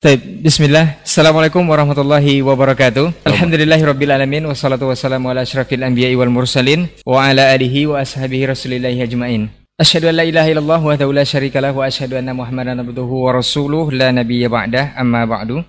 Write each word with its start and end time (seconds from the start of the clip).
Baik, 0.00 0.40
bismillah. 0.40 0.96
Assalamualaikum 1.04 1.60
warahmatullahi 1.60 2.40
wabarakatuh. 2.40 3.20
Alhamdulillahirabbil 3.20 4.16
wassalatu 4.48 4.88
wassalamu 4.88 5.28
ala 5.28 5.44
asyrafil 5.44 5.84
anbiya'i 5.84 6.16
wal 6.16 6.32
mursalin 6.32 6.88
wa 7.04 7.20
ala 7.20 7.52
alihi 7.52 7.84
wa 7.84 8.00
ashabihi 8.00 8.48
rasulillahi 8.48 9.04
ajmain. 9.04 9.52
Asyhadu 9.76 10.08
an 10.08 10.16
la 10.16 10.24
ilaha 10.24 10.48
illallah 10.48 10.80
wa 10.80 10.96
la 10.96 11.20
syarikalah 11.20 11.76
wa 11.76 11.84
asyhadu 11.84 12.16
anna 12.16 12.32
Muhammadan 12.32 12.80
abduhu 12.80 13.28
wa 13.28 13.36
rasuluh 13.44 13.92
la 13.92 14.08
nabiyya 14.08 14.48
ba'dah 14.48 14.96
amma 14.96 15.28
ba'du. 15.28 15.60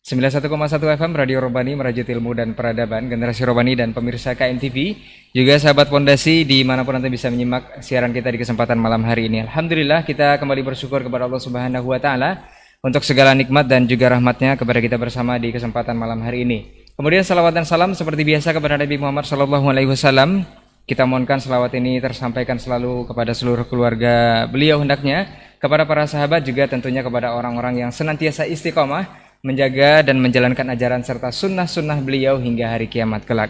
91,1 0.00 0.48
FM 0.80 1.12
Radio 1.20 1.44
Robani 1.44 1.76
merajut 1.76 2.08
ilmu 2.08 2.32
dan 2.32 2.56
peradaban 2.56 3.12
generasi 3.12 3.44
Robani 3.44 3.76
dan 3.76 3.92
pemirsa 3.92 4.32
KMTV 4.32 4.96
juga 5.36 5.60
sahabat 5.60 5.92
pondasi 5.92 6.48
di 6.48 6.64
mana 6.64 6.88
pun 6.88 6.96
anda 6.96 7.12
bisa 7.12 7.28
menyimak 7.28 7.84
siaran 7.84 8.12
kita 8.16 8.28
di 8.32 8.36
kesempatan 8.36 8.76
malam 8.76 9.00
hari 9.08 9.32
ini 9.32 9.48
Alhamdulillah 9.48 10.04
kita 10.04 10.36
kembali 10.36 10.60
bersyukur 10.60 11.00
kepada 11.00 11.24
Allah 11.24 11.40
Subhanahu 11.40 11.88
Wa 11.88 12.00
Taala 12.04 12.44
untuk 12.84 13.00
segala 13.00 13.32
nikmat 13.32 13.64
dan 13.64 13.88
juga 13.88 14.12
rahmatnya 14.12 14.60
kepada 14.60 14.76
kita 14.84 15.00
bersama 15.00 15.40
di 15.40 15.48
kesempatan 15.48 15.96
malam 15.96 16.20
hari 16.20 16.44
ini. 16.44 16.84
Kemudian 17.00 17.24
salawat 17.24 17.56
dan 17.56 17.64
salam 17.64 17.96
seperti 17.96 18.28
biasa 18.28 18.52
kepada 18.52 18.76
Nabi 18.76 19.00
Muhammad 19.00 19.24
Sallallahu 19.24 19.66
Alaihi 19.72 19.88
Wasallam. 19.88 20.44
Kita 20.84 21.08
mohonkan 21.08 21.40
salawat 21.40 21.72
ini 21.80 21.96
tersampaikan 21.96 22.60
selalu 22.60 23.08
kepada 23.08 23.32
seluruh 23.32 23.64
keluarga 23.64 24.44
beliau 24.52 24.84
hendaknya, 24.84 25.32
kepada 25.56 25.88
para 25.88 26.04
sahabat 26.04 26.44
juga 26.44 26.68
tentunya 26.68 27.00
kepada 27.00 27.32
orang-orang 27.32 27.88
yang 27.88 27.90
senantiasa 27.90 28.44
istiqomah 28.44 29.08
menjaga 29.40 30.04
dan 30.04 30.20
menjalankan 30.20 30.76
ajaran 30.76 31.00
serta 31.00 31.32
sunnah-sunnah 31.32 32.04
beliau 32.04 32.36
hingga 32.36 32.68
hari 32.68 32.92
kiamat 32.92 33.24
kelak. 33.24 33.48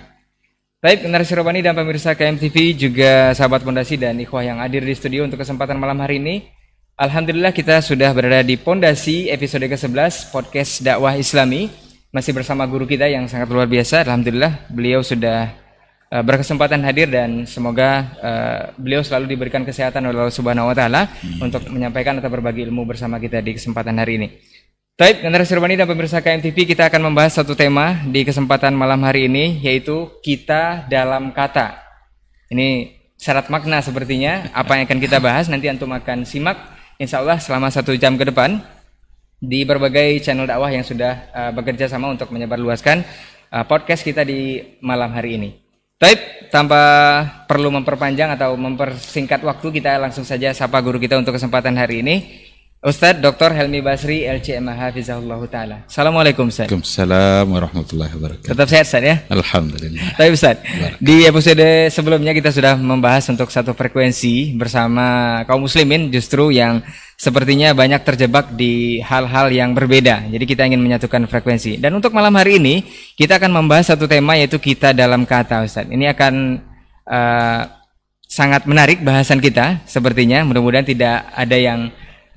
Baik, 0.79 1.02
generasi 1.02 1.35
Robani 1.35 1.59
dan 1.59 1.74
pemirsa 1.74 2.15
KMTV 2.15 2.57
juga 2.79 3.35
sahabat 3.35 3.66
pondasi 3.66 3.98
dan 3.98 4.15
ikhwah 4.15 4.46
yang 4.46 4.62
hadir 4.62 4.87
di 4.87 4.95
studio 4.95 5.27
untuk 5.27 5.43
kesempatan 5.43 5.74
malam 5.74 5.98
hari 5.98 6.23
ini. 6.23 6.63
Alhamdulillah 6.95 7.51
kita 7.51 7.83
sudah 7.83 8.15
berada 8.15 8.47
di 8.47 8.55
pondasi 8.55 9.27
episode 9.27 9.66
ke-11 9.66 10.30
podcast 10.30 10.79
dakwah 10.79 11.19
Islami 11.19 11.66
masih 12.15 12.30
bersama 12.30 12.62
guru 12.71 12.87
kita 12.87 13.11
yang 13.11 13.27
sangat 13.27 13.51
luar 13.51 13.66
biasa. 13.66 14.07
Alhamdulillah 14.07 14.71
beliau 14.71 15.02
sudah 15.02 15.51
uh, 16.15 16.23
berkesempatan 16.23 16.87
hadir 16.87 17.10
dan 17.10 17.51
semoga 17.51 18.15
uh, 18.23 18.60
beliau 18.79 19.02
selalu 19.02 19.27
diberikan 19.27 19.66
kesehatan 19.66 20.07
oleh 20.07 20.23
Allah 20.23 20.38
Subhanahu 20.38 20.71
wa 20.71 20.77
taala 20.79 21.10
untuk 21.43 21.66
menyampaikan 21.66 22.15
atau 22.23 22.30
berbagi 22.30 22.63
ilmu 22.63 22.87
bersama 22.87 23.18
kita 23.18 23.43
di 23.43 23.59
kesempatan 23.59 23.99
hari 23.99 24.15
ini. 24.15 24.29
Baik, 24.95 25.27
generasi 25.27 25.51
Urbani 25.59 25.74
dan 25.74 25.90
pemirsa 25.90 26.23
KMTV 26.23 26.79
kita 26.79 26.87
akan 26.87 27.11
membahas 27.11 27.43
satu 27.43 27.59
tema 27.59 28.07
di 28.07 28.23
kesempatan 28.23 28.71
malam 28.71 29.02
hari 29.02 29.27
ini 29.27 29.59
yaitu 29.66 30.15
kita 30.23 30.87
dalam 30.87 31.35
kata. 31.35 31.74
Ini 32.55 33.02
syarat 33.18 33.51
makna 33.51 33.83
sepertinya 33.83 34.46
apa 34.55 34.79
yang 34.79 34.87
akan 34.87 34.99
kita 35.02 35.18
bahas 35.18 35.51
nanti 35.51 35.66
antum 35.66 35.90
akan 35.90 36.23
simak 36.23 36.74
insya 36.98 37.20
Allah 37.23 37.38
selama 37.42 37.70
satu 37.70 37.95
jam 37.98 38.14
ke 38.14 38.28
depan 38.28 38.62
di 39.38 39.66
berbagai 39.66 40.24
channel 40.24 40.48
dakwah 40.48 40.73
yang 40.73 40.87
sudah 40.87 41.28
uh, 41.34 41.50
bekerja 41.52 41.90
sama 41.90 42.09
untuk 42.09 42.32
menyebarluaskan 42.32 43.04
uh, 43.52 43.64
podcast 43.68 44.06
kita 44.06 44.24
di 44.24 44.62
malam 44.80 45.12
hari 45.12 45.37
ini. 45.37 45.50
Baik, 45.95 46.50
tanpa 46.50 46.82
perlu 47.46 47.70
memperpanjang 47.70 48.34
atau 48.34 48.59
mempersingkat 48.59 49.40
waktu, 49.46 49.80
kita 49.80 49.96
langsung 49.96 50.26
saja 50.26 50.50
sapa 50.50 50.82
guru 50.82 50.98
kita 50.98 51.16
untuk 51.16 51.38
kesempatan 51.38 51.78
hari 51.78 52.02
ini. 52.02 52.15
Ustadz 52.85 53.24
Dr. 53.24 53.57
Helmi 53.57 53.80
Basri 53.80 54.29
LCMH 54.29 54.77
Hafizahullah 54.77 55.40
Ta'ala. 55.49 55.77
Assalamualaikum 55.88 56.52
Ustadz. 56.52 56.68
Waalaikumsalam 56.68 57.49
warahmatullahi 57.49 58.13
wabarakatuh. 58.13 58.52
Tetap 58.52 58.66
sehat 58.68 58.85
Ustadz 58.85 59.09
ya? 59.09 59.16
Alhamdulillah. 59.32 60.04
Tapi 60.21 60.29
Ustadz 60.29 60.68
Di 61.01 61.24
episode 61.24 61.88
sebelumnya 61.88 62.37
kita 62.37 62.52
sudah 62.52 62.77
membahas 62.77 63.24
untuk 63.32 63.49
satu 63.49 63.73
frekuensi 63.73 64.53
Bersama 64.60 65.41
kaum 65.49 65.65
muslimin 65.65 66.12
justru 66.12 66.53
yang 66.53 66.84
Sepertinya 67.16 67.72
banyak 67.72 68.05
terjebak 68.05 68.53
di 68.53 69.00
hal-hal 69.00 69.49
yang 69.49 69.72
berbeda. 69.72 70.28
Jadi 70.28 70.44
kita 70.44 70.69
ingin 70.69 70.84
menyatukan 70.84 71.25
frekuensi. 71.25 71.81
Dan 71.81 71.97
untuk 71.97 72.12
malam 72.12 72.37
hari 72.37 72.60
ini 72.60 72.84
Kita 73.16 73.41
akan 73.41 73.65
membahas 73.65 73.97
satu 73.97 74.05
tema 74.05 74.37
yaitu 74.37 74.60
kita 74.60 74.93
dalam 74.93 75.25
kata 75.25 75.65
Ustadz. 75.65 75.88
Ini 75.88 76.12
akan 76.12 76.60
uh, 77.09 77.62
Sangat 78.28 78.69
menarik 78.69 79.01
bahasan 79.01 79.41
kita 79.41 79.81
Sepertinya. 79.89 80.45
Mudah-mudahan 80.45 80.84
tidak 80.84 81.33
ada 81.33 81.56
yang 81.56 81.89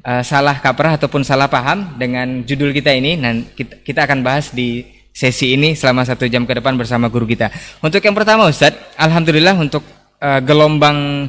uh, 0.07 0.23
salah 0.23 0.55
kaprah 0.63 0.95
ataupun 0.95 1.27
salah 1.27 1.51
paham 1.51 1.99
dengan 1.99 2.47
judul 2.47 2.71
kita 2.71 2.95
ini. 2.95 3.19
Nah, 3.19 3.43
kita, 3.83 4.07
akan 4.07 4.23
bahas 4.23 4.55
di 4.55 4.87
sesi 5.11 5.57
ini 5.57 5.75
selama 5.75 6.07
satu 6.07 6.23
jam 6.31 6.47
ke 6.47 6.55
depan 6.55 6.79
bersama 6.79 7.11
guru 7.11 7.27
kita. 7.27 7.51
Untuk 7.83 7.99
yang 7.99 8.15
pertama 8.15 8.47
Ustadz, 8.47 8.95
Alhamdulillah 8.95 9.59
untuk 9.59 9.83
uh, 10.23 10.39
gelombang 10.39 11.27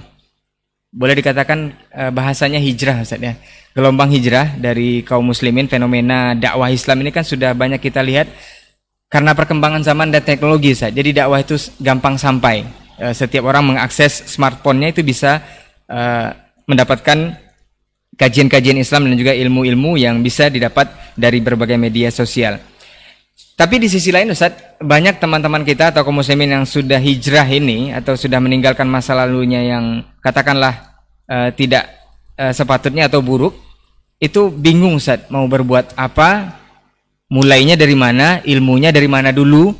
boleh 0.88 1.14
dikatakan 1.20 1.74
uh, 1.92 2.10
bahasanya 2.14 2.62
hijrah 2.62 3.02
Ustadz 3.02 3.26
ya. 3.26 3.34
Gelombang 3.74 4.08
hijrah 4.14 4.56
dari 4.56 5.02
kaum 5.02 5.26
muslimin 5.26 5.66
fenomena 5.66 6.32
dakwah 6.38 6.70
Islam 6.70 7.02
ini 7.04 7.10
kan 7.12 7.22
sudah 7.22 7.52
banyak 7.54 7.78
kita 7.78 8.00
lihat 8.02 8.26
karena 9.08 9.32
perkembangan 9.32 9.84
zaman 9.84 10.12
dan 10.12 10.22
teknologi 10.22 10.72
Ustadz. 10.72 10.96
Jadi 10.96 11.16
dakwah 11.18 11.42
itu 11.42 11.58
gampang 11.82 12.14
sampai. 12.14 12.86
Setiap 12.98 13.46
orang 13.46 13.62
mengakses 13.62 14.26
smartphone-nya 14.26 14.90
itu 14.90 15.06
bisa 15.06 15.38
mendapatkan 16.66 17.38
kajian-kajian 18.18 18.82
Islam 18.82 19.06
dan 19.06 19.14
juga 19.14 19.32
ilmu-ilmu 19.32 19.94
yang 19.94 20.18
bisa 20.20 20.50
didapat 20.50 20.90
dari 21.14 21.38
berbagai 21.38 21.78
media 21.78 22.10
sosial. 22.10 22.58
Tapi 23.58 23.78
di 23.82 23.90
sisi 23.90 24.14
lain 24.14 24.30
Ustaz, 24.30 24.78
banyak 24.78 25.18
teman-teman 25.18 25.66
kita 25.66 25.90
atau 25.90 26.06
kaum 26.06 26.22
muslimin 26.22 26.62
yang 26.62 26.64
sudah 26.66 26.98
hijrah 26.98 27.46
ini 27.46 27.90
atau 27.90 28.14
sudah 28.14 28.38
meninggalkan 28.38 28.86
masa 28.86 29.18
lalunya 29.18 29.62
yang 29.66 30.06
katakanlah 30.22 31.02
uh, 31.26 31.50
tidak 31.54 31.90
uh, 32.38 32.54
sepatutnya 32.54 33.10
atau 33.10 33.18
buruk, 33.18 33.58
itu 34.22 34.50
bingung 34.54 34.98
Ustaz 34.98 35.26
mau 35.30 35.46
berbuat 35.50 35.98
apa, 35.98 36.58
mulainya 37.30 37.74
dari 37.74 37.98
mana, 37.98 38.42
ilmunya 38.46 38.94
dari 38.94 39.10
mana 39.10 39.34
dulu, 39.34 39.74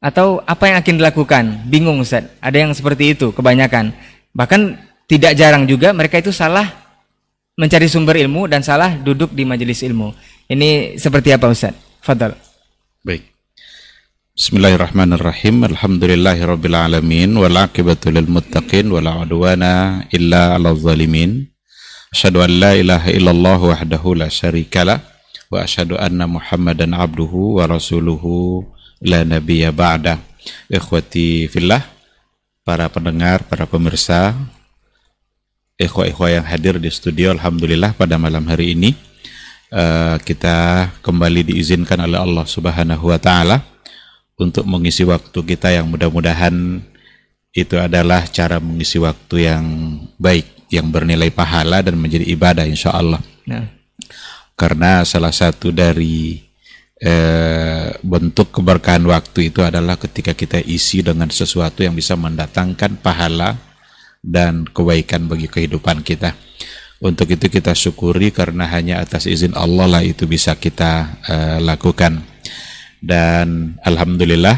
atau 0.00 0.40
apa 0.48 0.72
yang 0.72 0.76
akan 0.80 0.96
dilakukan, 0.96 1.44
bingung 1.68 2.00
Ustaz. 2.00 2.32
Ada 2.40 2.64
yang 2.64 2.72
seperti 2.72 3.12
itu 3.12 3.28
kebanyakan. 3.36 3.92
Bahkan 4.32 4.60
tidak 5.04 5.36
jarang 5.36 5.68
juga 5.68 5.92
mereka 5.92 6.16
itu 6.16 6.32
salah 6.32 6.81
mencari 7.56 7.84
sumber 7.88 8.16
ilmu 8.16 8.48
dan 8.48 8.64
salah 8.64 8.96
duduk 8.96 9.36
di 9.36 9.44
majelis 9.44 9.84
ilmu. 9.84 10.12
Ini 10.48 10.96
seperti 10.96 11.32
apa 11.32 11.52
Ustaz? 11.52 11.76
Fadal. 12.00 12.36
Baik. 13.04 13.28
Bismillahirrahmanirrahim. 14.32 15.68
Alhamdulillahirabbil 15.68 16.76
alamin 16.76 17.36
wal 17.36 17.52
aqibatu 17.52 18.08
lil 18.08 18.28
muttaqin 18.28 18.88
wala 18.88 19.20
udwana 19.20 20.04
illa 20.08 20.56
'alal 20.56 20.80
zalimin. 20.80 21.52
Asyhadu 22.12 22.44
an 22.44 22.52
la 22.56 22.72
ilaha 22.76 23.08
illallah 23.12 23.60
wahdahu 23.60 24.16
la 24.16 24.28
syarikalah 24.28 25.00
wa 25.52 25.64
asyhadu 25.64 25.96
anna 26.00 26.28
Muhammadan 26.28 26.96
abduhu 26.96 27.60
wa 27.60 27.68
rasuluhu 27.68 28.64
la 29.04 29.24
nabiyya 29.24 29.72
ba'da. 29.72 30.20
Ikhwati 30.68 31.48
fillah, 31.52 31.84
para 32.64 32.88
pendengar, 32.88 33.44
para 33.46 33.68
pemirsa 33.68 34.34
ikhwah-ikhwah 35.82 36.30
yang 36.42 36.46
hadir 36.46 36.78
di 36.78 36.88
studio 36.88 37.34
Alhamdulillah 37.34 37.92
pada 37.98 38.14
malam 38.16 38.46
hari 38.46 38.78
ini 38.78 38.94
uh, 39.74 40.16
kita 40.22 40.88
kembali 41.02 41.50
diizinkan 41.50 41.98
oleh 41.98 42.18
Allah 42.20 42.46
Subhanahu 42.46 43.10
wa 43.10 43.18
taala 43.18 43.60
untuk 44.38 44.64
mengisi 44.66 45.02
waktu 45.02 45.38
kita 45.42 45.74
yang 45.74 45.90
mudah-mudahan 45.90 46.80
itu 47.52 47.76
adalah 47.76 48.24
cara 48.32 48.56
mengisi 48.62 48.96
waktu 48.96 49.50
yang 49.50 49.64
baik 50.16 50.72
yang 50.72 50.88
bernilai 50.88 51.28
pahala 51.28 51.84
dan 51.84 52.00
menjadi 52.00 52.24
ibadah 52.32 52.64
insya 52.64 52.96
Allah. 52.96 53.20
Nah. 53.44 53.68
Karena 54.56 55.04
salah 55.04 55.32
satu 55.36 55.68
dari 55.68 56.40
eh, 56.96 57.92
bentuk 58.00 58.56
keberkahan 58.56 59.04
waktu 59.04 59.52
itu 59.52 59.60
adalah 59.60 60.00
ketika 60.00 60.32
kita 60.32 60.64
isi 60.64 61.04
dengan 61.04 61.28
sesuatu 61.28 61.84
yang 61.84 61.92
bisa 61.92 62.16
mendatangkan 62.16 62.96
pahala 63.04 63.71
dan 64.22 64.64
kebaikan 64.70 65.26
bagi 65.26 65.50
kehidupan 65.50 66.06
kita. 66.06 66.32
Untuk 67.02 67.34
itu 67.34 67.50
kita 67.50 67.74
syukuri 67.74 68.30
karena 68.30 68.70
hanya 68.70 69.02
atas 69.02 69.26
izin 69.26 69.58
Allah 69.58 69.90
lah 69.90 70.02
itu 70.06 70.22
bisa 70.30 70.54
kita 70.54 71.18
uh, 71.26 71.58
lakukan. 71.58 72.22
Dan 73.02 73.74
alhamdulillah 73.82 74.54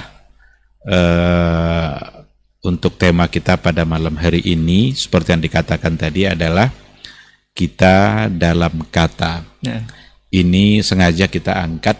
uh, 0.85 1.97
untuk 2.61 3.01
tema 3.01 3.33
kita 3.33 3.57
pada 3.57 3.89
malam 3.89 4.21
hari 4.21 4.45
ini 4.45 4.93
seperti 4.93 5.33
yang 5.33 5.41
dikatakan 5.41 5.97
tadi 5.97 6.29
adalah 6.29 6.69
kita 7.57 8.29
dalam 8.29 8.85
kata. 8.93 9.41
Ya. 9.65 9.81
Ini 10.29 10.85
sengaja 10.85 11.25
kita 11.33 11.57
angkat 11.57 11.97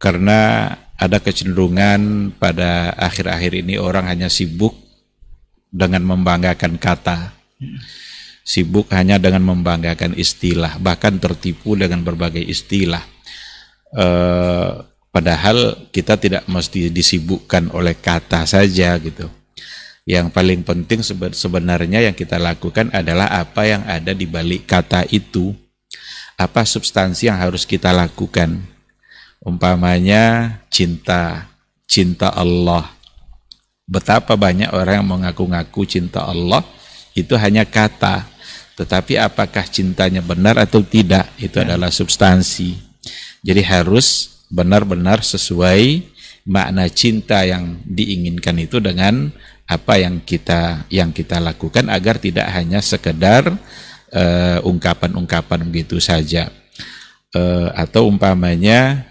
karena 0.00 0.72
ada 0.96 1.20
kecenderungan 1.20 2.32
pada 2.40 2.96
akhir-akhir 2.96 3.52
ini 3.68 3.76
orang 3.76 4.08
hanya 4.08 4.32
sibuk 4.32 4.79
dengan 5.70 6.02
membanggakan 6.02 6.76
kata. 6.76 7.30
Sibuk 8.42 8.90
hanya 8.90 9.22
dengan 9.22 9.46
membanggakan 9.46 10.18
istilah, 10.18 10.76
bahkan 10.82 11.22
tertipu 11.22 11.78
dengan 11.78 12.02
berbagai 12.02 12.42
istilah. 12.42 13.06
E, 13.94 14.06
padahal 15.14 15.86
kita 15.94 16.18
tidak 16.18 16.42
mesti 16.50 16.90
disibukkan 16.90 17.70
oleh 17.70 17.94
kata 17.94 18.42
saja 18.42 18.98
gitu. 18.98 19.30
Yang 20.02 20.34
paling 20.34 20.66
penting 20.66 21.06
sebenarnya 21.30 22.02
yang 22.02 22.16
kita 22.16 22.42
lakukan 22.42 22.90
adalah 22.90 23.30
apa 23.30 23.62
yang 23.70 23.86
ada 23.86 24.10
di 24.10 24.26
balik 24.26 24.66
kata 24.66 25.06
itu. 25.14 25.54
apa 26.40 26.64
substansi 26.64 27.28
yang 27.28 27.36
harus 27.36 27.68
kita 27.68 27.92
lakukan. 27.92 28.64
Umpamanya 29.44 30.56
cinta, 30.72 31.52
cinta 31.84 32.32
Allah. 32.32 32.88
Betapa 33.90 34.38
banyak 34.38 34.70
orang 34.70 35.02
yang 35.02 35.08
mengaku-ngaku 35.10 35.82
cinta 35.82 36.22
Allah 36.22 36.62
itu 37.18 37.34
hanya 37.34 37.66
kata, 37.66 38.22
tetapi 38.78 39.18
apakah 39.18 39.66
cintanya 39.66 40.22
benar 40.22 40.62
atau 40.62 40.78
tidak 40.78 41.26
itu 41.42 41.58
ya. 41.58 41.66
adalah 41.66 41.90
substansi. 41.90 42.78
Jadi 43.42 43.66
harus 43.66 44.38
benar-benar 44.46 45.26
sesuai 45.26 46.06
makna 46.46 46.86
cinta 46.86 47.42
yang 47.42 47.82
diinginkan 47.82 48.62
itu 48.62 48.78
dengan 48.78 49.34
apa 49.66 49.98
yang 49.98 50.22
kita 50.22 50.86
yang 50.86 51.10
kita 51.10 51.42
lakukan 51.42 51.90
agar 51.90 52.22
tidak 52.22 52.46
hanya 52.50 52.78
sekedar 52.78 53.54
uh, 54.14 54.58
ungkapan-ungkapan 54.66 55.66
begitu 55.66 55.98
saja 56.02 56.50
uh, 57.34 57.70
atau 57.74 58.10
umpamanya 58.10 59.06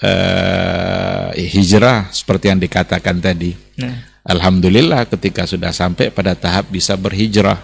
uh, 0.00 1.32
hijrah 1.36 2.12
seperti 2.12 2.52
yang 2.52 2.60
dikatakan 2.60 3.20
tadi. 3.20 3.56
Nah. 3.76 4.11
Alhamdulillah 4.22 5.10
ketika 5.10 5.50
sudah 5.50 5.74
sampai 5.74 6.14
pada 6.14 6.38
tahap 6.38 6.70
bisa 6.70 6.94
berhijrah. 6.94 7.58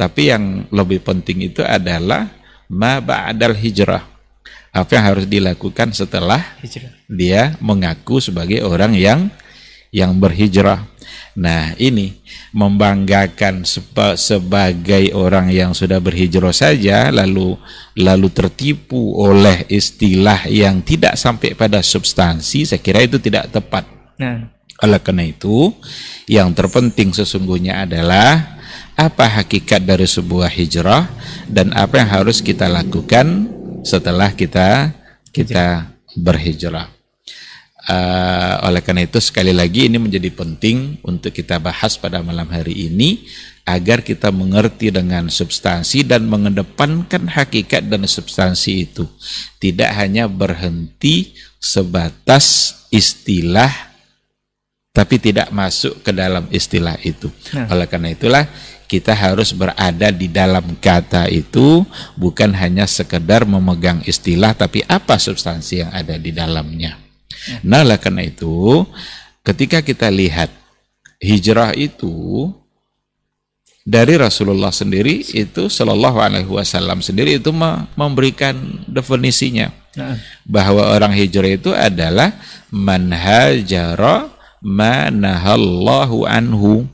Tapi 0.00 0.32
yang 0.32 0.64
lebih 0.72 1.04
penting 1.04 1.44
itu 1.44 1.60
adalah 1.60 2.24
ma 2.72 3.04
ba'dal 3.04 3.52
hijrah. 3.52 4.08
Apa 4.72 4.96
yang 4.96 5.04
harus 5.12 5.26
dilakukan 5.28 5.92
setelah 5.92 6.40
hijrah. 6.64 6.94
dia 7.04 7.42
mengaku 7.60 8.22
sebagai 8.22 8.64
orang 8.64 8.96
yang 8.96 9.28
yang 9.92 10.16
berhijrah. 10.16 10.86
Nah, 11.34 11.74
ini 11.78 12.16
membanggakan 12.54 13.66
sebagai 14.16 15.10
orang 15.14 15.50
yang 15.50 15.74
sudah 15.74 15.98
berhijrah 15.98 16.54
saja 16.54 17.10
lalu 17.10 17.58
lalu 17.98 18.28
tertipu 18.30 19.18
oleh 19.18 19.66
istilah 19.68 20.46
yang 20.46 20.80
tidak 20.80 21.18
sampai 21.18 21.52
pada 21.58 21.82
substansi, 21.82 22.64
saya 22.64 22.80
kira 22.80 23.02
itu 23.04 23.20
tidak 23.20 23.52
tepat. 23.52 23.84
Nah. 24.16 24.59
Oleh 24.80 25.00
karena 25.00 25.28
itu, 25.28 25.76
yang 26.24 26.56
terpenting 26.56 27.12
sesungguhnya 27.12 27.84
adalah 27.84 28.60
apa 28.96 29.40
hakikat 29.40 29.84
dari 29.84 30.04
sebuah 30.04 30.48
hijrah 30.52 31.08
dan 31.48 31.72
apa 31.72 32.00
yang 32.04 32.10
harus 32.20 32.44
kita 32.44 32.68
lakukan 32.68 33.48
setelah 33.80 34.32
kita 34.32 34.92
kita 35.32 35.88
berhijrah. 36.16 36.88
Uh, 37.80 38.68
oleh 38.68 38.84
karena 38.84 39.08
itu 39.08 39.16
sekali 39.24 39.56
lagi 39.56 39.88
ini 39.88 39.96
menjadi 39.96 40.28
penting 40.28 41.00
untuk 41.00 41.32
kita 41.32 41.56
bahas 41.56 41.96
pada 41.96 42.20
malam 42.20 42.44
hari 42.52 42.92
ini 42.92 43.24
agar 43.64 44.04
kita 44.04 44.28
mengerti 44.28 44.92
dengan 44.92 45.32
substansi 45.32 46.04
dan 46.04 46.28
mengedepankan 46.28 47.24
hakikat 47.32 47.88
dan 47.88 48.04
substansi 48.04 48.84
itu 48.84 49.08
tidak 49.56 49.96
hanya 49.96 50.28
berhenti 50.28 51.32
sebatas 51.56 52.76
istilah 52.92 53.89
tapi 54.90 55.22
tidak 55.22 55.54
masuk 55.54 56.02
ke 56.02 56.10
dalam 56.10 56.50
istilah 56.50 56.98
itu. 57.06 57.30
Nah. 57.54 57.70
Oleh 57.70 57.86
karena 57.86 58.10
itulah 58.10 58.44
kita 58.90 59.14
harus 59.14 59.54
berada 59.54 60.10
di 60.10 60.26
dalam 60.26 60.74
kata 60.82 61.30
itu 61.30 61.86
bukan 62.18 62.50
hanya 62.58 62.90
sekedar 62.90 63.46
memegang 63.46 64.02
istilah 64.02 64.50
tapi 64.50 64.82
apa 64.90 65.14
substansi 65.14 65.86
yang 65.86 65.90
ada 65.94 66.18
di 66.18 66.34
dalamnya. 66.34 66.98
Nah, 67.64 67.86
oleh 67.86 67.96
karena 67.96 68.26
itu, 68.26 68.84
ketika 69.46 69.80
kita 69.80 70.12
lihat 70.12 70.50
hijrah 71.22 71.72
itu 71.72 72.50
dari 73.86 74.18
Rasulullah 74.18 74.74
sendiri 74.74 75.24
itu 75.24 75.72
Shallallahu 75.72 76.18
Alaihi 76.20 76.50
Wasallam 76.50 77.00
sendiri 77.00 77.40
itu 77.40 77.48
memberikan 77.96 78.84
definisinya 78.84 79.72
nah. 79.96 80.20
bahwa 80.44 80.92
orang 80.92 81.16
hijrah 81.16 81.56
itu 81.56 81.72
adalah 81.72 82.36
manhajara 82.68 84.39
manahallahu 84.60 86.28
anhu 86.28 86.84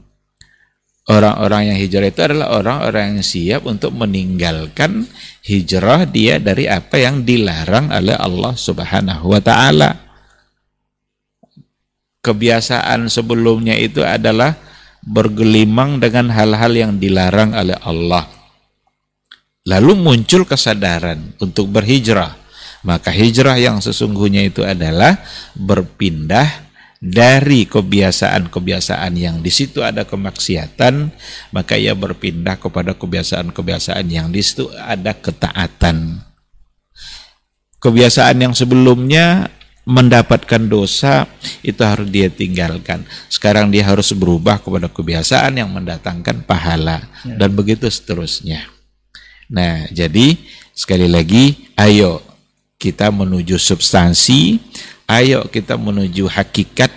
orang-orang 1.07 1.75
yang 1.75 1.79
hijrah 1.79 2.09
itu 2.11 2.21
adalah 2.23 2.49
orang-orang 2.59 3.19
yang 3.19 3.23
siap 3.23 3.63
untuk 3.67 3.95
meninggalkan 3.95 5.07
hijrah 5.47 6.07
dia 6.07 6.43
dari 6.43 6.67
apa 6.67 6.99
yang 6.99 7.23
dilarang 7.23 7.91
oleh 7.91 8.15
Allah 8.19 8.55
Subhanahu 8.55 9.35
wa 9.35 9.41
taala 9.43 10.07
kebiasaan 12.27 13.07
sebelumnya 13.07 13.79
itu 13.79 14.03
adalah 14.03 14.59
bergelimang 15.07 16.03
dengan 16.03 16.35
hal-hal 16.35 16.75
yang 16.75 16.93
dilarang 16.99 17.55
oleh 17.55 17.79
Allah. 17.87 18.27
Lalu 19.67 19.95
muncul 19.95 20.43
kesadaran 20.43 21.39
untuk 21.39 21.71
berhijrah. 21.71 22.35
Maka 22.87 23.11
hijrah 23.11 23.59
yang 23.59 23.83
sesungguhnya 23.83 24.47
itu 24.47 24.63
adalah 24.63 25.19
berpindah 25.59 26.66
dari 27.01 27.69
kebiasaan-kebiasaan 27.69 29.13
yang 29.17 29.37
di 29.45 29.53
situ 29.53 29.85
ada 29.85 30.09
kemaksiatan, 30.09 31.13
maka 31.53 31.77
ia 31.77 31.93
berpindah 31.93 32.57
kepada 32.57 32.97
kebiasaan-kebiasaan 32.97 34.07
yang 34.09 34.33
di 34.33 34.41
situ 34.41 34.73
ada 34.73 35.13
ketaatan. 35.13 36.25
Kebiasaan 37.77 38.37
yang 38.41 38.55
sebelumnya 38.57 39.53
mendapatkan 39.87 40.67
dosa 40.67 41.31
itu 41.63 41.79
harus 41.87 42.11
dia 42.11 42.27
tinggalkan. 42.27 43.07
Sekarang 43.31 43.71
dia 43.71 43.87
harus 43.87 44.11
berubah 44.11 44.59
kepada 44.59 44.91
kebiasaan 44.91 45.63
yang 45.63 45.71
mendatangkan 45.71 46.43
pahala 46.43 47.07
ya. 47.23 47.39
dan 47.39 47.55
begitu 47.55 47.87
seterusnya. 47.87 48.67
Nah, 49.47 49.87
jadi 49.95 50.35
sekali 50.75 51.07
lagi 51.07 51.71
ayo 51.79 52.19
kita 52.83 53.15
menuju 53.15 53.57
substansi, 53.57 54.59
ayo 55.07 55.47
kita 55.49 55.79
menuju 55.79 56.27
hakikat 56.27 56.91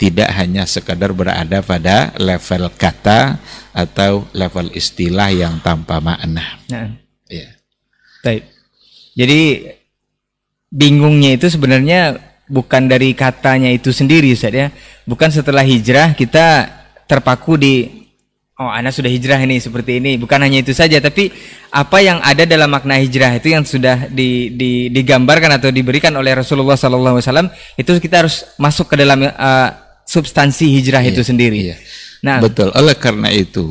tidak 0.00 0.32
hanya 0.32 0.64
sekadar 0.64 1.12
berada 1.12 1.60
pada 1.60 2.16
level 2.16 2.72
kata 2.72 3.36
atau 3.76 4.24
level 4.32 4.72
istilah 4.72 5.28
yang 5.28 5.60
tanpa 5.60 6.00
makna. 6.00 6.56
Nah. 6.72 6.96
Ya. 7.28 7.52
Baik. 8.24 8.48
Jadi 9.12 9.40
bingungnya 10.72 11.36
itu 11.36 11.52
sebenarnya 11.52 12.16
bukan 12.48 12.88
dari 12.88 13.12
katanya 13.12 13.68
itu 13.68 13.92
sendiri 13.92 14.32
Ustaz 14.32 14.56
ya. 14.56 14.72
Bukan 15.04 15.28
setelah 15.28 15.60
hijrah 15.60 16.16
kita 16.16 16.72
terpaku 17.04 17.60
di 17.60 17.99
oh 18.60 18.68
anak 18.68 18.92
sudah 18.92 19.08
hijrah 19.08 19.40
ini 19.40 19.56
seperti 19.56 19.98
ini. 19.98 20.20
Bukan 20.20 20.36
hanya 20.36 20.60
itu 20.60 20.76
saja 20.76 21.00
tapi 21.00 21.32
apa 21.72 21.98
yang 22.04 22.20
ada 22.20 22.44
dalam 22.44 22.68
makna 22.68 23.00
hijrah 23.00 23.40
itu 23.40 23.56
yang 23.56 23.64
sudah 23.64 24.12
di, 24.12 24.52
di, 24.52 24.92
digambarkan 24.92 25.56
atau 25.56 25.72
diberikan 25.72 26.12
oleh 26.20 26.36
Rasulullah 26.36 26.76
SAW 26.76 27.48
itu 27.80 27.90
kita 27.96 28.26
harus 28.26 28.44
masuk 28.60 28.92
ke 28.92 29.00
dalam 29.00 29.24
uh, 29.24 29.68
substansi 30.04 30.68
hijrah 30.76 31.00
iya, 31.00 31.10
itu 31.10 31.22
sendiri. 31.24 31.58
Iya. 31.72 31.76
Nah, 32.20 32.44
betul. 32.44 32.68
Oleh 32.76 32.94
karena 33.00 33.32
itu 33.32 33.64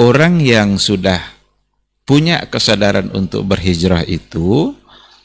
orang 0.00 0.40
yang 0.40 0.80
sudah 0.80 1.20
punya 2.08 2.48
kesadaran 2.48 3.12
untuk 3.12 3.44
berhijrah 3.44 4.04
itu 4.08 4.72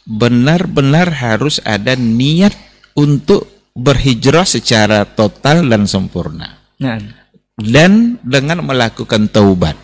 benar-benar 0.03 1.13
harus 1.15 1.63
ada 1.63 1.95
niat 1.95 2.51
untuk 2.97 3.47
berhijrah 3.71 4.43
secara 4.43 5.07
total 5.07 5.63
dan 5.63 5.87
sempurna. 5.87 6.59
Nah. 6.81 7.18
Dan 7.59 8.17
dengan 8.23 8.63
melakukan 8.63 9.27
taubat. 9.27 9.75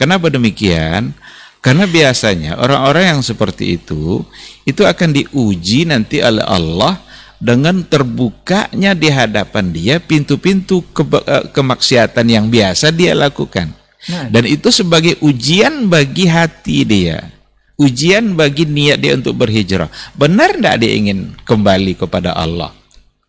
Kenapa 0.00 0.32
demikian? 0.32 1.12
Karena 1.62 1.86
biasanya 1.86 2.58
orang-orang 2.58 3.14
yang 3.14 3.22
seperti 3.22 3.78
itu 3.78 4.26
itu 4.66 4.82
akan 4.82 5.14
diuji 5.14 5.86
nanti 5.86 6.18
oleh 6.18 6.42
Allah 6.42 6.98
dengan 7.38 7.86
terbukanya 7.86 8.98
di 8.98 9.06
hadapan 9.06 9.70
dia 9.70 10.02
pintu-pintu 10.02 10.82
ke 10.90 11.06
eh, 11.22 11.46
kemaksiatan 11.54 12.26
yang 12.26 12.50
biasa 12.50 12.90
dia 12.90 13.14
lakukan. 13.14 13.70
Nah. 14.10 14.26
Dan 14.26 14.50
itu 14.50 14.74
sebagai 14.74 15.14
ujian 15.22 15.86
bagi 15.86 16.26
hati 16.26 16.82
dia 16.82 17.22
ujian 17.82 18.38
bagi 18.38 18.68
niat 18.68 19.02
dia 19.02 19.18
untuk 19.18 19.34
berhijrah. 19.42 19.90
Benar 20.14 20.54
tidak 20.58 20.76
dia 20.82 20.92
ingin 20.94 21.34
kembali 21.42 21.98
kepada 21.98 22.36
Allah? 22.36 22.70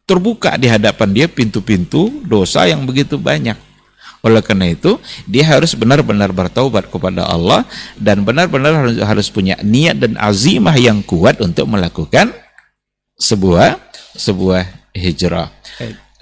Terbuka 0.04 0.60
di 0.60 0.68
hadapan 0.68 1.10
dia 1.16 1.28
pintu-pintu 1.32 2.12
dosa 2.28 2.68
yang 2.68 2.84
begitu 2.84 3.16
banyak. 3.16 3.56
Oleh 4.24 4.40
karena 4.40 4.72
itu, 4.72 5.00
dia 5.28 5.44
harus 5.44 5.76
benar-benar 5.76 6.32
bertaubat 6.32 6.88
kepada 6.88 7.28
Allah 7.28 7.68
dan 8.00 8.24
benar-benar 8.24 8.72
harus, 8.84 8.98
harus 9.04 9.28
punya 9.28 9.60
niat 9.60 10.00
dan 10.00 10.16
azimah 10.16 10.76
yang 10.80 11.04
kuat 11.04 11.44
untuk 11.44 11.68
melakukan 11.68 12.32
sebuah 13.20 13.80
sebuah 14.16 14.92
hijrah. 14.96 15.52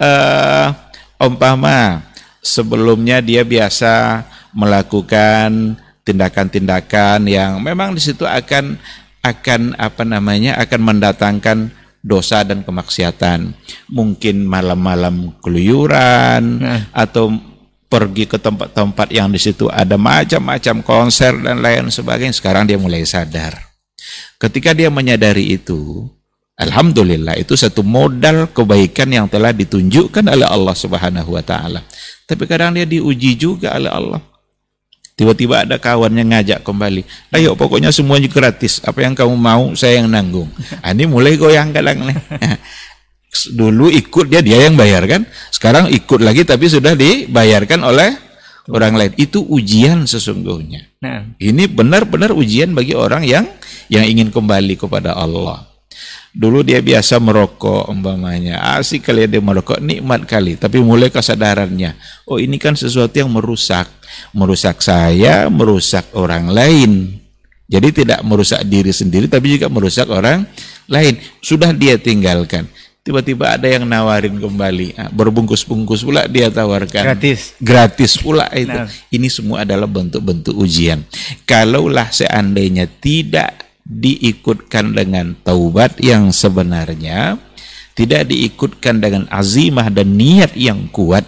Uh, 0.02 0.74
umpama 1.22 2.02
sebelumnya 2.42 3.22
dia 3.22 3.46
biasa 3.46 4.26
melakukan 4.50 5.78
tindakan-tindakan 6.02 7.30
yang 7.30 7.62
memang 7.62 7.94
di 7.94 8.02
situ 8.02 8.26
akan 8.26 8.82
akan 9.22 9.78
apa 9.78 10.02
namanya 10.02 10.58
akan 10.58 10.80
mendatangkan 10.82 11.70
dosa 12.02 12.42
dan 12.42 12.66
kemaksiatan. 12.66 13.54
Mungkin 13.88 14.42
malam-malam 14.42 15.38
keluyuran 15.40 16.42
nah. 16.58 16.82
atau 16.92 17.30
pergi 17.86 18.24
ke 18.26 18.36
tempat-tempat 18.36 19.08
yang 19.14 19.30
di 19.30 19.36
situ 19.36 19.70
ada 19.70 19.94
macam-macam 19.94 20.82
konser 20.82 21.32
dan 21.38 21.62
lain 21.62 21.88
sebagainya. 21.88 22.34
Sekarang 22.34 22.66
dia 22.66 22.76
mulai 22.76 23.06
sadar. 23.06 23.56
Ketika 24.36 24.74
dia 24.74 24.90
menyadari 24.90 25.54
itu, 25.54 26.10
alhamdulillah 26.58 27.38
itu 27.38 27.54
satu 27.54 27.86
modal 27.86 28.50
kebaikan 28.50 29.06
yang 29.06 29.26
telah 29.30 29.54
ditunjukkan 29.54 30.26
oleh 30.26 30.48
Allah 30.48 30.74
Subhanahu 30.74 31.38
wa 31.38 31.44
taala. 31.46 31.86
Tapi 32.26 32.42
kadang 32.50 32.74
dia 32.74 32.82
diuji 32.82 33.38
juga 33.38 33.78
oleh 33.78 33.92
Allah. 33.92 34.31
Tiba-tiba 35.12 35.68
ada 35.68 35.76
kawannya 35.76 36.24
ngajak 36.24 36.64
kembali. 36.64 37.04
Ayo 37.36 37.52
pokoknya 37.52 37.92
semuanya 37.92 38.32
gratis. 38.32 38.80
Apa 38.80 39.04
yang 39.04 39.12
kamu 39.12 39.36
mau 39.36 39.76
saya 39.76 40.00
yang 40.00 40.08
nanggung. 40.08 40.48
Ah, 40.82 40.96
ini 40.96 41.06
mulai 41.06 41.38
goyang 41.38 41.70
kadang 41.70 42.08
nih. 42.08 42.16
Dulu 43.58 43.88
ikut 43.92 44.28
dia 44.28 44.40
dia 44.40 44.66
yang 44.66 44.74
bayar 44.74 45.04
kan. 45.06 45.28
Sekarang 45.52 45.88
ikut 45.92 46.20
lagi 46.20 46.42
tapi 46.42 46.66
sudah 46.66 46.96
dibayarkan 46.96 47.80
oleh 47.84 48.10
orang 48.72 48.98
lain. 48.98 49.12
Itu 49.20 49.44
ujian 49.46 50.08
sesungguhnya. 50.08 51.00
Nah. 51.04 51.28
Ini 51.38 51.68
benar-benar 51.68 52.32
ujian 52.32 52.72
bagi 52.72 52.96
orang 52.96 53.22
yang 53.28 53.46
yang 53.92 54.08
ingin 54.08 54.32
kembali 54.32 54.80
kepada 54.80 55.12
Allah. 55.12 55.71
Dulu 56.32 56.64
dia 56.64 56.80
biasa 56.80 57.20
merokok 57.20 57.92
umpamanya. 57.92 58.80
Asik 58.80 59.04
kali 59.04 59.28
dia 59.28 59.44
merokok, 59.44 59.76
nikmat 59.84 60.24
kali. 60.24 60.56
Tapi 60.56 60.80
mulai 60.80 61.12
kesadarannya, 61.12 61.92
oh 62.24 62.40
ini 62.40 62.56
kan 62.56 62.72
sesuatu 62.72 63.12
yang 63.12 63.28
merusak. 63.28 63.84
Merusak 64.32 64.80
saya, 64.80 65.52
merusak 65.52 66.08
orang 66.16 66.48
lain. 66.48 67.20
Jadi 67.68 68.04
tidak 68.04 68.24
merusak 68.24 68.64
diri 68.64 68.92
sendiri, 68.92 69.28
tapi 69.28 69.60
juga 69.60 69.68
merusak 69.68 70.08
orang 70.08 70.48
lain. 70.88 71.20
Sudah 71.44 71.72
dia 71.76 72.00
tinggalkan. 72.00 72.64
Tiba-tiba 73.02 73.58
ada 73.58 73.66
yang 73.66 73.82
nawarin 73.82 74.38
kembali, 74.38 74.94
ah, 74.94 75.10
berbungkus-bungkus 75.10 76.06
pula 76.06 76.30
dia 76.30 76.48
tawarkan. 76.48 77.12
Gratis. 77.12 77.58
Gratis 77.58 78.14
pula 78.14 78.46
itu. 78.54 78.70
Nah. 78.70 78.86
Ini 79.10 79.26
semua 79.26 79.66
adalah 79.66 79.90
bentuk-bentuk 79.90 80.54
ujian. 80.54 81.02
Kalaulah 81.42 82.08
seandainya 82.14 82.86
tidak 82.86 83.61
diikutkan 83.86 84.94
dengan 84.94 85.34
taubat 85.42 85.98
yang 85.98 86.30
sebenarnya, 86.30 87.38
tidak 87.92 88.30
diikutkan 88.30 89.02
dengan 89.02 89.24
azimah 89.28 89.90
dan 89.90 90.14
niat 90.16 90.54
yang 90.54 90.88
kuat, 90.90 91.26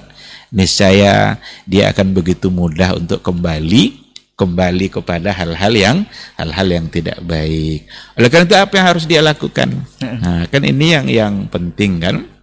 niscaya 0.55 1.39
dia 1.67 1.91
akan 1.91 2.15
begitu 2.15 2.49
mudah 2.49 2.97
untuk 2.97 3.21
kembali 3.21 4.05
kembali 4.35 4.91
kepada 4.91 5.31
hal-hal 5.31 5.71
yang 5.71 5.97
hal-hal 6.35 6.67
yang 6.67 6.87
tidak 6.91 7.23
baik. 7.23 7.87
Oleh 8.19 8.29
karena 8.31 8.47
itu 8.51 8.57
apa 8.59 8.73
yang 8.75 8.87
harus 8.91 9.05
dia 9.07 9.23
lakukan? 9.23 9.71
Nah, 10.03 10.51
kan 10.51 10.63
ini 10.67 10.87
yang 10.91 11.07
yang 11.07 11.35
penting 11.47 12.03
kan? 12.03 12.34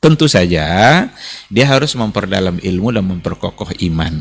Tentu 0.00 0.24
saja 0.32 0.64
dia 1.52 1.66
harus 1.68 1.92
memperdalam 1.92 2.56
ilmu 2.56 2.88
dan 2.88 3.04
memperkokoh 3.04 3.68
iman. 3.84 4.16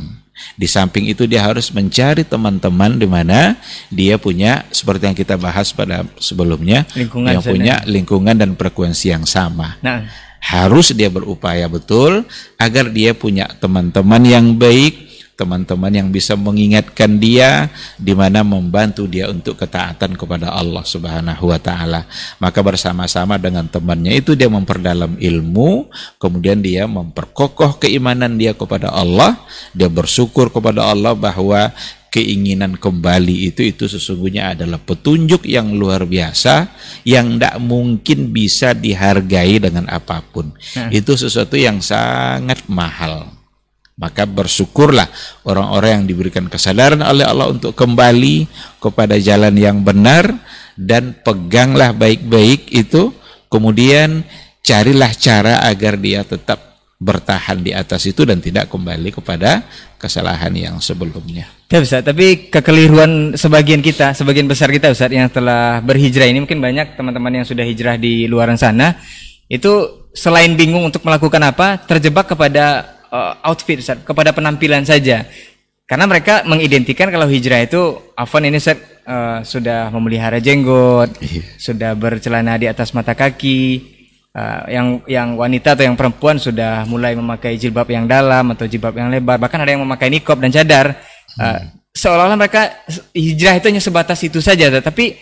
Di 0.60 0.68
samping 0.68 1.08
itu 1.08 1.24
dia 1.24 1.44
harus 1.44 1.72
mencari 1.72 2.28
teman-teman 2.28 3.00
di 3.00 3.08
mana 3.08 3.56
dia 3.88 4.20
punya 4.20 4.68
seperti 4.76 5.08
yang 5.08 5.16
kita 5.16 5.36
bahas 5.40 5.72
pada 5.72 6.04
sebelumnya 6.20 6.84
lingkungan 6.96 7.32
yang 7.32 7.44
punya 7.44 7.76
lingkungan 7.88 8.36
dan 8.36 8.60
frekuensi 8.60 9.12
yang 9.12 9.24
sama. 9.24 9.80
Nah. 9.80 10.04
Harus 10.40 10.96
dia 10.96 11.12
berupaya 11.12 11.68
betul 11.68 12.24
agar 12.56 12.88
dia 12.92 13.12
punya 13.12 13.48
teman-teman 13.60 14.24
yang 14.24 14.56
baik, 14.56 15.09
teman-teman 15.40 15.88
yang 15.88 16.12
bisa 16.12 16.36
mengingatkan 16.36 17.16
dia 17.16 17.72
di 17.96 18.12
mana 18.12 18.44
membantu 18.44 19.08
dia 19.08 19.32
untuk 19.32 19.56
ketaatan 19.56 20.20
kepada 20.20 20.52
Allah 20.52 20.84
Subhanahu 20.84 21.48
wa 21.48 21.56
taala. 21.56 22.04
Maka 22.44 22.60
bersama-sama 22.60 23.40
dengan 23.40 23.64
temannya 23.72 24.20
itu 24.20 24.36
dia 24.36 24.52
memperdalam 24.52 25.16
ilmu, 25.16 25.88
kemudian 26.20 26.60
dia 26.60 26.84
memperkokoh 26.92 27.80
keimanan 27.80 28.36
dia 28.36 28.52
kepada 28.52 28.92
Allah, 28.92 29.40
dia 29.72 29.88
bersyukur 29.88 30.52
kepada 30.52 30.92
Allah 30.92 31.16
bahwa 31.16 31.72
keinginan 32.10 32.76
kembali 32.76 33.54
itu 33.54 33.70
itu 33.70 33.86
sesungguhnya 33.86 34.58
adalah 34.58 34.82
petunjuk 34.82 35.46
yang 35.46 35.78
luar 35.78 36.10
biasa 36.10 36.68
yang 37.06 37.38
tidak 37.38 37.56
mungkin 37.62 38.34
bisa 38.34 38.74
dihargai 38.74 39.62
dengan 39.62 39.88
apa 39.88 40.20
pun. 40.26 40.52
Nah. 40.76 40.90
Itu 40.90 41.16
sesuatu 41.16 41.56
yang 41.56 41.80
sangat 41.80 42.66
mahal. 42.68 43.39
Maka 44.00 44.24
bersyukurlah 44.24 45.12
orang-orang 45.44 46.02
yang 46.02 46.06
diberikan 46.08 46.48
kesadaran 46.48 47.04
oleh 47.04 47.28
Allah 47.28 47.52
untuk 47.52 47.76
kembali 47.76 48.48
kepada 48.80 49.20
jalan 49.20 49.52
yang 49.60 49.84
benar 49.84 50.40
dan 50.80 51.20
peganglah 51.20 51.92
baik-baik 51.92 52.72
itu. 52.72 53.12
Kemudian 53.52 54.24
carilah 54.64 55.12
cara 55.20 55.68
agar 55.68 56.00
dia 56.00 56.24
tetap 56.24 56.70
bertahan 57.00 57.64
di 57.64 57.72
atas 57.72 58.04
itu 58.08 58.28
dan 58.28 58.44
tidak 58.44 58.68
kembali 58.68 59.16
kepada 59.16 59.64
kesalahan 59.96 60.52
yang 60.52 60.76
sebelumnya. 60.84 61.48
Ya 61.72 61.80
Ustaz, 61.80 62.04
tapi 62.04 62.52
kekeliruan 62.52 63.40
sebagian 63.40 63.80
kita, 63.80 64.12
sebagian 64.12 64.52
besar 64.52 64.68
kita 64.68 64.92
Ustaz 64.92 65.08
yang 65.08 65.32
telah 65.32 65.80
berhijrah 65.80 66.28
ini 66.28 66.44
mungkin 66.44 66.60
banyak 66.60 67.00
teman-teman 67.00 67.40
yang 67.40 67.46
sudah 67.48 67.64
hijrah 67.64 67.96
di 67.96 68.28
luar 68.28 68.52
sana 68.60 69.00
itu 69.48 70.04
selain 70.12 70.60
bingung 70.60 70.92
untuk 70.92 71.08
melakukan 71.08 71.40
apa, 71.40 71.80
terjebak 71.88 72.36
kepada 72.36 72.99
uh, 73.12 73.34
outfit 73.46 73.82
Ustaz, 73.82 74.02
kepada 74.02 74.34
penampilan 74.34 74.86
saja. 74.86 75.26
Karena 75.90 76.06
mereka 76.06 76.46
mengidentikan 76.46 77.10
kalau 77.10 77.26
hijrah 77.26 77.66
itu 77.66 77.98
Afan 78.14 78.46
ini 78.46 78.62
Ustaz, 78.62 78.78
uh, 79.10 79.42
sudah 79.42 79.90
memelihara 79.90 80.38
jenggot, 80.38 81.18
iya. 81.22 81.42
sudah 81.58 81.98
bercelana 81.98 82.56
di 82.62 82.70
atas 82.70 82.94
mata 82.94 83.18
kaki. 83.18 83.98
Uh, 84.30 84.62
yang 84.70 84.88
yang 85.10 85.30
wanita 85.34 85.74
atau 85.74 85.90
yang 85.90 85.98
perempuan 85.98 86.38
sudah 86.38 86.86
mulai 86.86 87.18
memakai 87.18 87.58
jilbab 87.58 87.90
yang 87.90 88.06
dalam 88.06 88.54
atau 88.54 88.70
jilbab 88.70 88.94
yang 88.94 89.10
lebar, 89.10 89.42
bahkan 89.42 89.58
ada 89.58 89.74
yang 89.74 89.82
memakai 89.82 90.14
nikob 90.14 90.38
dan 90.38 90.54
cadar. 90.54 91.02
Uh, 91.34 91.66
seolah-olah 91.98 92.38
mereka 92.38 92.78
hijrah 93.18 93.58
itu 93.58 93.74
hanya 93.74 93.82
sebatas 93.82 94.22
itu 94.22 94.38
saja, 94.38 94.70
tapi 94.86 95.18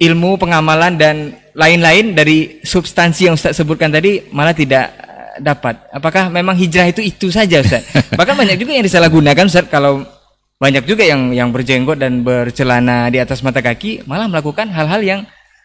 ilmu 0.00 0.40
pengamalan 0.40 0.96
dan 0.96 1.36
lain-lain 1.52 2.14
dari 2.14 2.62
substansi 2.64 3.28
yang 3.28 3.34
Ustaz 3.36 3.58
sebutkan 3.58 3.90
tadi 3.90 4.24
malah 4.30 4.54
tidak 4.54 4.94
dapat? 5.40 5.80
Apakah 5.94 6.28
memang 6.28 6.54
hijrah 6.58 6.90
itu 6.90 7.02
itu 7.02 7.32
saja 7.32 7.62
Ustaz? 7.62 7.86
Bahkan 8.18 8.34
banyak 8.34 8.56
juga 8.58 8.76
yang 8.76 8.84
disalahgunakan 8.84 9.44
Ustaz 9.46 9.66
kalau 9.70 10.04
banyak 10.58 10.84
juga 10.84 11.06
yang 11.06 11.30
yang 11.30 11.54
berjenggot 11.54 12.02
dan 12.02 12.26
bercelana 12.26 13.06
di 13.14 13.22
atas 13.22 13.46
mata 13.46 13.62
kaki 13.62 14.02
malah 14.10 14.26
melakukan 14.26 14.66
hal-hal 14.74 15.00
yang 15.06 15.20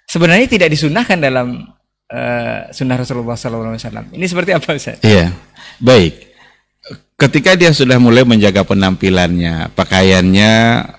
sebenarnya 0.05 0.45
tidak 0.45 0.69
disunahkan 0.69 1.17
dalam 1.17 1.65
uh, 2.13 2.59
sunnah 2.69 2.97
Rasulullah 3.01 3.33
SAW. 3.33 4.13
Ini 4.13 4.25
seperti 4.29 4.51
apa 4.53 4.69
Ustaz? 4.77 5.01
Iya, 5.01 5.33
baik. 5.81 6.33
Ketika 7.13 7.55
dia 7.55 7.71
sudah 7.71 8.01
mulai 8.01 8.27
menjaga 8.27 8.67
penampilannya, 8.67 9.71
pakaiannya 9.71 10.51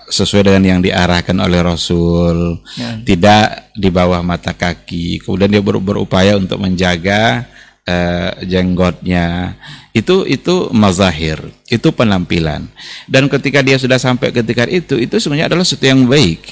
sesuai 0.09 0.49
dengan 0.49 0.63
yang 0.65 0.81
diarahkan 0.81 1.37
oleh 1.37 1.61
Rasul, 1.61 2.65
ya. 2.81 2.97
tidak 3.05 3.69
di 3.77 3.93
bawah 3.93 4.25
mata 4.25 4.57
kaki, 4.57 5.21
kemudian 5.21 5.53
dia 5.53 5.61
ber 5.61 5.77
berupaya 5.85 6.41
untuk 6.41 6.65
menjaga 6.65 7.45
uh, 7.89 8.33
jenggotnya. 8.45 9.57
Itu 9.95 10.27
itu 10.27 10.75
mazahir 10.75 11.39
itu 11.71 11.89
penampilan. 11.95 12.67
Dan 13.07 13.31
ketika 13.31 13.63
dia 13.63 13.79
sudah 13.79 14.01
sampai 14.01 14.35
ketika 14.35 14.67
itu 14.67 14.99
itu 14.99 15.15
sebenarnya 15.23 15.53
adalah 15.53 15.63
sesuatu 15.63 15.87
yang 15.87 16.05
baik. 16.09 16.43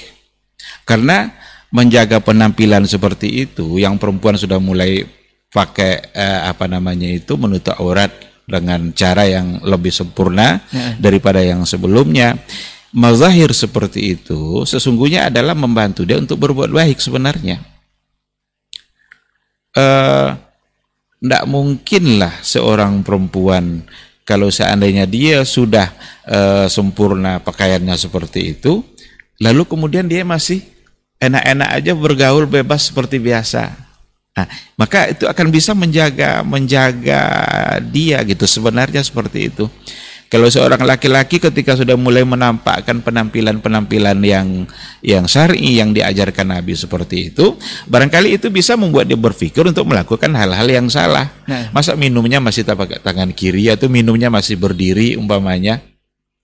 Karena 0.87 1.31
menjaga 1.73 2.21
penampilan 2.21 2.85
seperti 2.85 3.49
itu 3.49 3.81
yang 3.81 3.97
perempuan 3.97 4.37
sudah 4.37 4.61
mulai 4.61 5.09
pakai 5.53 6.13
uh, 6.15 6.49
apa 6.53 6.69
namanya 6.69 7.09
itu 7.09 7.37
menutup 7.37 7.77
aurat 7.81 8.13
dengan 8.47 8.91
cara 8.93 9.25
yang 9.25 9.63
lebih 9.63 9.95
sempurna 9.95 10.61
ya. 10.69 10.97
daripada 11.01 11.41
yang 11.41 11.65
sebelumnya. 11.65 12.39
Mazahir 12.93 13.57
seperti 13.57 14.21
itu 14.21 14.69
sesungguhnya 14.69 15.33
adalah 15.33 15.57
membantu 15.57 16.05
dia 16.05 16.21
untuk 16.21 16.37
berbuat 16.45 16.69
baik 16.69 17.01
sebenarnya. 17.01 17.57
Uh, 19.73 20.37
tidak 21.23 21.47
mungkinlah 21.47 22.43
seorang 22.43 23.07
perempuan 23.07 23.87
kalau 24.27 24.51
seandainya 24.51 25.07
dia 25.07 25.47
sudah 25.47 25.95
uh, 26.27 26.67
sempurna 26.67 27.39
pakaiannya 27.39 27.95
seperti 27.95 28.59
itu, 28.59 28.83
lalu 29.39 29.63
kemudian 29.63 30.11
dia 30.11 30.27
masih 30.27 30.67
enak-enak 31.23 31.69
aja 31.79 31.93
bergaul 31.95 32.47
bebas 32.51 32.91
seperti 32.91 33.23
biasa. 33.23 33.71
Nah, 34.33 34.49
maka 34.75 35.15
itu 35.15 35.29
akan 35.29 35.47
bisa 35.53 35.77
menjaga 35.79 36.43
menjaga 36.43 37.23
dia 37.95 38.19
gitu 38.27 38.43
sebenarnya 38.43 39.07
seperti 39.07 39.53
itu. 39.53 39.71
Kalau 40.33 40.49
seorang 40.49 40.81
laki-laki 40.81 41.37
ketika 41.37 41.77
sudah 41.77 41.93
mulai 41.93 42.25
menampakkan 42.25 43.05
penampilan-penampilan 43.05 44.17
yang 44.25 44.65
yang 45.05 45.29
syar'i 45.29 45.77
yang 45.77 45.93
diajarkan 45.93 46.57
Nabi 46.57 46.73
seperti 46.73 47.29
itu, 47.29 47.61
barangkali 47.85 48.41
itu 48.41 48.49
bisa 48.49 48.73
membuat 48.81 49.13
dia 49.13 49.21
berpikir 49.21 49.61
untuk 49.69 49.85
melakukan 49.93 50.33
hal-hal 50.33 50.65
yang 50.65 50.89
salah. 50.89 51.29
Nah. 51.45 51.69
Masa 51.77 52.01
minumnya 52.01 52.41
masih 52.41 52.65
pakai 52.65 53.05
tangan 53.05 53.29
kiri 53.37 53.69
atau 53.69 53.93
minumnya 53.93 54.33
masih 54.33 54.57
berdiri 54.57 55.21
umpamanya 55.21 55.85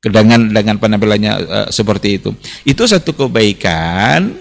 dengan 0.04 0.52
dengan 0.52 0.76
penampilannya 0.76 1.32
uh, 1.48 1.68
seperti 1.72 2.20
itu. 2.20 2.36
Itu 2.68 2.84
satu 2.84 3.16
kebaikan 3.16 4.36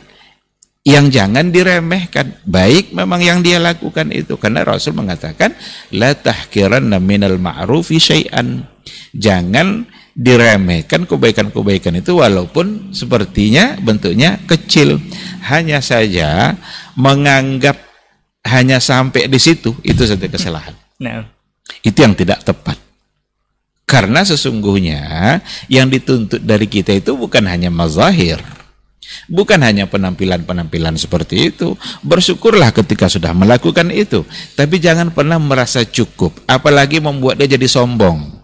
yang 0.87 1.11
jangan 1.11 1.51
diremehkan. 1.51 2.39
Baik 2.47 2.95
memang 2.95 3.19
yang 3.19 3.43
dia 3.43 3.59
lakukan 3.59 4.07
itu 4.15 4.39
karena 4.39 4.63
Rasul 4.63 4.95
mengatakan 4.95 5.51
la 5.91 6.15
tahkiranna 6.15 7.03
minal 7.03 7.35
ma'rufi 7.35 7.99
syai'an 7.99 8.63
jangan 9.11 9.83
diremehkan 10.15 11.03
kebaikan-kebaikan 11.03 11.99
itu 11.99 12.23
walaupun 12.23 12.95
sepertinya 12.95 13.75
bentuknya 13.83 14.39
kecil. 14.47 15.03
Hanya 15.51 15.83
saja 15.83 16.55
menganggap 16.95 17.75
hanya 18.47 18.79
sampai 18.79 19.27
di 19.27 19.39
situ 19.43 19.75
itu 19.83 20.07
satu 20.07 20.23
kesalahan. 20.31 20.71
Nah. 21.03 21.27
Itu 21.83 21.99
yang 21.99 22.15
tidak 22.15 22.47
tepat. 22.47 22.79
Karena 23.83 24.23
sesungguhnya 24.23 25.39
yang 25.67 25.91
dituntut 25.91 26.39
dari 26.43 26.67
kita 26.67 26.95
itu 26.95 27.11
bukan 27.15 27.43
hanya 27.43 27.67
mazahir. 27.67 28.39
Bukan 29.27 29.59
hanya 29.63 29.87
penampilan-penampilan 29.87 30.95
seperti 30.99 31.51
itu. 31.53 31.75
Bersyukurlah 32.03 32.71
ketika 32.75 33.07
sudah 33.07 33.31
melakukan 33.31 33.91
itu. 33.91 34.27
Tapi 34.55 34.79
jangan 34.79 35.11
pernah 35.11 35.39
merasa 35.39 35.83
cukup. 35.83 36.35
Apalagi 36.47 36.99
membuat 36.99 37.39
dia 37.39 37.57
jadi 37.57 37.67
sombong 37.67 38.37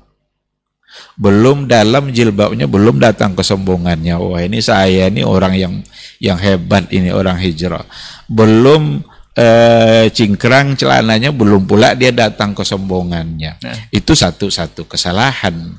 belum 1.14 1.70
dalam 1.70 2.10
jilbabnya 2.10 2.66
belum 2.66 2.98
datang 2.98 3.38
kesombongannya 3.38 4.18
wah 4.18 4.42
ini 4.42 4.66
saya 4.66 5.10
ini 5.14 5.22
orang 5.22 5.54
yang 5.54 5.74
yang 6.18 6.38
hebat 6.42 6.90
ini 6.90 7.14
orang 7.14 7.38
hijrah 7.38 7.86
belum 8.26 9.06
eh, 9.38 10.10
cingkrang 10.10 10.74
celananya 10.74 11.30
belum 11.30 11.70
pula 11.70 11.94
dia 11.94 12.10
datang 12.10 12.58
kesombongannya 12.58 13.52
nah. 13.62 13.78
itu 13.94 14.18
satu 14.18 14.50
satu 14.50 14.90
kesalahan 14.90 15.78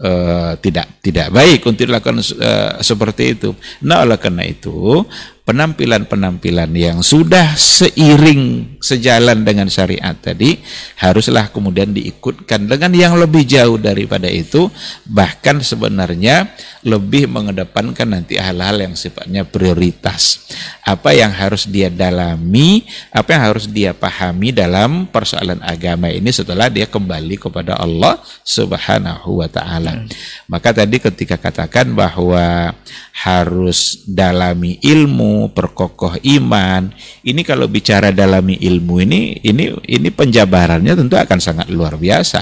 eh, 0.00 0.52
tidak 0.62 1.02
tidak 1.04 1.28
baik 1.28 1.60
untuk 1.68 1.84
dilakukan 1.84 2.22
eh, 2.22 2.72
seperti 2.80 3.36
itu. 3.36 3.50
Nah 3.84 4.06
oleh 4.06 4.16
karena 4.16 4.46
itu 4.46 5.04
penampilan-penampilan 5.42 6.70
yang 6.70 6.98
sudah 7.02 7.58
seiring 7.58 8.78
sejalan 8.78 9.42
dengan 9.42 9.66
syariat 9.66 10.14
tadi 10.14 10.62
haruslah 11.02 11.50
kemudian 11.50 11.90
diikutkan 11.90 12.70
dengan 12.70 12.94
yang 12.94 13.18
lebih 13.18 13.42
jauh 13.42 13.74
daripada 13.78 14.30
itu. 14.30 14.70
Bahkan 15.10 15.66
sebenarnya 15.66 16.54
lebih 16.86 17.26
mengedepankan 17.26 18.14
nanti 18.14 18.38
hal-hal 18.38 18.86
yang 18.86 18.94
sifatnya 18.94 19.42
prioritas. 19.42 20.46
Apa 20.86 21.14
yang 21.14 21.34
harus 21.34 21.66
dia 21.66 21.90
dalami 21.90 22.86
apa 23.10 23.34
yang 23.34 23.42
harus 23.52 23.66
dia 23.66 23.90
pahami 23.94 24.54
dalam 24.54 25.10
persoalan 25.10 25.58
agama 25.62 26.10
ini 26.10 26.30
setelah 26.30 26.70
dia 26.70 26.86
kembali 26.86 27.38
kepada 27.38 27.78
Allah 27.78 28.18
Subhanahu 28.46 29.42
wa 29.42 29.48
taala. 29.50 29.94
Hmm. 29.94 30.08
maka 30.46 30.70
tadi 30.72 30.98
ketika 31.02 31.36
katakan 31.36 31.92
bahwa 31.92 32.72
harus 33.12 34.02
dalami 34.08 34.80
ilmu 34.80 35.52
perkokoh 35.52 36.16
iman. 36.40 36.88
Ini 37.22 37.40
kalau 37.44 37.68
bicara 37.68 38.10
dalami 38.10 38.56
ilmu 38.56 38.94
ini 39.04 39.20
ini 39.44 39.68
ini 39.84 40.08
penjabarannya 40.08 40.96
tentu 40.96 41.14
akan 41.20 41.38
sangat 41.38 41.68
luar 41.68 42.00
biasa. 42.00 42.40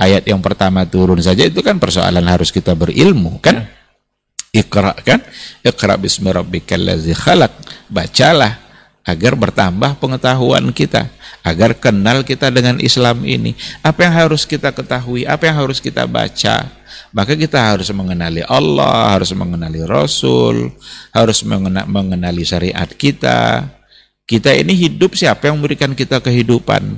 Ayat 0.00 0.24
yang 0.28 0.40
pertama 0.40 0.88
turun 0.88 1.20
saja 1.20 1.44
itu 1.44 1.60
kan 1.60 1.76
persoalan 1.76 2.24
harus 2.24 2.48
kita 2.52 2.72
berilmu 2.76 3.40
kan? 3.40 3.64
Ya. 3.64 3.80
Iqra 4.50 4.96
kan? 5.06 5.22
Iqra 5.62 5.94
bismi 5.94 6.32
rabbikal 6.32 6.82
ladzi 6.82 7.14
khalaq. 7.14 7.52
Bacalah 7.86 8.70
agar 9.06 9.32
bertambah 9.34 9.96
pengetahuan 9.98 10.70
kita, 10.70 11.08
agar 11.42 11.74
kenal 11.74 12.22
kita 12.22 12.52
dengan 12.52 12.78
Islam 12.78 13.24
ini. 13.24 13.56
Apa 13.80 14.06
yang 14.06 14.14
harus 14.14 14.44
kita 14.44 14.70
ketahui, 14.70 15.24
apa 15.24 15.48
yang 15.48 15.56
harus 15.58 15.80
kita 15.80 16.04
baca, 16.04 16.68
maka 17.10 17.34
kita 17.34 17.58
harus 17.58 17.90
mengenali 17.90 18.42
Allah, 18.46 19.18
harus 19.18 19.34
mengenali 19.34 19.82
Rasul, 19.82 20.70
harus 21.10 21.42
mengenali 21.86 22.46
syariat 22.46 22.86
kita. 22.86 23.66
Kita 24.26 24.54
ini 24.54 24.78
hidup 24.78 25.18
siapa 25.18 25.50
yang 25.50 25.58
memberikan 25.58 25.90
kita 25.90 26.22
kehidupan? 26.22 26.94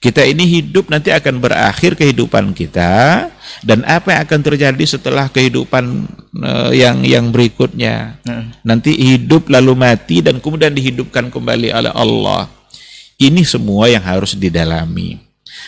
Kita 0.00 0.24
ini 0.24 0.48
hidup 0.48 0.88
nanti 0.88 1.12
akan 1.12 1.36
berakhir 1.36 2.00
kehidupan 2.00 2.56
kita 2.56 3.28
dan 3.60 3.84
apa 3.84 4.16
yang 4.16 4.20
akan 4.24 4.40
terjadi 4.40 4.84
setelah 4.88 5.28
kehidupan 5.28 6.08
uh, 6.40 6.72
yang 6.72 7.04
yang 7.04 7.28
berikutnya. 7.28 8.16
Hmm. 8.24 8.56
Nanti 8.64 8.96
hidup 8.96 9.52
lalu 9.52 9.76
mati 9.76 10.24
dan 10.24 10.40
kemudian 10.40 10.72
dihidupkan 10.72 11.28
kembali 11.28 11.76
oleh 11.76 11.92
Allah. 11.92 12.48
Ini 13.20 13.44
semua 13.44 13.92
yang 13.92 14.04
harus 14.04 14.32
didalami. 14.32 15.20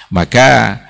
Maka 0.09 0.81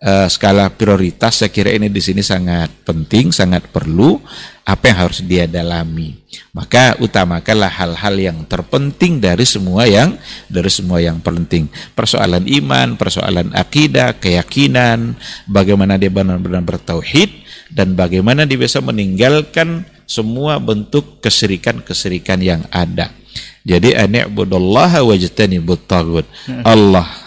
uh, 0.00 0.28
skala 0.28 0.72
prioritas 0.72 1.40
saya 1.40 1.52
kira 1.52 1.72
ini 1.72 1.92
di 1.92 2.00
sini 2.00 2.24
sangat 2.24 2.72
penting, 2.82 3.30
sangat 3.30 3.68
perlu 3.68 4.18
apa 4.64 4.92
yang 4.92 4.98
harus 5.08 5.20
dia 5.24 5.44
dalami. 5.50 6.16
Maka 6.54 6.94
utamakanlah 7.02 7.70
hal-hal 7.70 8.14
yang 8.16 8.38
terpenting 8.46 9.18
dari 9.18 9.42
semua 9.42 9.86
yang 9.86 10.14
dari 10.46 10.70
semua 10.70 11.02
yang 11.02 11.18
penting. 11.18 11.66
Persoalan 11.94 12.46
iman, 12.46 12.94
persoalan 12.94 13.50
akidah, 13.54 14.16
keyakinan, 14.18 15.18
bagaimana 15.50 15.98
dia 15.98 16.10
benar-benar 16.10 16.62
bertauhid 16.62 17.30
dan 17.70 17.94
bagaimana 17.94 18.46
dia 18.46 18.58
bisa 18.58 18.82
meninggalkan 18.82 19.86
semua 20.06 20.58
bentuk 20.58 21.22
keserikan-keserikan 21.22 22.42
yang 22.42 22.62
ada. 22.74 23.14
Jadi 23.62 23.94
ani'budullaha 23.94 25.04
wajtanibut 25.04 25.84
tagut. 25.84 26.26
Hmm. 26.48 26.64
Allah 26.64 27.19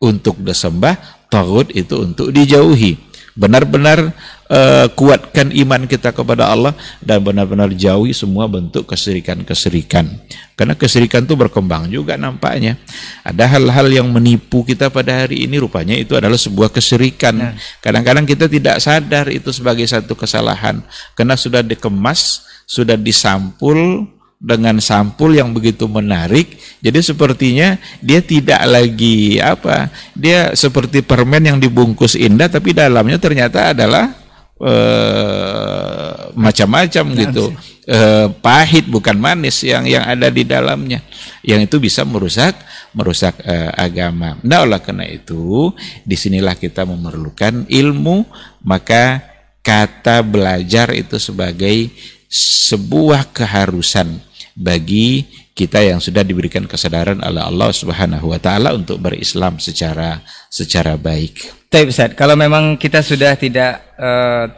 untuk 0.00 0.38
disembah 0.40 1.26
tagut 1.32 1.72
itu 1.72 2.00
untuk 2.02 2.30
dijauhi. 2.32 2.98
Benar-benar 3.36 4.16
uh, 4.48 4.88
kuatkan 4.96 5.52
iman 5.52 5.84
kita 5.84 6.08
kepada 6.08 6.48
Allah 6.48 6.72
dan 7.04 7.20
benar-benar 7.20 7.68
jauhi 7.76 8.16
semua 8.16 8.48
bentuk 8.48 8.88
keserikan-keserikan. 8.88 10.08
Karena 10.56 10.72
keserikan 10.72 11.28
itu 11.28 11.36
berkembang 11.36 11.92
juga 11.92 12.16
nampaknya. 12.16 12.80
Ada 13.20 13.44
hal-hal 13.44 13.92
yang 13.92 14.08
menipu 14.08 14.64
kita 14.64 14.88
pada 14.88 15.28
hari 15.28 15.44
ini 15.44 15.60
rupanya 15.60 15.92
itu 15.92 16.16
adalah 16.16 16.40
sebuah 16.40 16.72
keserikan. 16.72 17.36
Nah. 17.36 17.52
Kadang-kadang 17.84 18.24
kita 18.24 18.48
tidak 18.48 18.80
sadar 18.80 19.28
itu 19.28 19.52
sebagai 19.52 19.84
satu 19.84 20.16
kesalahan 20.16 20.80
karena 21.12 21.36
sudah 21.36 21.60
dikemas, 21.60 22.48
sudah 22.64 22.96
disampul 22.96 24.08
dengan 24.36 24.76
sampul 24.84 25.32
yang 25.32 25.50
begitu 25.56 25.88
menarik 25.88 26.60
jadi 26.84 27.00
sepertinya 27.00 27.80
dia 28.04 28.20
tidak 28.20 28.60
lagi 28.68 29.40
apa 29.40 29.88
dia 30.12 30.52
seperti 30.52 31.00
permen 31.00 31.40
yang 31.40 31.58
dibungkus 31.58 32.14
indah 32.14 32.52
tapi 32.52 32.76
dalamnya 32.76 33.16
ternyata 33.16 33.72
adalah 33.72 34.26
uh, 34.60 36.32
macam-macam 36.36 37.04
gitu. 37.16 37.52
uh, 37.88 38.28
pahit 38.40 38.88
bukan 38.88 39.16
manis 39.16 39.60
yang 39.64 39.84
yang 39.84 40.04
ada 40.04 40.28
di 40.32 40.42
dalamnya. 40.46 41.04
Yang 41.44 41.72
itu 41.72 41.76
bisa 41.90 42.02
merusak 42.04 42.56
merusak 42.96 43.36
uh, 43.44 43.72
agama. 43.76 44.40
Nah 44.42 44.64
oleh 44.64 44.80
karena 44.80 45.04
itu 45.08 45.72
di 46.02 46.16
sinilah 46.16 46.56
kita 46.56 46.88
memerlukan 46.88 47.68
ilmu 47.68 48.24
maka 48.64 49.20
kata 49.60 50.22
belajar 50.22 50.94
itu 50.94 51.18
sebagai 51.18 51.90
sebuah 52.30 53.30
keharusan 53.30 54.18
bagi 54.56 55.28
kita 55.56 55.80
yang 55.80 56.00
sudah 56.00 56.20
diberikan 56.20 56.68
kesadaran 56.68 57.20
oleh 57.24 57.40
Allah 57.40 57.72
Subhanahu 57.72 58.28
wa 58.28 58.40
taala 58.40 58.76
untuk 58.76 59.00
berislam 59.00 59.56
secara 59.56 60.20
secara 60.52 61.00
baik. 61.00 61.64
Baik 61.72 61.92
Ustaz, 61.92 62.12
kalau 62.12 62.36
memang 62.36 62.76
kita 62.76 63.00
sudah 63.00 63.36
tidak 63.40 63.96
uh, 63.96 64.52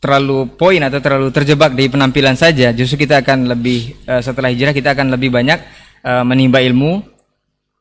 terlalu 0.00 0.48
poin 0.56 0.80
atau 0.80 1.00
terlalu 1.00 1.28
terjebak 1.28 1.76
di 1.76 1.92
penampilan 1.92 2.36
saja, 2.40 2.72
justru 2.72 3.04
kita 3.04 3.20
akan 3.20 3.52
lebih 3.52 3.96
uh, 4.08 4.24
setelah 4.24 4.48
hijrah 4.48 4.72
kita 4.72 4.96
akan 4.96 5.12
lebih 5.12 5.28
banyak 5.28 5.60
uh, 6.04 6.24
menimba 6.24 6.64
ilmu 6.64 7.04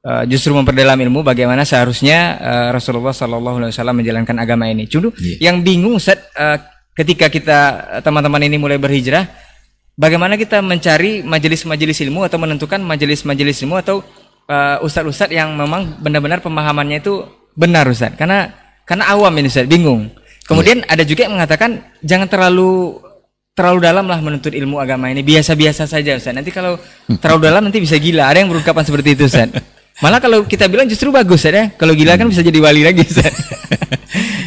uh, 0.04 0.24
justru 0.28 0.56
memperdalam 0.56 1.00
ilmu 1.00 1.24
bagaimana 1.24 1.64
seharusnya 1.64 2.40
uh, 2.40 2.70
Rasulullah 2.76 3.16
Sallallahu 3.16 3.64
Alaihi 3.64 3.72
Wasallam 3.76 3.98
menjalankan 4.00 4.36
agama 4.40 4.68
ini. 4.68 4.88
Cuma 4.88 5.16
yeah. 5.20 5.52
yang 5.52 5.64
bingung 5.64 6.00
Ustaz 6.00 6.24
uh, 6.36 6.60
ketika 6.98 7.30
kita 7.30 7.60
teman-teman 8.02 8.42
ini 8.50 8.58
mulai 8.58 8.82
berhijrah 8.82 9.30
bagaimana 9.94 10.34
kita 10.36 10.66
mencari 10.66 11.22
majelis-majelis 11.22 12.02
ilmu 12.04 12.26
atau 12.26 12.42
menentukan 12.42 12.82
majelis-majelis 12.82 13.62
ilmu 13.62 13.78
atau 13.78 14.02
uh, 14.50 14.82
ustadz-ustadz 14.82 15.32
yang 15.32 15.54
memang 15.54 16.02
benar-benar 16.02 16.42
pemahamannya 16.42 17.00
itu 17.00 17.38
benar 17.58 17.90
Ustaz 17.90 18.14
karena 18.14 18.54
karena 18.86 19.10
awam 19.10 19.34
ini 19.42 19.50
Ustaz 19.50 19.66
bingung. 19.66 20.14
Kemudian 20.48 20.86
yeah. 20.86 20.94
ada 20.96 21.04
juga 21.04 21.28
yang 21.28 21.36
mengatakan 21.36 21.84
jangan 22.06 22.30
terlalu 22.30 23.02
terlalu 23.58 23.80
dalam 23.84 24.06
lah 24.06 24.22
menuntut 24.22 24.54
ilmu 24.54 24.78
agama 24.78 25.10
ini. 25.10 25.26
Biasa-biasa 25.26 25.90
saja 25.90 26.16
Ustaz 26.16 26.32
nanti 26.32 26.54
kalau 26.54 26.78
terlalu 27.20 27.42
dalam 27.52 27.62
nanti 27.68 27.82
bisa 27.82 27.98
gila. 27.98 28.30
Ada 28.30 28.46
yang 28.46 28.54
berungkapan 28.54 28.84
seperti 28.86 29.18
itu 29.18 29.28
Ustaz 29.28 29.52
malah 30.02 30.22
kalau 30.22 30.46
kita 30.46 30.70
bilang 30.70 30.86
justru 30.86 31.10
bagus 31.10 31.46
ya 31.46 31.74
kalau 31.74 31.98
gila 31.98 32.18
kan 32.18 32.30
bisa 32.30 32.46
jadi 32.46 32.60
wali 32.62 32.86
lagi 32.86 33.02
Ustaz 33.02 33.34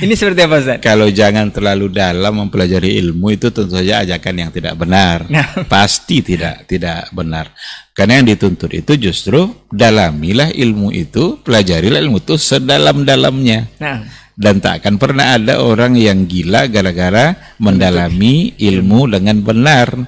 Ini 0.00 0.16
seperti 0.16 0.40
apa 0.48 0.56
Ustaz? 0.64 0.78
Kalau 0.80 1.12
jangan 1.12 1.52
terlalu 1.52 1.92
dalam 1.92 2.40
mempelajari 2.40 2.96
ilmu 3.04 3.36
itu 3.36 3.52
tentu 3.52 3.76
saja 3.76 4.00
ajakan 4.00 4.34
yang 4.48 4.50
tidak 4.50 4.74
benar. 4.80 5.28
Nah. 5.28 5.44
Pasti 5.72 6.24
tidak 6.24 6.64
tidak 6.64 7.12
benar. 7.12 7.52
Karena 7.92 8.16
yang 8.16 8.32
dituntut 8.32 8.72
itu 8.72 8.96
justru 8.96 9.68
dalamilah 9.68 10.56
ilmu 10.56 10.88
itu, 10.96 11.44
pelajarilah 11.44 12.00
ilmu 12.00 12.24
itu 12.24 12.40
sedalam-dalamnya. 12.40 13.76
Nah. 13.76 14.00
Dan 14.32 14.64
tak 14.64 14.80
akan 14.80 14.96
pernah 14.96 15.36
ada 15.36 15.60
orang 15.60 16.00
yang 16.00 16.24
gila 16.24 16.64
gara-gara 16.72 17.36
mendalami 17.60 18.56
ilmu 18.56 19.04
dengan 19.04 19.44
benar. 19.44 20.00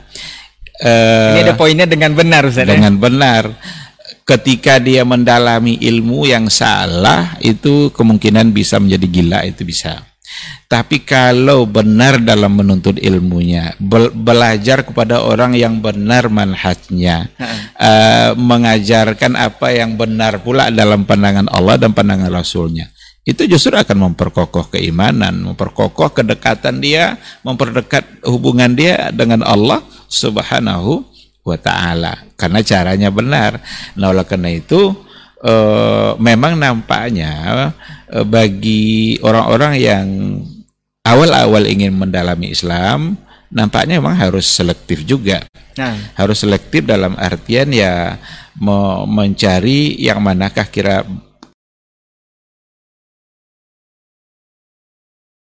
Uh, 0.81 1.37
Ini 1.37 1.53
ada 1.53 1.55
poinnya 1.61 1.85
dengan 1.85 2.17
benar 2.17 2.49
Ustaz. 2.49 2.65
Ya? 2.65 2.73
Dengan 2.81 2.97
ya? 2.97 3.01
benar 3.05 3.45
ketika 4.23 4.79
dia 4.79 5.03
mendalami 5.03 5.79
ilmu 5.83 6.27
yang 6.29 6.47
salah 6.47 7.37
itu 7.43 7.91
kemungkinan 7.95 8.55
bisa 8.55 8.79
menjadi 8.79 9.07
gila 9.07 9.39
itu 9.47 9.63
bisa. 9.67 10.03
Tapi 10.65 11.05
kalau 11.05 11.69
benar 11.69 12.17
dalam 12.17 12.57
menuntut 12.57 12.97
ilmunya, 12.97 13.77
be 13.77 14.09
belajar 14.09 14.81
kepada 14.81 15.21
orang 15.21 15.53
yang 15.53 15.85
benar 15.85 16.33
manhajnya, 16.33 17.29
uh, 17.77 18.33
mengajarkan 18.41 19.37
apa 19.37 19.69
yang 19.77 20.01
benar 20.01 20.41
pula 20.41 20.73
dalam 20.73 21.05
pandangan 21.05 21.53
Allah 21.53 21.77
dan 21.77 21.93
pandangan 21.93 22.33
Rasulnya, 22.33 22.89
itu 23.29 23.45
justru 23.45 23.77
akan 23.77 24.11
memperkokoh 24.11 24.73
keimanan, 24.73 25.53
memperkokoh 25.53 26.17
kedekatan 26.17 26.81
dia, 26.81 27.21
memperdekat 27.45 28.25
hubungan 28.25 28.73
dia 28.73 29.13
dengan 29.13 29.45
Allah 29.45 29.85
Subhanahu 30.09 31.12
wa 31.43 31.57
taala 31.59 32.15
karena 32.39 32.61
caranya 32.63 33.09
benar. 33.11 33.59
Nah, 33.99 34.15
oleh 34.15 34.27
karena 34.27 34.51
itu 34.55 34.95
uh, 35.43 36.15
memang 36.19 36.57
nampaknya 36.59 37.71
uh, 38.11 38.25
bagi 38.27 39.19
orang-orang 39.21 39.75
yang 39.79 40.07
awal-awal 41.03 41.67
ingin 41.67 41.93
mendalami 41.95 42.55
Islam 42.55 43.19
nampaknya 43.53 44.01
memang 44.01 44.17
harus 44.17 44.49
selektif 44.49 45.05
juga. 45.05 45.45
Nah. 45.77 46.17
Harus 46.17 46.41
selektif 46.41 46.89
dalam 46.89 47.13
artian 47.21 47.69
ya 47.69 48.17
mencari 49.09 49.97
yang 50.01 50.21
manakah 50.25 50.65
kira 50.69 51.05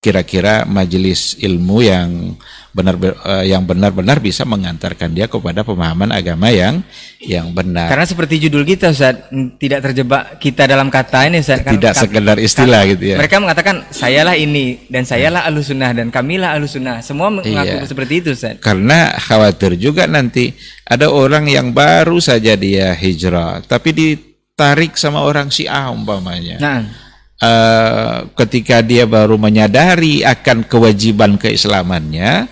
kira-kira 0.01 0.65
majelis 0.65 1.37
ilmu 1.37 1.85
yang 1.85 2.33
benar 2.73 2.97
uh, 2.97 3.45
yang 3.45 3.61
benar-benar 3.61 4.17
bisa 4.17 4.41
mengantarkan 4.49 5.13
dia 5.13 5.29
kepada 5.29 5.61
pemahaman 5.61 6.09
agama 6.09 6.49
yang 6.49 6.81
yang 7.21 7.53
benar. 7.53 7.85
Karena 7.85 8.09
seperti 8.09 8.41
judul 8.41 8.65
kita 8.65 8.89
Ustaz, 8.89 9.29
tidak 9.61 9.85
terjebak 9.85 10.41
kita 10.41 10.65
dalam 10.65 10.89
kata 10.89 11.29
ini 11.29 11.45
Ustaz. 11.45 11.61
Tidak 11.61 11.93
kan, 11.93 12.01
sekedar 12.01 12.41
istilah 12.41 12.81
gitu 12.89 13.13
ya. 13.13 13.17
Mereka 13.21 13.37
mengatakan 13.37 13.85
sayalah 13.93 14.33
ini 14.33 14.89
dan 14.89 15.05
sayalah 15.05 15.45
alusunah 15.45 15.93
dan 15.93 16.09
kamilah 16.09 16.57
alusunah. 16.57 17.05
Semua 17.05 17.29
mengaku 17.29 17.77
iya. 17.77 17.85
seperti 17.85 18.13
itu 18.25 18.33
Ustaz. 18.33 18.57
Karena 18.57 19.13
khawatir 19.21 19.77
juga 19.77 20.09
nanti 20.09 20.49
ada 20.81 21.13
orang 21.13 21.45
yang 21.45 21.77
baru 21.77 22.17
saja 22.17 22.57
dia 22.57 22.97
hijrah 22.97 23.61
tapi 23.69 23.93
ditarik 23.93 24.97
sama 24.97 25.21
orang 25.21 25.53
Syiah 25.53 25.93
umpamanya. 25.93 26.57
Nah 26.57 27.10
uh, 27.41 28.29
ketika 28.37 28.85
dia 28.85 29.09
baru 29.09 29.35
menyadari 29.35 30.21
akan 30.21 30.63
kewajiban 30.69 31.35
keislamannya, 31.41 32.47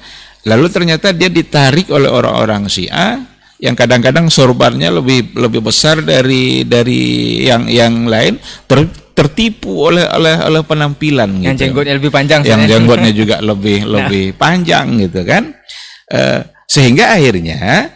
lalu 0.49 0.67
ternyata 0.67 1.13
dia 1.13 1.29
ditarik 1.29 1.87
oleh 1.93 2.09
orang-orang 2.09 2.65
Syiah 2.67 3.21
yang 3.59 3.75
kadang-kadang 3.75 4.31
sorbannya 4.31 4.87
lebih 4.87 5.35
lebih 5.35 5.59
besar 5.59 5.99
dari 5.99 6.63
dari 6.63 7.43
yang 7.43 7.67
yang 7.67 8.07
lain 8.07 8.39
ter, 8.63 8.87
tertipu 9.11 9.91
oleh 9.91 10.07
oleh 10.07 10.47
oleh 10.47 10.63
penampilan 10.63 11.43
yang 11.43 11.59
gitu. 11.59 11.67
jenggotnya 11.67 11.99
lebih 11.99 12.11
panjang 12.11 12.39
yang 12.47 12.63
jenggotnya 12.63 13.11
juga 13.11 13.43
lebih 13.51 13.83
nah. 13.83 14.07
lebih 14.07 14.25
panjang 14.39 14.95
gitu 15.03 15.27
kan 15.27 15.51
uh, 16.15 16.39
sehingga 16.71 17.19
akhirnya 17.19 17.91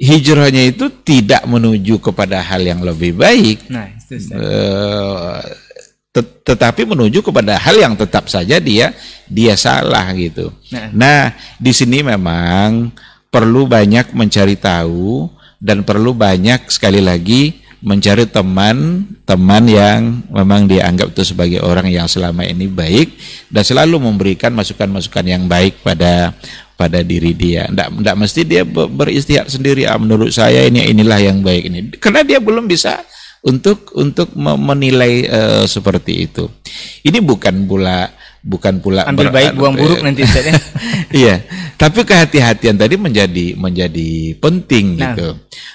hijrahnya 0.00 0.72
itu 0.72 0.88
tidak 1.04 1.44
menuju 1.44 2.00
kepada 2.00 2.40
hal 2.40 2.64
yang 2.64 2.80
lebih 2.80 3.12
baik 3.12 3.68
nah, 3.68 3.92
itu, 3.92 4.16
uh, 4.32 5.44
tetapi 6.20 6.84
menuju 6.84 7.24
kepada 7.24 7.56
hal 7.56 7.80
yang 7.80 7.96
tetap 7.96 8.28
saja 8.28 8.60
dia 8.60 8.92
dia 9.24 9.56
salah 9.56 10.12
gitu. 10.12 10.52
Nah, 10.68 10.92
nah 10.92 11.22
di 11.56 11.72
sini 11.72 12.04
memang 12.04 12.92
perlu 13.32 13.64
banyak 13.64 14.12
mencari 14.12 14.60
tahu 14.60 15.32
dan 15.56 15.80
perlu 15.80 16.12
banyak 16.12 16.68
sekali 16.68 17.00
lagi 17.00 17.64
mencari 17.82 18.28
teman-teman 18.30 19.64
yang 19.66 20.22
memang 20.30 20.70
dianggap 20.70 21.16
itu 21.16 21.34
sebagai 21.34 21.64
orang 21.64 21.90
yang 21.90 22.06
selama 22.06 22.46
ini 22.46 22.70
baik 22.70 23.18
dan 23.50 23.66
selalu 23.66 23.98
memberikan 23.98 24.54
masukan-masukan 24.54 25.26
yang 25.26 25.44
baik 25.50 25.82
pada 25.82 26.30
pada 26.78 27.02
diri 27.02 27.34
dia. 27.34 27.66
Tidak 27.66 27.88
tidak 27.98 28.16
mesti 28.20 28.40
dia 28.46 28.62
beristihad 28.68 29.50
sendiri. 29.50 29.88
Ah, 29.88 29.98
menurut 29.98 30.30
saya 30.30 30.68
ini 30.68 30.92
inilah 30.94 31.18
yang 31.18 31.42
baik 31.42 31.72
ini. 31.72 31.80
Karena 31.98 32.22
dia 32.22 32.38
belum 32.38 32.70
bisa 32.70 33.02
untuk 33.42 33.90
untuk 33.98 34.30
menilai 34.38 35.26
uh, 35.26 35.64
seperti 35.66 36.30
itu. 36.30 36.46
Ini 37.02 37.18
bukan 37.18 37.66
pula 37.66 38.10
bukan 38.42 38.82
pula 38.82 39.06
ambil 39.06 39.30
baik 39.30 39.54
buang 39.54 39.78
buruk 39.78 40.02
nanti 40.06 40.26
ya. 40.26 40.42
iya, 41.14 41.34
tapi 41.78 42.02
kehati-hatian 42.02 42.74
tadi 42.74 42.98
menjadi 42.98 43.54
menjadi 43.54 44.38
penting 44.38 44.98
nah. 44.98 45.14
gitu. 45.14 45.28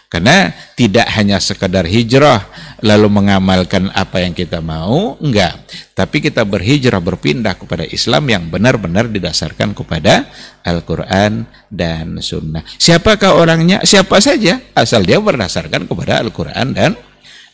Karena 0.07 0.55
tidak 0.79 1.03
hanya 1.19 1.35
sekedar 1.43 1.83
hijrah 1.83 2.47
lalu 2.79 3.11
mengamalkan 3.11 3.91
apa 3.91 4.23
yang 4.23 4.31
kita 4.31 4.63
mau, 4.63 5.19
enggak. 5.19 5.67
Tapi 5.91 6.23
kita 6.23 6.47
berhijrah 6.47 7.03
berpindah 7.03 7.59
kepada 7.59 7.83
Islam 7.83 8.23
yang 8.31 8.47
benar-benar 8.47 9.11
didasarkan 9.11 9.75
kepada 9.75 10.31
Al-Qur'an 10.63 11.43
dan 11.67 12.23
sunnah. 12.23 12.63
Siapakah 12.79 13.35
orangnya? 13.35 13.83
Siapa 13.83 14.23
saja 14.23 14.63
asal 14.71 15.03
dia 15.03 15.19
berdasarkan 15.19 15.83
kepada 15.91 16.23
Al-Qur'an 16.23 16.71
dan 16.71 16.95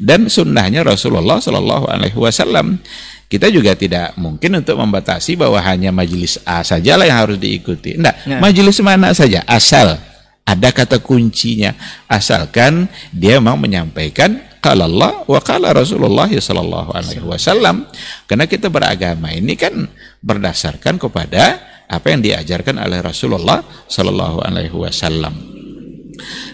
dan 0.01 0.29
sunnahnya 0.29 0.81
Rasulullah 0.85 1.37
Shallallahu 1.41 1.85
Alaihi 1.89 2.17
Wasallam. 2.17 2.79
Kita 3.27 3.49
juga 3.49 3.73
tidak 3.73 4.13
mungkin 4.13 4.61
untuk 4.61 4.77
membatasi 4.77 5.33
bahwa 5.33 5.57
hanya 5.57 5.89
majelis 5.89 6.37
A 6.45 6.61
sajalah 6.61 7.09
yang 7.09 7.17
harus 7.17 7.41
diikuti. 7.41 7.97
Tidak, 7.97 8.29
ya. 8.29 8.37
majelis 8.37 8.77
mana 8.85 9.09
saja 9.09 9.41
asal 9.49 9.97
ada 10.43 10.69
kata 10.69 10.99
kuncinya 10.99 11.73
asalkan 12.05 12.91
dia 13.09 13.39
mau 13.39 13.55
menyampaikan 13.55 14.37
kalau 14.59 14.87
Allah 14.87 15.23
wa 15.27 15.41
kala 15.43 15.71
Rasulullah 15.75 16.27
sallallahu 16.27 16.91
alaihi 16.95 17.23
wasallam 17.23 17.87
karena 18.27 18.45
kita 18.47 18.67
beragama 18.67 19.31
ini 19.31 19.55
kan 19.55 19.87
berdasarkan 20.19 20.99
kepada 20.99 21.59
apa 21.87 22.05
yang 22.11 22.23
diajarkan 22.23 22.79
oleh 22.79 22.99
Rasulullah 22.99 23.63
sallallahu 23.87 24.43
alaihi 24.43 24.75
wasallam 24.75 25.62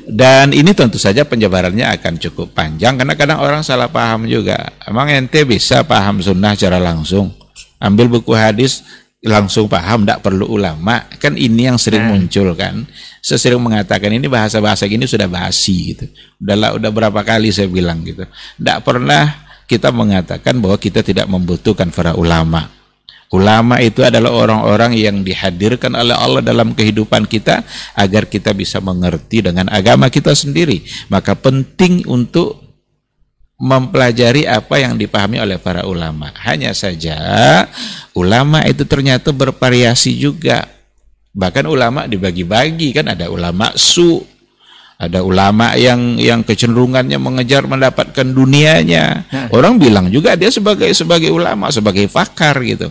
dan 0.10 0.56
ini 0.56 0.72
tentu 0.72 0.98
saja 0.98 1.28
penjabarannya 1.28 1.86
akan 2.00 2.18
cukup 2.18 2.56
panjang 2.56 2.98
karena 2.98 3.14
kadang 3.14 3.40
orang 3.44 3.62
salah 3.62 3.92
paham 3.92 4.26
juga. 4.26 4.74
Emang 4.88 5.12
ente 5.12 5.44
bisa 5.44 5.84
paham 5.84 6.24
sunnah 6.24 6.56
secara 6.56 6.80
langsung? 6.82 7.30
Ambil 7.80 8.08
buku 8.10 8.34
hadis 8.36 8.84
langsung 9.20 9.68
paham, 9.68 10.08
tidak 10.08 10.24
perlu 10.24 10.48
ulama. 10.48 11.06
Kan 11.20 11.36
ini 11.36 11.68
yang 11.68 11.78
sering 11.78 12.08
nah. 12.08 12.16
muncul 12.16 12.56
kan. 12.56 12.88
Saya 13.20 13.40
sering 13.40 13.60
mengatakan 13.60 14.16
ini 14.16 14.32
bahasa-bahasa 14.32 14.88
gini 14.88 15.04
sudah 15.04 15.28
basi 15.28 15.96
gitu. 15.96 16.06
Udah 16.40 16.80
udah 16.80 16.92
berapa 16.92 17.20
kali 17.22 17.52
saya 17.52 17.68
bilang 17.68 18.02
gitu. 18.08 18.24
Tidak 18.58 18.80
pernah 18.82 19.46
kita 19.70 19.94
mengatakan 19.94 20.58
bahwa 20.58 20.80
kita 20.80 21.06
tidak 21.06 21.30
membutuhkan 21.30 21.94
para 21.94 22.18
ulama 22.18 22.79
Ulama 23.30 23.78
itu 23.78 24.02
adalah 24.02 24.34
orang-orang 24.34 24.98
yang 24.98 25.22
dihadirkan 25.22 25.94
oleh 25.94 26.18
Allah 26.18 26.42
dalam 26.42 26.74
kehidupan 26.74 27.30
kita 27.30 27.62
agar 27.94 28.26
kita 28.26 28.58
bisa 28.58 28.82
mengerti 28.82 29.46
dengan 29.46 29.70
agama 29.70 30.10
kita 30.10 30.34
sendiri. 30.34 30.82
Maka 31.14 31.38
penting 31.38 32.10
untuk 32.10 32.58
mempelajari 33.62 34.50
apa 34.50 34.82
yang 34.82 34.98
dipahami 34.98 35.38
oleh 35.38 35.62
para 35.62 35.86
ulama. 35.86 36.34
Hanya 36.42 36.74
saja 36.74 37.70
ulama 38.18 38.66
itu 38.66 38.82
ternyata 38.90 39.30
bervariasi 39.30 40.16
juga. 40.18 40.66
Bahkan 41.30 41.70
ulama 41.70 42.10
dibagi-bagi 42.10 42.98
kan 42.98 43.14
ada 43.14 43.30
ulama 43.30 43.70
su, 43.78 44.26
ada 44.98 45.22
ulama 45.22 45.78
yang 45.78 46.18
yang 46.18 46.42
kecenderungannya 46.42 47.22
mengejar 47.22 47.70
mendapatkan 47.70 48.26
dunianya. 48.26 49.30
Nah. 49.30 49.48
Orang 49.54 49.78
bilang 49.78 50.10
juga 50.10 50.34
dia 50.34 50.50
sebagai 50.50 50.90
sebagai 50.98 51.30
ulama, 51.30 51.70
sebagai 51.70 52.10
fakar 52.10 52.58
gitu. 52.66 52.90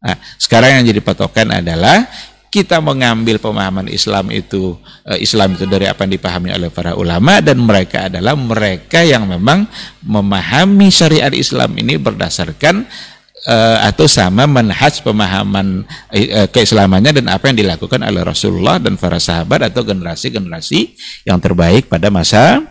Nah, 0.00 0.16
sekarang 0.40 0.80
yang 0.80 0.84
jadi 0.88 1.00
patokan 1.04 1.52
adalah 1.52 2.08
kita 2.50 2.82
mengambil 2.82 3.38
pemahaman 3.38 3.86
Islam 3.86 4.32
itu 4.34 4.74
eh, 5.06 5.22
Islam 5.22 5.54
itu 5.54 5.70
dari 5.70 5.86
apa 5.86 6.02
yang 6.02 6.18
dipahami 6.18 6.50
oleh 6.50 6.68
para 6.72 6.98
ulama 6.98 7.38
dan 7.38 7.62
mereka 7.62 8.10
adalah 8.10 8.34
mereka 8.34 9.06
yang 9.06 9.28
memang 9.28 9.70
memahami 10.02 10.90
syariat 10.90 11.30
Islam 11.30 11.78
ini 11.78 11.94
berdasarkan 11.94 12.90
uh, 13.46 13.78
atau 13.86 14.04
sama 14.10 14.44
manhaj 14.44 15.00
pemahaman 15.00 15.86
uh, 16.12 16.48
keislamannya 16.50 17.22
dan 17.22 17.26
apa 17.32 17.52
yang 17.52 17.64
dilakukan 17.64 18.00
oleh 18.02 18.22
Rasulullah 18.24 18.76
dan 18.76 19.00
para 19.00 19.16
sahabat 19.22 19.72
atau 19.72 19.86
generasi-generasi 19.86 20.96
yang 21.24 21.38
terbaik 21.40 21.88
pada 21.88 22.12
masa 22.12 22.64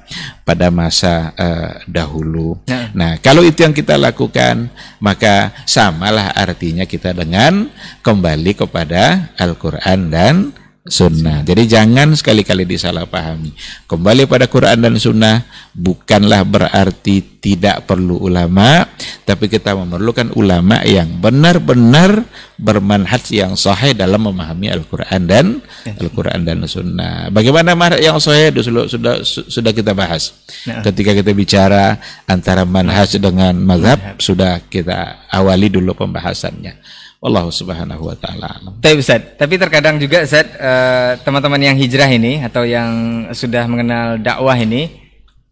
pada 0.46 0.74
masa 0.74 1.34
uh, 1.38 1.74
dahulu. 1.86 2.58
Nah. 2.66 2.90
nah, 2.94 3.14
kalau 3.22 3.46
itu 3.46 3.62
yang 3.62 3.74
kita 3.74 3.98
lakukan, 4.02 4.70
maka 4.98 5.54
samalah 5.70 6.34
artinya 6.34 6.90
kita 6.90 7.14
dengan 7.14 7.70
kembali 8.02 8.58
kepada 8.58 9.34
Al-Qur'an 9.38 10.10
dan 10.10 10.59
sunnah. 10.90 11.46
Jadi 11.46 11.70
jangan 11.70 12.18
sekali-kali 12.18 12.66
disalahpahami. 12.66 13.54
Kembali 13.86 14.26
pada 14.26 14.50
Quran 14.50 14.82
dan 14.82 14.98
sunnah 14.98 15.46
bukanlah 15.72 16.42
berarti 16.44 17.40
tidak 17.40 17.88
perlu 17.88 18.20
ulama, 18.20 18.84
tapi 19.24 19.48
kita 19.48 19.72
memerlukan 19.78 20.36
ulama 20.36 20.84
yang 20.84 21.08
benar-benar 21.24 22.28
bermanhaj 22.60 23.32
yang 23.32 23.56
sahih 23.56 23.96
dalam 23.96 24.28
memahami 24.28 24.68
Al-Quran 24.68 25.22
dan 25.24 25.46
ya. 25.88 25.96
Al-Quran 25.96 26.44
dan 26.44 26.68
sunnah. 26.68 27.32
Bagaimana 27.32 27.78
manhaj 27.80 28.04
yang 28.04 28.20
sahih 28.20 28.52
sudah 28.60 28.92
sudah 28.92 29.14
sudah 29.24 29.72
kita 29.72 29.96
bahas. 29.96 30.36
Ya. 30.68 30.84
Ketika 30.84 31.16
kita 31.16 31.32
bicara 31.32 31.96
antara 32.28 32.68
manhaj 32.68 33.16
dengan 33.16 33.56
mazhab 33.56 34.20
sudah 34.20 34.60
kita 34.68 35.30
awali 35.32 35.72
dulu 35.72 35.96
pembahasannya. 35.96 36.76
Wallahu 37.20 37.52
subhanahu 37.52 38.08
wa 38.08 38.16
ta'ala. 38.16 38.80
Tapi 38.80 38.96
Ustaz, 39.04 39.36
tapi 39.36 39.60
terkadang 39.60 40.00
juga 40.00 40.24
Ustaz 40.24 40.48
eh, 40.56 41.20
teman-teman 41.20 41.60
yang 41.60 41.76
hijrah 41.76 42.08
ini 42.08 42.40
atau 42.40 42.64
yang 42.64 43.28
sudah 43.36 43.68
mengenal 43.68 44.16
dakwah 44.24 44.56
ini 44.56 44.88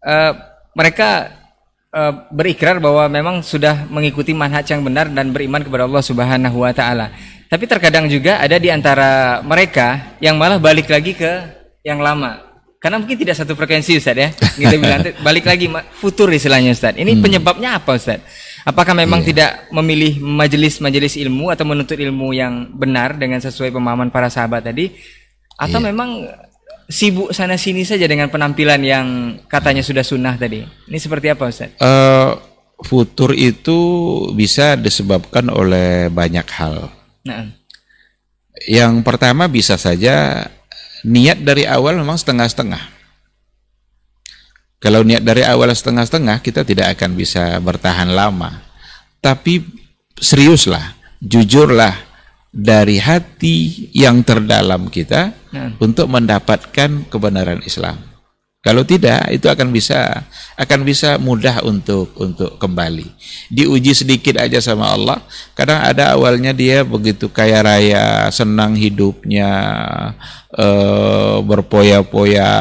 eh, 0.00 0.32
mereka 0.72 1.28
eh, 1.92 2.12
berikrar 2.32 2.80
bahwa 2.80 3.04
memang 3.12 3.44
sudah 3.44 3.84
mengikuti 3.92 4.32
manhaj 4.32 4.64
yang 4.64 4.80
benar 4.80 5.12
dan 5.12 5.28
beriman 5.28 5.60
kepada 5.60 5.84
Allah 5.84 6.00
Subhanahu 6.00 6.56
wa 6.64 6.72
taala. 6.72 7.12
Tapi 7.52 7.64
terkadang 7.68 8.08
juga 8.08 8.40
ada 8.40 8.56
di 8.56 8.72
antara 8.72 9.44
mereka 9.44 10.16
yang 10.24 10.40
malah 10.40 10.56
balik 10.56 10.88
lagi 10.88 11.12
ke 11.12 11.32
yang 11.84 12.00
lama. 12.00 12.48
Karena 12.80 12.96
mungkin 12.96 13.20
tidak 13.20 13.36
satu 13.36 13.52
frekuensi 13.52 14.00
Ustaz 14.00 14.16
ya. 14.16 14.32
Kita 14.32 14.76
bilang 14.80 15.04
balik 15.20 15.44
lagi 15.44 15.68
futur 16.00 16.32
istilahnya 16.32 16.72
Ustaz. 16.72 16.96
Ini 16.96 17.12
penyebabnya 17.20 17.76
apa 17.76 17.92
Ustaz? 17.92 18.24
Apakah 18.66 18.94
memang 18.96 19.22
tidak 19.22 19.70
memilih 19.70 20.18
majelis-majelis 20.18 21.14
ilmu 21.20 21.54
atau 21.54 21.62
menuntut 21.62 21.94
ilmu 21.94 22.34
yang 22.34 22.74
benar 22.74 23.14
dengan 23.14 23.38
sesuai 23.38 23.70
pemahaman 23.70 24.10
para 24.10 24.26
sahabat 24.26 24.66
tadi 24.66 24.90
atau 25.58 25.78
memang 25.78 26.26
sibuk 26.88 27.30
sana 27.36 27.60
sini 27.60 27.84
saja 27.84 28.08
dengan 28.08 28.32
penampilan 28.32 28.80
yang 28.80 29.06
katanya 29.46 29.84
sudah 29.84 30.02
sunnah 30.02 30.34
tadi? 30.40 30.64
Ini 30.64 30.98
seperti 30.98 31.28
apa 31.28 31.44
Ustaz? 31.46 31.76
Eh, 31.76 32.30
futur 32.82 33.36
itu 33.36 33.78
bisa 34.32 34.74
disebabkan 34.74 35.52
oleh 35.52 36.08
banyak 36.08 36.46
hal. 36.56 36.88
Nah, 37.28 37.54
Yang 38.66 39.06
pertama 39.06 39.46
bisa 39.46 39.78
saja 39.78 40.42
niat 41.06 41.38
dari 41.46 41.62
awal 41.62 41.94
memang 41.94 42.18
setengah-setengah. 42.18 42.97
Kalau 44.78 45.02
niat 45.02 45.26
dari 45.26 45.42
awal 45.42 45.74
setengah-setengah, 45.74 46.38
kita 46.38 46.62
tidak 46.62 46.94
akan 46.94 47.18
bisa 47.18 47.58
bertahan 47.58 48.14
lama. 48.14 48.62
Tapi 49.18 49.58
seriuslah, 50.14 50.94
jujurlah 51.18 51.94
dari 52.54 53.02
hati 53.02 53.90
yang 53.90 54.22
terdalam 54.22 54.86
kita 54.86 55.34
nah. 55.50 55.74
untuk 55.82 56.06
mendapatkan 56.06 57.10
kebenaran 57.10 57.58
Islam. 57.66 57.98
Kalau 58.58 58.82
tidak, 58.82 59.30
itu 59.30 59.46
akan 59.46 59.70
bisa 59.70 60.26
akan 60.58 60.82
bisa 60.82 61.14
mudah 61.16 61.62
untuk 61.62 62.10
untuk 62.18 62.58
kembali. 62.58 63.06
Diuji 63.54 63.94
sedikit 63.94 64.42
aja 64.42 64.58
sama 64.58 64.90
Allah. 64.94 65.22
Kadang 65.54 65.78
ada 65.78 66.18
awalnya 66.18 66.50
dia 66.50 66.82
begitu 66.82 67.30
kaya 67.30 67.62
raya, 67.62 68.26
senang 68.34 68.74
hidupnya, 68.74 69.50
eh, 70.58 71.36
berpoya-poya, 71.46 72.52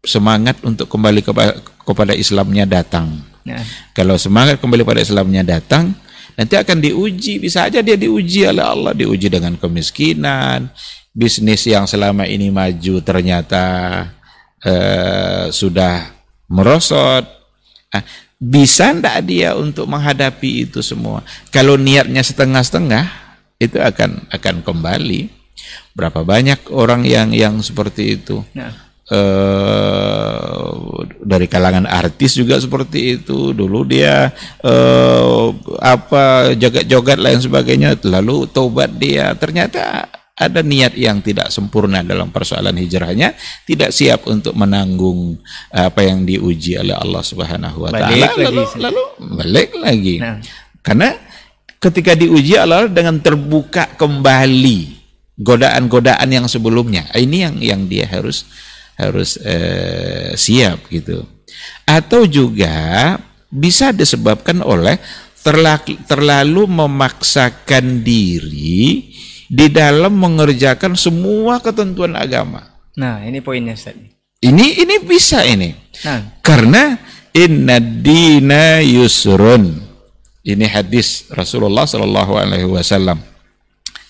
semangat 0.00 0.60
untuk 0.64 0.88
kembali 0.88 1.20
kepa- 1.20 1.60
kepada 1.84 2.16
Islamnya 2.16 2.64
datang. 2.64 3.20
Nah, 3.44 3.64
Kalau 3.96 4.16
semangat 4.20 4.60
kembali 4.60 4.84
pada 4.84 5.00
Islamnya 5.00 5.42
datang, 5.44 5.96
nanti 6.36 6.54
akan 6.56 6.78
diuji. 6.80 7.40
Bisa 7.40 7.68
aja 7.68 7.80
dia 7.80 7.96
diuji 7.96 8.44
oleh 8.48 8.64
Allah, 8.64 8.92
diuji 8.96 9.28
dengan 9.32 9.56
kemiskinan, 9.56 10.68
bisnis 11.12 11.64
yang 11.66 11.84
selama 11.88 12.28
ini 12.28 12.52
maju 12.52 13.00
ternyata 13.00 13.64
eh, 14.60 15.48
sudah 15.52 16.14
merosot. 16.52 17.24
Ah, 17.90 18.04
bisa 18.40 18.94
ndak 18.94 19.26
dia 19.26 19.52
untuk 19.56 19.84
menghadapi 19.88 20.70
itu 20.70 20.80
semua? 20.80 21.20
Kalau 21.50 21.74
niatnya 21.76 22.22
setengah-setengah, 22.24 23.04
itu 23.60 23.76
akan 23.76 24.30
akan 24.32 24.54
kembali. 24.64 25.28
Berapa 25.92 26.24
banyak 26.24 26.72
orang 26.72 27.04
yang 27.04 27.36
yang 27.36 27.60
seperti 27.60 28.16
itu? 28.16 28.40
nah. 28.56 28.89
Eh 29.10 30.70
dari 31.20 31.46
kalangan 31.50 31.86
artis 31.86 32.38
juga 32.38 32.58
seperti 32.62 33.20
itu. 33.20 33.50
Dulu 33.50 33.82
dia 33.86 34.30
eh 34.62 35.46
apa 35.82 36.54
joget-joget 36.54 37.18
lain 37.18 37.40
sebagainya 37.42 37.98
lalu 38.06 38.46
tobat 38.50 38.94
dia. 38.94 39.34
Ternyata 39.34 40.06
ada 40.40 40.64
niat 40.64 40.96
yang 40.96 41.20
tidak 41.20 41.52
sempurna 41.52 42.00
dalam 42.00 42.32
persoalan 42.32 42.72
hijrahnya 42.80 43.36
tidak 43.68 43.92
siap 43.92 44.24
untuk 44.24 44.56
menanggung 44.56 45.36
apa 45.68 46.00
yang 46.00 46.24
diuji 46.24 46.80
oleh 46.80 46.96
Allah 46.96 47.20
Subhanahu 47.20 47.84
wa 47.84 47.92
taala. 47.92 48.08
Balik 48.08 48.32
lagi. 48.40 48.44
lalu 48.48 48.62
lalu 48.80 49.02
balik 49.36 49.70
lagi. 49.76 50.16
Nah. 50.16 50.40
karena 50.80 51.12
ketika 51.76 52.16
diuji 52.16 52.56
Allah 52.56 52.88
dengan 52.88 53.20
terbuka 53.20 53.84
kembali 54.00 55.00
godaan-godaan 55.40 56.28
yang 56.28 56.46
sebelumnya. 56.46 57.08
Ini 57.16 57.36
yang 57.48 57.56
yang 57.58 57.80
dia 57.88 58.04
harus 58.04 58.44
harus 59.00 59.40
eh, 59.40 60.36
siap 60.36 60.86
gitu 60.92 61.24
atau 61.88 62.28
juga 62.28 63.16
bisa 63.50 63.90
disebabkan 63.90 64.62
oleh 64.62 65.00
terlalu, 65.42 65.98
terlalu 66.06 66.62
memaksakan 66.68 68.04
diri 68.04 69.10
di 69.50 69.66
dalam 69.72 70.14
mengerjakan 70.14 70.94
semua 70.94 71.58
ketentuan 71.58 72.14
agama 72.14 72.70
Nah, 73.00 73.24
ini 73.24 73.40
poinnya 73.40 73.78
Ustaz. 73.78 73.96
ini 74.44 74.66
ini 74.82 74.94
bisa 75.00 75.40
ini 75.46 75.72
Nah, 76.04 76.40
karena 76.40 76.96
inna 77.34 77.78
dina 77.78 78.80
yusrun. 78.82 79.88
Ini 80.40 80.66
hadis 80.72 81.28
Rasulullah 81.28 81.84
sallallahu 81.84 82.32
alaihi 82.40 82.64
wasallam. 82.64 83.20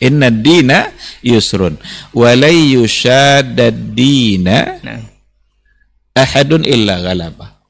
Inna 0.00 0.32
dina 0.32 0.88
yusrun 1.20 1.76
dina 3.92 4.58
nah. 4.80 5.00
ahadun 6.16 6.64
illa 6.64 7.04
ghalaba. 7.04 7.60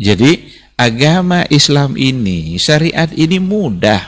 Jadi 0.00 0.48
agama 0.80 1.44
Islam 1.52 1.92
ini, 2.00 2.56
syariat 2.56 3.12
ini 3.12 3.36
mudah, 3.36 4.00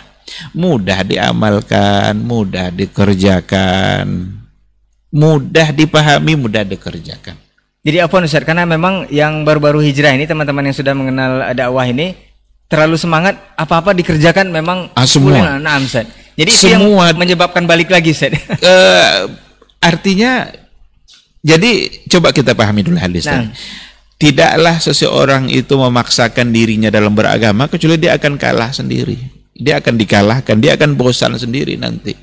mudah 0.57 1.05
diamalkan, 1.05 2.17
mudah 2.17 2.73
dikerjakan, 2.73 4.41
mudah 5.13 5.69
dipahami, 5.77 6.33
mudah 6.33 6.65
dikerjakan. 6.65 7.37
Jadi 7.83 7.99
apa 7.99 8.15
Ustaz? 8.25 8.47
Karena 8.47 8.65
memang 8.65 9.11
yang 9.13 9.45
baru-baru 9.45 9.85
hijrah 9.85 10.17
ini 10.17 10.25
teman-teman 10.25 10.71
yang 10.71 10.77
sudah 10.77 10.95
mengenal 10.97 11.53
dakwah 11.53 11.85
ini 11.85 12.15
terlalu 12.73 12.97
semangat 12.97 13.37
apa-apa 13.53 13.93
dikerjakan 13.93 14.49
memang 14.49 14.89
Ah, 14.97 15.05
semua. 15.05 15.37
full. 15.37 15.61
Nah, 15.61 15.77
Ustaz. 15.77 16.09
Jadi 16.33 16.49
itu 16.51 16.67
yang 16.67 16.81
Semua. 16.89 17.13
menyebabkan 17.13 17.69
balik 17.69 17.93
lagi 17.93 18.17
Ustaz. 18.17 18.33
Eh, 18.65 19.29
artinya 19.79 20.49
jadi 21.39 21.71
coba 22.09 22.33
kita 22.33 22.57
pahami 22.57 22.81
dulu 22.81 22.97
hadis 22.97 23.29
Nah. 23.29 23.45
tadi. 23.45 23.49
Tidaklah 24.17 24.79
seseorang 24.79 25.51
itu 25.51 25.75
memaksakan 25.75 26.55
dirinya 26.55 26.89
dalam 26.89 27.11
beragama 27.11 27.67
kecuali 27.67 27.99
dia 27.99 28.15
akan 28.15 28.39
kalah 28.39 28.71
sendiri. 28.71 29.19
Dia 29.53 29.83
akan 29.83 29.99
dikalahkan, 29.99 30.57
dia 30.57 30.79
akan 30.79 30.95
bosan 30.95 31.35
sendiri 31.35 31.75
nanti. 31.75 32.15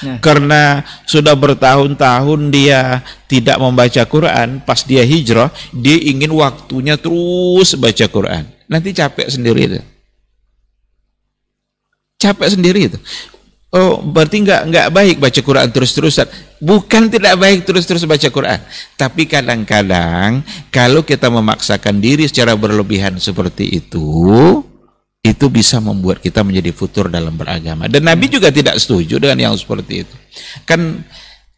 Nah. 0.00 0.16
Karena 0.22 0.80
sudah 1.04 1.34
bertahun-tahun 1.34 2.40
dia 2.48 3.02
tidak 3.26 3.58
membaca 3.58 4.00
Quran, 4.06 4.62
pas 4.62 4.80
dia 4.80 5.02
hijrah, 5.02 5.50
dia 5.74 5.98
ingin 5.98 6.30
waktunya 6.32 6.94
terus 6.96 7.74
baca 7.74 8.06
Quran. 8.06 8.46
Nanti 8.70 8.94
capek 8.94 9.26
sendiri 9.26 9.60
itu. 9.66 9.80
Capek 12.22 12.48
sendiri 12.54 12.80
itu. 12.86 12.98
Oh, 13.70 14.02
berarti 14.02 14.42
nggak 14.42 14.62
nggak 14.66 14.88
baik 14.90 15.16
baca 15.22 15.40
Quran 15.42 15.68
terus-terusan. 15.70 16.26
Bukan 16.58 17.06
tidak 17.06 17.38
baik 17.38 17.62
terus-terus 17.62 18.02
baca 18.02 18.26
Quran, 18.26 18.58
tapi 18.98 19.30
kadang-kadang 19.30 20.42
kalau 20.74 21.06
kita 21.06 21.30
memaksakan 21.30 22.02
diri 22.02 22.26
secara 22.26 22.58
berlebihan 22.58 23.14
seperti 23.22 23.78
itu, 23.78 24.10
itu 25.22 25.46
bisa 25.46 25.78
membuat 25.78 26.18
kita 26.18 26.42
menjadi 26.42 26.74
futur 26.74 27.06
dalam 27.06 27.38
beragama. 27.38 27.86
Dan 27.86 28.10
Nabi 28.10 28.26
juga 28.26 28.50
tidak 28.50 28.74
setuju 28.82 29.22
dengan 29.22 29.38
yang 29.38 29.54
seperti 29.54 30.02
itu. 30.02 30.16
Kan 30.66 31.06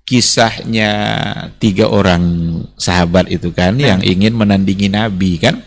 kisahnya 0.05 0.93
tiga 1.57 1.89
orang 1.89 2.21
sahabat 2.77 3.33
itu 3.33 3.55
kan 3.57 3.81
yang 3.81 4.05
ingin 4.05 4.37
menandingi 4.37 4.93
Nabi 4.93 5.41
kan. 5.41 5.65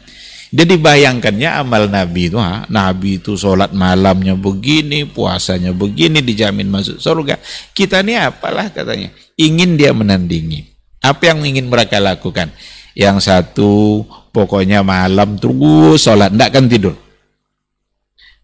Jadi 0.56 0.80
bayangkannya 0.80 1.52
amal 1.52 1.91
Nabi 1.91 2.32
itu, 2.32 2.39
ha, 2.39 2.63
Nabi 2.72 3.20
itu 3.20 3.36
sholat 3.36 3.76
malamnya 3.76 4.39
begini, 4.39 5.04
puasanya 5.04 5.76
begini, 5.76 6.24
dijamin 6.24 6.72
masuk 6.72 6.96
surga. 6.96 7.36
Kita 7.76 8.00
ini 8.00 8.15
apalah 8.15 8.72
katanya, 8.72 9.12
ingin 9.36 9.76
dia 9.76 9.91
menandingi. 9.91 10.63
Apa 11.04 11.36
yang 11.36 11.44
ingin 11.44 11.68
mereka 11.68 12.00
lakukan? 12.00 12.56
Yang 12.96 13.28
satu 13.28 14.08
pokoknya 14.32 14.80
malam 14.80 15.36
terus 15.36 16.08
sholat, 16.08 16.32
tidak 16.32 16.48
akan 16.56 16.65
tidur. 16.72 16.96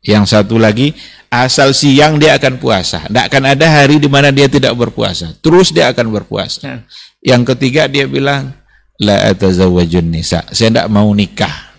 Yang 0.04 0.36
satu 0.36 0.60
lagi 0.60 0.92
asal 1.32 1.72
siang 1.72 2.20
dia 2.20 2.36
akan 2.36 2.60
puasa, 2.60 3.08
tidak 3.08 3.32
akan 3.32 3.56
ada 3.56 3.72
hari 3.72 4.04
di 4.04 4.12
mana 4.12 4.36
dia 4.36 4.52
tidak 4.52 4.76
berpuasa. 4.76 5.32
Terus 5.40 5.72
dia 5.72 5.88
akan 5.88 6.12
berpuasa. 6.12 6.60
Nah. 6.68 6.84
Yang 7.24 7.56
ketiga 7.56 7.88
dia 7.88 8.04
bilang 8.04 8.52
la 9.00 9.32
atazawwajun 9.32 10.12
nisa. 10.12 10.44
Saya 10.52 10.76
tidak 10.76 10.92
mau 10.92 11.08
nikah. 11.16 11.71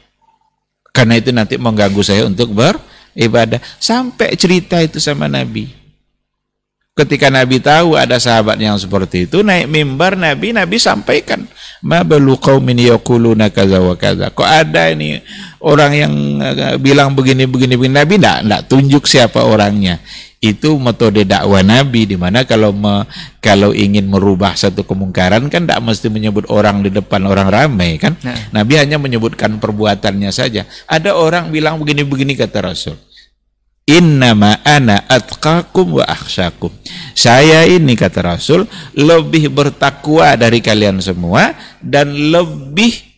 Karena 0.93 1.17
itu 1.17 1.33
nanti 1.33 1.57
mengganggu 1.57 2.03
saya 2.05 2.29
untuk 2.29 2.53
beribadah. 2.53 3.59
Sampai 3.81 4.37
cerita 4.37 4.79
itu 4.79 5.01
sama 5.01 5.27
Nabi. 5.27 5.82
Ketika 6.93 7.33
Nabi 7.33 7.57
tahu 7.57 7.97
ada 7.97 8.21
sahabat 8.21 8.61
yang 8.61 8.77
seperti 8.77 9.25
itu, 9.25 9.41
naik 9.41 9.65
mimbar 9.65 10.13
Nabi, 10.13 10.53
Nabi 10.53 10.77
sampaikan, 10.77 11.41
"Ma 11.81 12.05
balu 12.05 12.37
qaumin 12.37 12.77
yaquluna 12.77 13.49
kaza 13.49 13.81
wa 13.81 13.97
kaza." 13.97 14.29
Kok 14.29 14.45
ada 14.45 14.93
ini 14.93 15.17
orang 15.65 15.93
yang 15.97 16.13
eh, 16.45 16.77
bilang 16.77 17.17
begini 17.17 17.49
begini 17.49 17.81
begini 17.81 17.97
Nabi 17.97 18.21
enggak 18.21 18.39
enggak 18.45 18.63
tunjuk 18.69 19.09
siapa 19.09 19.41
orangnya. 19.41 20.05
Itu 20.37 20.77
metode 20.77 21.25
dakwah 21.25 21.65
Nabi 21.65 22.05
di 22.05 22.21
mana 22.21 22.45
kalau 22.45 22.77
me, 22.77 23.09
kalau 23.41 23.73
ingin 23.73 24.05
merubah 24.13 24.53
satu 24.53 24.85
kemungkaran 24.85 25.49
kan 25.49 25.65
tidak 25.65 25.81
mesti 25.81 26.13
menyebut 26.13 26.45
orang 26.53 26.85
di 26.85 26.93
depan 26.93 27.25
orang 27.25 27.49
ramai 27.49 27.97
kan. 27.97 28.21
Nah. 28.21 28.53
Nabi 28.53 28.77
hanya 28.77 29.01
menyebutkan 29.01 29.57
perbuatannya 29.57 30.29
saja. 30.29 30.69
Ada 30.85 31.17
orang 31.17 31.49
bilang 31.49 31.81
begini-begini 31.81 32.37
kata 32.37 32.69
Rasul. 32.69 33.01
Innama 33.93 34.57
ana 34.65 35.05
atqakum 35.05 36.01
wa 36.01 36.05
akhsyakum. 36.09 36.73
Saya 37.13 37.69
ini 37.69 37.93
kata 37.93 38.25
Rasul 38.25 38.65
lebih 38.97 39.53
bertakwa 39.53 40.33
dari 40.33 40.65
kalian 40.65 40.97
semua 41.05 41.53
dan 41.85 42.09
lebih 42.09 43.13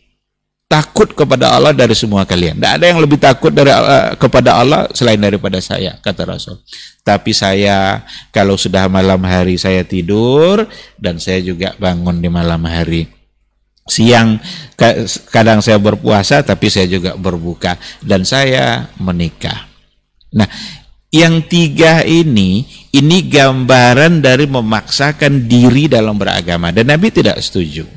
takut 0.67 1.15
kepada 1.15 1.55
Allah 1.55 1.71
dari 1.71 1.95
semua 1.95 2.27
kalian. 2.27 2.59
Tidak 2.59 2.73
ada 2.75 2.85
yang 2.91 2.99
lebih 2.99 3.15
takut 3.15 3.55
dari 3.55 3.71
uh, 3.71 4.19
kepada 4.19 4.59
Allah 4.59 4.91
selain 4.91 5.15
daripada 5.15 5.63
saya 5.63 5.95
kata 6.03 6.27
Rasul. 6.27 6.59
Tapi 7.07 7.31
saya 7.31 8.03
kalau 8.35 8.59
sudah 8.59 8.91
malam 8.91 9.23
hari 9.23 9.55
saya 9.55 9.87
tidur 9.87 10.67
dan 10.99 11.23
saya 11.23 11.39
juga 11.39 11.71
bangun 11.79 12.19
di 12.19 12.27
malam 12.27 12.59
hari. 12.67 13.07
Siang 13.87 14.41
kadang 15.31 15.63
saya 15.63 15.79
berpuasa 15.79 16.43
tapi 16.43 16.67
saya 16.67 16.89
juga 16.89 17.15
berbuka 17.15 17.79
dan 18.03 18.27
saya 18.27 18.91
menikah. 18.99 19.74
Nah, 20.35 20.47
yang 21.15 21.47
tiga 21.47 22.03
ini, 22.03 22.67
ini 22.91 23.17
gambaran 23.31 24.19
dari 24.19 24.51
memaksakan 24.51 25.47
diri 25.47 25.87
dalam 25.87 26.19
beragama. 26.19 26.75
Dan 26.75 26.91
Nabi 26.91 27.07
tidak 27.07 27.39
setuju. 27.39 27.87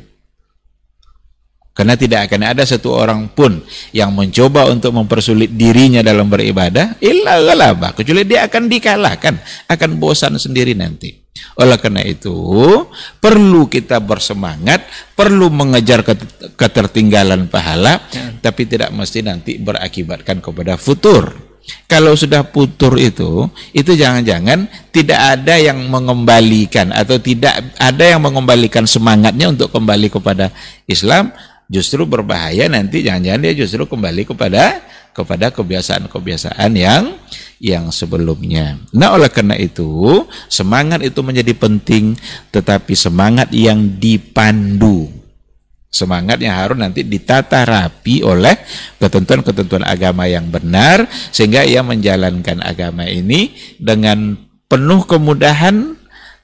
Karena 1.74 1.94
tidak 1.94 2.26
akan 2.26 2.42
ada 2.42 2.66
satu 2.66 2.90
orang 2.90 3.30
pun 3.30 3.62
yang 3.94 4.10
mencoba 4.10 4.66
untuk 4.66 4.98
mempersulit 4.98 5.54
dirinya 5.54 6.02
dalam 6.02 6.26
beribadah, 6.26 6.98
illa 6.98 7.38
ghalabah. 7.38 7.94
Kecuali 7.94 8.26
dia 8.26 8.50
akan 8.50 8.66
dikalahkan, 8.66 9.34
akan 9.70 9.90
bosan 9.98 10.34
sendiri 10.42 10.74
nanti. 10.74 11.14
Oleh 11.54 11.78
karena 11.78 12.02
itu, 12.02 12.34
perlu 13.22 13.70
kita 13.70 14.02
bersemangat, 14.02 14.90
perlu 15.14 15.54
mengejar 15.54 16.02
ketertinggalan 16.58 17.46
pahala, 17.46 18.02
ya. 18.10 18.34
tapi 18.42 18.66
tidak 18.66 18.90
mesti 18.90 19.22
nanti 19.22 19.54
berakibatkan 19.62 20.42
kepada 20.42 20.74
futur. 20.74 21.47
Kalau 21.88 22.12
sudah 22.16 22.44
putur 22.44 22.96
itu, 23.00 23.48
itu 23.72 23.92
jangan-jangan 23.92 24.68
tidak 24.92 25.20
ada 25.36 25.56
yang 25.56 25.88
mengembalikan 25.88 26.92
atau 26.92 27.16
tidak 27.20 27.76
ada 27.76 28.04
yang 28.04 28.20
mengembalikan 28.20 28.84
semangatnya 28.84 29.48
untuk 29.52 29.72
kembali 29.72 30.08
kepada 30.12 30.52
Islam, 30.88 31.32
justru 31.68 32.04
berbahaya 32.08 32.68
nanti 32.68 33.04
jangan-jangan 33.04 33.40
dia 33.40 33.54
justru 33.56 33.84
kembali 33.84 34.24
kepada 34.24 34.80
kepada 35.12 35.50
kebiasaan-kebiasaan 35.50 36.70
yang 36.78 37.16
yang 37.58 37.90
sebelumnya. 37.90 38.78
Nah, 38.94 39.18
oleh 39.18 39.26
karena 39.26 39.58
itu, 39.58 40.22
semangat 40.46 41.02
itu 41.02 41.18
menjadi 41.26 41.52
penting, 41.58 42.14
tetapi 42.54 42.94
semangat 42.94 43.50
yang 43.50 43.98
dipandu 43.98 45.17
Semangat 45.88 46.36
yang 46.44 46.52
harus 46.52 46.76
nanti 46.76 47.00
ditata 47.00 47.64
rapi 47.64 48.20
oleh 48.20 48.52
ketentuan-ketentuan 49.00 49.88
agama 49.88 50.28
yang 50.28 50.44
benar 50.52 51.08
sehingga 51.32 51.64
ia 51.64 51.80
menjalankan 51.80 52.60
agama 52.60 53.08
ini 53.08 53.56
dengan 53.80 54.36
penuh 54.68 55.08
kemudahan 55.08 55.96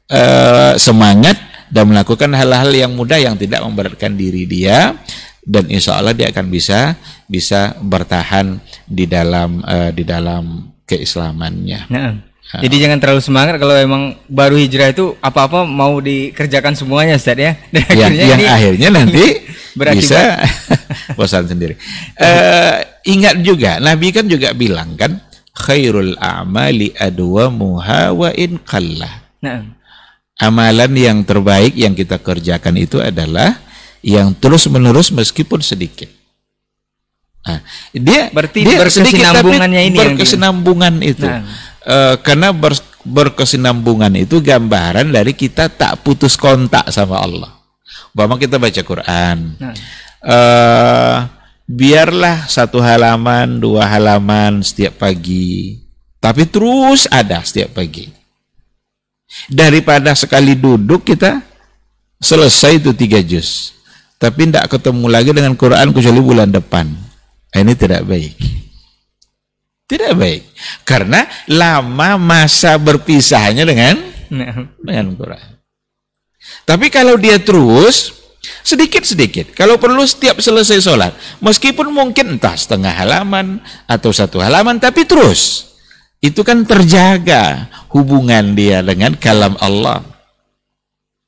eh, 0.09 0.72
semangat 0.80 1.37
dan 1.68 1.92
melakukan 1.92 2.33
hal-hal 2.33 2.72
yang 2.72 2.96
mudah 2.96 3.20
yang 3.20 3.37
tidak 3.37 3.61
memberatkan 3.61 4.16
diri 4.16 4.48
dia 4.48 4.96
dan 5.44 5.68
insya 5.68 6.00
Allah 6.00 6.16
dia 6.16 6.33
akan 6.33 6.48
bisa 6.48 6.96
bisa 7.28 7.76
bertahan 7.80 8.59
di 8.88 9.04
dalam 9.04 9.61
uh, 9.61 9.92
di 9.92 10.04
dalam 10.04 10.72
keislamannya. 10.88 11.80
Nah. 11.92 12.33
Jadi 12.44 12.76
jangan 12.76 12.98
terlalu 13.00 13.22
semangat 13.24 13.54
kalau 13.59 13.74
emang 13.74 14.14
baru 14.30 14.54
hijrah 14.54 14.94
itu 14.94 15.16
apa-apa 15.18 15.66
mau 15.66 15.98
dikerjakan 15.98 16.78
semuanya 16.78 17.18
Ustaz 17.18 17.35
ya. 17.40 17.59
Dan 17.74 17.83
yang, 17.96 18.12
akhirnya 18.12 18.26
yang 18.28 18.42
akhirnya 18.46 18.88
nanti 18.92 19.24
bisa 19.96 20.20
bosan 21.18 21.50
sendiri. 21.50 21.74
Uh, 22.14 22.78
ingat 23.09 23.42
juga 23.42 23.83
Nabi 23.83 24.14
kan 24.14 24.28
juga 24.30 24.54
bilang 24.54 24.94
kan 24.94 25.18
khairul 25.57 26.14
a'mali 26.20 26.94
adwamuha 26.94 28.14
wa 28.14 28.30
in 28.37 28.61
qalla. 28.62 29.11
Nah. 29.42 29.83
Amalan 30.35 30.90
yang 30.98 31.22
terbaik 31.22 31.78
yang 31.78 31.94
kita 31.94 32.18
kerjakan 32.18 32.74
itu 32.74 32.98
adalah 32.98 33.54
yang 34.02 34.35
terus-menerus 34.35 35.14
meskipun 35.14 35.62
sedikit. 35.62 36.11
Nah, 37.46 37.62
dia 37.94 38.35
berarti 38.35 38.66
dia 38.66 38.83
berkesinambungannya 38.83 39.83
ini 39.94 39.94
berkesinambungan 39.94 40.94
itu. 41.07 41.22
Nah 41.22 41.63
uh, 41.84 42.16
karena 42.20 42.50
ber, 42.50 42.74
berkesinambungan 43.04 44.12
itu 44.16 44.40
gambaran 44.40 45.12
dari 45.12 45.36
kita 45.36 45.68
tak 45.68 46.00
putus 46.04 46.34
kontak 46.34 46.88
sama 46.90 47.20
Allah. 47.20 47.52
Bahwa 48.14 48.38
kita 48.38 48.58
baca 48.62 48.82
Quran, 48.82 49.58
nah. 49.58 49.74
uh, 50.22 51.16
biarlah 51.66 52.46
satu 52.46 52.78
halaman, 52.78 53.58
dua 53.58 53.90
halaman 53.90 54.62
setiap 54.62 55.02
pagi, 55.02 55.82
tapi 56.22 56.46
terus 56.46 57.10
ada 57.10 57.42
setiap 57.42 57.74
pagi. 57.74 58.06
Daripada 59.50 60.14
sekali 60.14 60.54
duduk 60.54 61.02
kita 61.02 61.42
selesai 62.22 62.78
itu 62.78 62.94
tiga 62.94 63.18
juz, 63.18 63.74
tapi 64.16 64.46
tidak 64.46 64.70
ketemu 64.70 65.06
lagi 65.10 65.34
dengan 65.34 65.58
Quran 65.58 65.90
kecuali 65.90 66.20
bulan 66.22 66.54
depan. 66.54 66.86
Ini 67.50 67.74
tidak 67.74 68.06
baik. 68.06 68.63
Tidak 69.84 70.12
baik. 70.16 70.42
Karena 70.88 71.28
lama 71.52 72.16
masa 72.16 72.80
berpisahnya 72.80 73.68
dengan 73.68 74.00
nah. 74.32 74.64
dengan 74.80 75.12
Quran. 75.12 75.60
Tapi 76.64 76.88
kalau 76.88 77.20
dia 77.20 77.36
terus 77.36 78.24
sedikit-sedikit, 78.64 79.52
kalau 79.52 79.76
perlu 79.76 80.00
setiap 80.08 80.40
selesai 80.40 80.80
sholat, 80.80 81.12
meskipun 81.44 81.92
mungkin 81.92 82.36
entah 82.36 82.56
setengah 82.56 82.92
halaman 82.92 83.60
atau 83.84 84.08
satu 84.08 84.40
halaman, 84.40 84.80
tapi 84.80 85.04
terus 85.04 85.72
itu 86.24 86.40
kan 86.40 86.64
terjaga 86.64 87.68
hubungan 87.92 88.56
dia 88.56 88.80
dengan 88.80 89.12
kalam 89.20 89.60
Allah. 89.60 90.00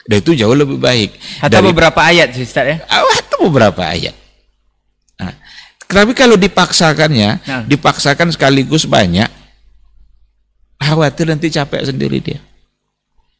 Dan 0.06 0.22
itu 0.24 0.32
jauh 0.32 0.56
lebih 0.56 0.80
baik. 0.80 1.18
Atau 1.44 1.60
dari, 1.60 1.66
beberapa 1.68 2.00
ayat 2.00 2.32
sih 2.32 2.46
Ustaz 2.46 2.64
ya? 2.64 2.76
Atau 2.88 3.52
beberapa 3.52 3.84
ayat. 3.84 4.25
Tapi 5.86 6.12
kalau 6.18 6.34
dipaksakannya, 6.34 7.30
nah. 7.46 7.62
dipaksakan 7.62 8.34
sekaligus 8.34 8.84
banyak, 8.84 9.30
khawatir 10.82 11.30
nanti 11.30 11.46
capek 11.48 11.86
sendiri 11.86 12.18
dia. 12.18 12.40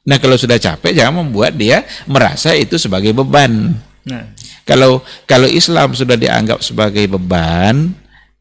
Nah 0.07 0.23
kalau 0.23 0.39
sudah 0.39 0.55
capek 0.55 0.95
jangan 0.95 1.27
membuat 1.27 1.59
dia 1.59 1.83
merasa 2.07 2.55
itu 2.55 2.79
sebagai 2.79 3.11
beban. 3.11 3.75
Nah. 4.07 4.31
Kalau 4.63 5.03
kalau 5.27 5.51
Islam 5.51 5.95
sudah 5.99 6.15
dianggap 6.15 6.63
sebagai 6.63 7.11
beban, 7.11 7.91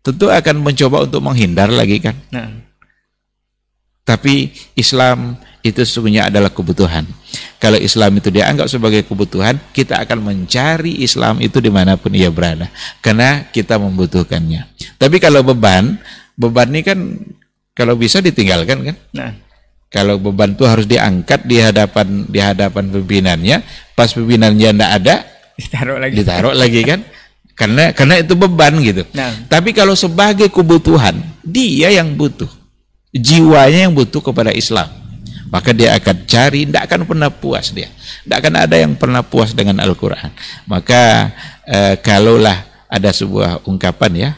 tentu 0.06 0.30
akan 0.30 0.62
mencoba 0.62 1.10
untuk 1.10 1.26
menghindar 1.26 1.74
lagi 1.74 1.98
kan. 1.98 2.14
Nah. 2.30 2.50
Tapi 4.06 4.54
Islam 4.78 5.34
itu 5.66 5.82
sesungguhnya 5.82 6.30
adalah 6.30 6.54
kebutuhan. 6.54 7.10
Kalau 7.66 7.82
Islam 7.82 8.22
itu 8.22 8.30
dianggap 8.30 8.70
sebagai 8.70 9.02
kebutuhan, 9.10 9.58
kita 9.74 9.98
akan 10.06 10.22
mencari 10.22 11.02
Islam 11.02 11.42
itu 11.42 11.58
di 11.58 11.74
mana 11.74 11.98
pun 11.98 12.14
ia 12.14 12.30
berada, 12.30 12.70
karena 13.02 13.50
kita 13.50 13.82
membutuhkannya. 13.82 14.70
Tapi 15.02 15.18
kalau 15.18 15.42
beban, 15.42 15.98
beban 16.38 16.70
ini 16.70 16.86
kan 16.86 17.18
kalau 17.74 17.98
bisa 17.98 18.22
ditinggalkan 18.22 18.86
kan? 18.86 18.96
Nah. 19.18 19.34
Kalau 19.90 20.22
beban 20.22 20.54
itu 20.54 20.62
harus 20.70 20.86
diangkat 20.86 21.50
di 21.50 21.58
hadapan 21.58 22.30
di 22.30 22.38
hadapan 22.38 22.86
pimpinannya, 22.86 23.58
pas 23.98 24.14
pimpinannya 24.14 24.70
tidak 24.70 24.92
ada, 25.02 25.16
ditaruh 25.58 25.98
lagi. 25.98 26.14
Ditaruh 26.22 26.54
lagi 26.54 26.82
kan? 26.86 27.00
Karena 27.58 27.98
karena 27.98 28.22
itu 28.22 28.38
beban 28.38 28.78
gitu. 28.86 29.10
Nah. 29.18 29.34
Tapi 29.50 29.74
kalau 29.74 29.98
sebagai 29.98 30.54
kebutuhan, 30.54 31.18
dia 31.42 31.90
yang 31.90 32.14
butuh. 32.14 32.52
Jiwanya 33.10 33.90
yang 33.90 33.98
butuh 33.98 34.22
kepada 34.22 34.54
Islam 34.54 35.05
maka 35.56 35.72
dia 35.72 35.96
akan 35.96 36.28
cari, 36.28 36.68
tidak 36.68 36.84
akan 36.92 37.08
pernah 37.08 37.32
puas 37.32 37.72
dia. 37.72 37.88
Tidak 38.28 38.38
akan 38.44 38.54
ada 38.60 38.76
yang 38.76 39.00
pernah 39.00 39.24
puas 39.24 39.56
dengan 39.56 39.80
Al-Quran. 39.80 40.36
Maka 40.68 41.32
e, 41.64 41.96
kalaulah 42.04 42.68
ada 42.92 43.08
sebuah 43.16 43.64
ungkapan 43.64 44.12
ya, 44.20 44.30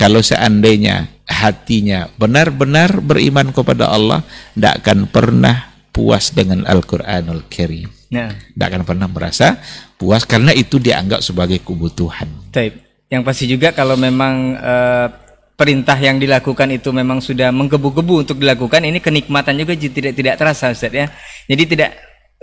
kalau 0.00 0.24
seandainya 0.24 1.12
hatinya 1.28 2.08
benar-benar 2.16 3.04
beriman 3.04 3.52
kepada 3.52 3.92
Allah, 3.92 4.24
tidak 4.56 4.80
akan 4.80 4.98
pernah 5.12 5.76
puas 5.92 6.32
dengan 6.32 6.64
Al-Quranul 6.64 7.44
Karim. 7.52 7.92
Nah. 8.08 8.32
Tidak 8.32 8.66
akan 8.72 8.82
pernah 8.88 9.12
merasa 9.12 9.60
puas 10.00 10.24
karena 10.24 10.56
itu 10.56 10.80
dianggap 10.80 11.20
sebagai 11.20 11.60
kebutuhan. 11.60 12.32
Taib. 12.48 12.80
Yang 13.12 13.22
pasti 13.28 13.44
juga 13.44 13.76
kalau 13.76 14.00
memang 14.00 14.56
uh, 14.56 15.25
perintah 15.56 15.96
yang 15.96 16.20
dilakukan 16.20 16.68
itu 16.76 16.92
memang 16.92 17.24
sudah 17.24 17.48
menggebu-gebu 17.50 18.28
untuk 18.28 18.36
dilakukan, 18.36 18.84
ini 18.84 19.00
kenikmatan 19.00 19.56
juga 19.56 19.72
tidak 19.74 20.12
tidak 20.12 20.34
terasa 20.36 20.70
Ustaz 20.70 20.92
ya. 20.92 21.08
Jadi 21.48 21.62
tidak 21.64 21.90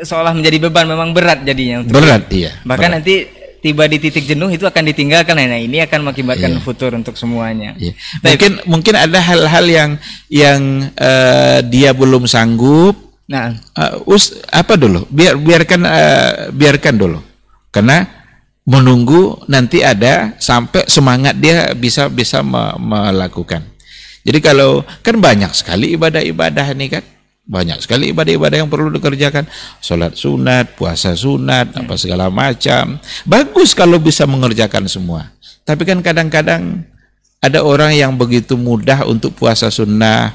seolah 0.02 0.34
menjadi 0.34 0.58
beban, 0.68 0.90
memang 0.90 1.14
berat 1.14 1.46
jadinya 1.46 1.86
untuk 1.86 2.02
berat 2.02 2.26
iya. 2.34 2.58
Bahkan 2.66 2.90
berat. 2.90 2.98
nanti 3.00 3.16
tiba 3.62 3.86
di 3.88 3.98
titik 4.02 4.26
jenuh 4.26 4.50
itu 4.50 4.66
akan 4.66 4.84
ditinggalkan. 4.90 5.38
Nah, 5.40 5.62
ini 5.62 5.80
akan 5.86 6.10
mengakibatkan 6.10 6.58
Iya. 6.58 6.62
futur 6.66 6.92
untuk 6.98 7.16
semuanya. 7.16 7.78
Iya. 7.80 7.94
Baik. 8.20 8.34
Mungkin 8.34 8.52
mungkin 8.68 8.94
ada 8.98 9.20
hal-hal 9.22 9.66
yang 9.70 9.92
yang 10.28 10.62
eh, 10.98 11.64
dia 11.70 11.94
belum 11.94 12.26
sanggup 12.28 13.14
Nah, 13.24 13.56
Uh, 13.74 14.14
us 14.14 14.36
apa 14.52 14.76
dulu 14.78 15.08
biar 15.10 15.40
biarkan 15.40 15.82
uh, 15.88 16.32
biarkan 16.54 16.94
dulu 16.94 17.20
karena 17.74 18.06
menunggu 18.64 19.44
nanti 19.52 19.84
ada 19.84 20.36
sampai 20.40 20.88
semangat 20.88 21.36
dia 21.36 21.72
bisa 21.76 22.08
bisa 22.08 22.40
me- 22.40 22.76
melakukan. 22.80 23.64
Jadi 24.24 24.40
kalau 24.40 24.88
kan 25.04 25.20
banyak 25.20 25.52
sekali 25.52 25.96
ibadah-ibadah 26.00 26.72
ini 26.72 26.88
kan. 26.88 27.04
Banyak 27.44 27.84
sekali 27.84 28.16
ibadah-ibadah 28.16 28.64
yang 28.64 28.72
perlu 28.72 28.88
dikerjakan. 28.88 29.44
Sholat 29.84 30.16
sunat 30.16 30.80
puasa 30.80 31.12
sunat 31.12 31.76
apa 31.76 32.00
segala 32.00 32.32
macam. 32.32 32.96
Bagus 33.28 33.76
kalau 33.76 34.00
bisa 34.00 34.24
mengerjakan 34.24 34.88
semua. 34.88 35.28
Tapi 35.68 35.84
kan 35.84 36.00
kadang-kadang 36.00 36.88
ada 37.44 37.60
orang 37.60 37.92
yang 37.92 38.16
begitu 38.16 38.56
mudah 38.56 39.04
untuk 39.04 39.36
puasa 39.36 39.68
sunnah 39.68 40.32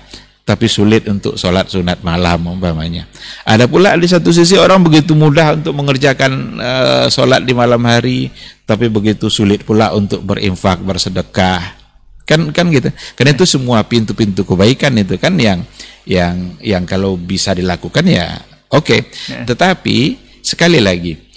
tapi 0.48 0.64
sulit 0.64 1.04
untuk 1.12 1.36
sholat 1.36 1.68
sunat 1.68 2.00
malam 2.00 2.56
umpamanya. 2.56 3.04
Ada 3.44 3.68
pula 3.68 3.92
di 4.00 4.08
satu 4.08 4.32
sisi 4.32 4.56
orang 4.56 4.80
begitu 4.80 5.12
mudah 5.12 5.60
untuk 5.60 5.76
mengerjakan 5.76 6.56
eh, 6.56 7.06
sholat 7.12 7.44
di 7.44 7.52
malam 7.52 7.84
hari, 7.84 8.32
tapi 8.64 8.88
begitu 8.88 9.28
sulit 9.28 9.60
pula 9.60 9.92
untuk 9.92 10.24
berinfak, 10.24 10.80
bersedekah. 10.80 11.76
Kan 12.24 12.48
kan 12.56 12.72
gitu. 12.72 12.88
Karena 13.12 13.36
itu 13.36 13.44
semua 13.44 13.84
pintu-pintu 13.84 14.48
kebaikan 14.48 14.96
itu 14.96 15.20
kan 15.20 15.36
yang 15.36 15.60
yang 16.08 16.56
yang 16.64 16.88
kalau 16.88 17.20
bisa 17.20 17.52
dilakukan 17.52 18.08
ya 18.08 18.40
oke. 18.72 19.04
Tetapi 19.44 20.16
sekali 20.40 20.80
lagi 20.80 21.28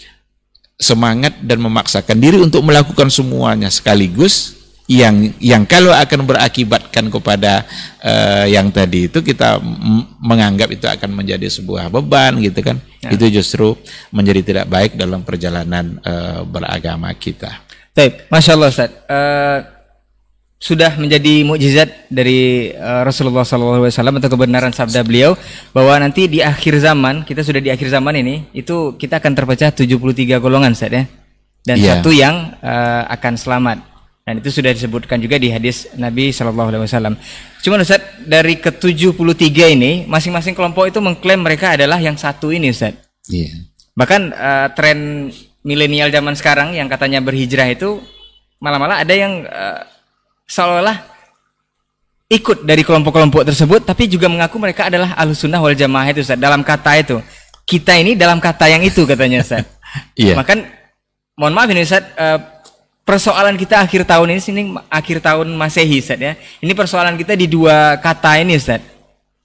semangat 0.80 1.36
dan 1.44 1.60
memaksakan 1.60 2.16
diri 2.16 2.40
untuk 2.40 2.64
melakukan 2.64 3.12
semuanya 3.12 3.68
sekaligus 3.68 4.61
yang 4.92 5.16
yang 5.40 5.64
kalau 5.64 5.96
akan 5.96 6.28
berakibatkan 6.28 7.08
kepada 7.08 7.64
eh, 8.04 8.52
yang 8.52 8.68
tadi 8.76 9.08
itu 9.08 9.24
kita 9.24 9.56
menganggap 10.20 10.68
itu 10.68 10.84
akan 10.84 11.16
menjadi 11.16 11.48
sebuah 11.48 11.88
beban 11.88 12.36
gitu 12.44 12.60
kan. 12.60 12.78
Itu 13.08 13.32
justru 13.32 13.80
menjadi 14.12 14.42
tidak 14.44 14.66
baik 14.68 15.00
dalam 15.00 15.24
perjalanan 15.24 15.96
eh, 16.04 16.44
beragama 16.44 17.08
kita. 17.16 17.64
Baik, 17.96 18.28
masya 18.28 18.52
Allah 18.60 18.70
Ustaz. 18.72 18.92
Eh, 18.92 19.60
sudah 20.62 20.94
menjadi 21.00 21.42
mukjizat 21.42 22.12
dari 22.12 22.70
eh, 22.76 23.02
Rasulullah 23.08 23.48
SAW 23.48 23.88
atau 23.90 24.30
kebenaran 24.30 24.76
sabda 24.76 25.02
beliau 25.08 25.34
bahwa 25.74 25.98
nanti 26.04 26.28
di 26.28 26.44
akhir 26.44 26.78
zaman 26.84 27.24
kita 27.24 27.42
sudah 27.42 27.64
di 27.64 27.72
akhir 27.72 27.88
zaman 27.90 28.14
ini 28.20 28.46
itu 28.54 28.94
kita 29.00 29.24
akan 29.24 29.32
terpecah 29.34 29.72
73 29.72 30.38
golongan 30.38 30.76
Ustaz 30.76 30.92
ya. 30.92 31.04
Dan 31.62 31.78
Iya. 31.78 32.02
satu 32.02 32.10
yang 32.12 32.58
eh, 32.60 33.04
akan 33.08 33.34
selamat 33.38 33.91
dan 34.22 34.38
itu 34.38 34.54
sudah 34.54 34.70
disebutkan 34.70 35.18
juga 35.18 35.42
di 35.42 35.50
hadis 35.50 35.90
Nabi 35.98 36.30
Shallallahu 36.30 36.70
Alaihi 36.70 36.84
Wasallam. 36.86 37.18
Cuma 37.66 37.82
Ustaz 37.82 38.02
dari 38.22 38.62
ke 38.62 38.70
73 38.70 39.18
ini 39.74 40.06
masing-masing 40.06 40.54
kelompok 40.54 40.94
itu 40.94 41.02
mengklaim 41.02 41.42
mereka 41.42 41.74
adalah 41.74 41.98
yang 41.98 42.14
satu 42.14 42.54
ini 42.54 42.70
Ustaz. 42.70 42.94
iya 43.30 43.50
Bahkan 43.98 44.22
eh, 44.32 44.68
tren 44.78 45.30
milenial 45.66 46.14
zaman 46.14 46.38
sekarang 46.38 46.78
yang 46.78 46.86
katanya 46.86 47.22
berhijrah 47.22 47.70
itu 47.74 47.98
malah-malah 48.62 49.02
ada 49.02 49.14
yang 49.14 49.42
eh, 49.42 49.80
seolah-olah 50.46 51.02
ikut 52.32 52.64
dari 52.64 52.86
kelompok-kelompok 52.86 53.44
tersebut 53.44 53.84
tapi 53.84 54.08
juga 54.08 54.32
mengaku 54.32 54.56
mereka 54.62 54.88
adalah 54.88 55.18
alusunnah 55.18 55.60
wal 55.60 55.74
jamaah 55.74 56.08
itu 56.14 56.22
Ustaz. 56.22 56.38
Dalam 56.38 56.62
kata 56.62 56.94
itu. 57.02 57.18
Kita 57.66 57.98
ini 57.98 58.14
dalam 58.14 58.38
kata 58.38 58.70
yang 58.70 58.86
itu 58.86 59.02
katanya 59.10 59.42
Ustaz. 59.42 59.66
Iya. 60.16 60.40
Makan 60.40 60.64
mohon 61.36 61.52
maaf 61.52 61.68
ini 61.68 61.84
Ustaz 61.84 62.06
eh, 62.16 62.40
persoalan 63.12 63.60
kita 63.60 63.84
akhir 63.84 64.08
tahun 64.08 64.32
ini 64.32 64.40
sini 64.40 64.62
akhir 64.88 65.20
tahun 65.20 65.52
Masehi 65.52 66.00
Ustaz 66.00 66.16
ya. 66.16 66.40
Ini 66.64 66.72
persoalan 66.72 67.20
kita 67.20 67.36
di 67.36 67.52
dua 67.52 68.00
kata 68.00 68.40
ini 68.40 68.56
Ustaz. 68.56 68.80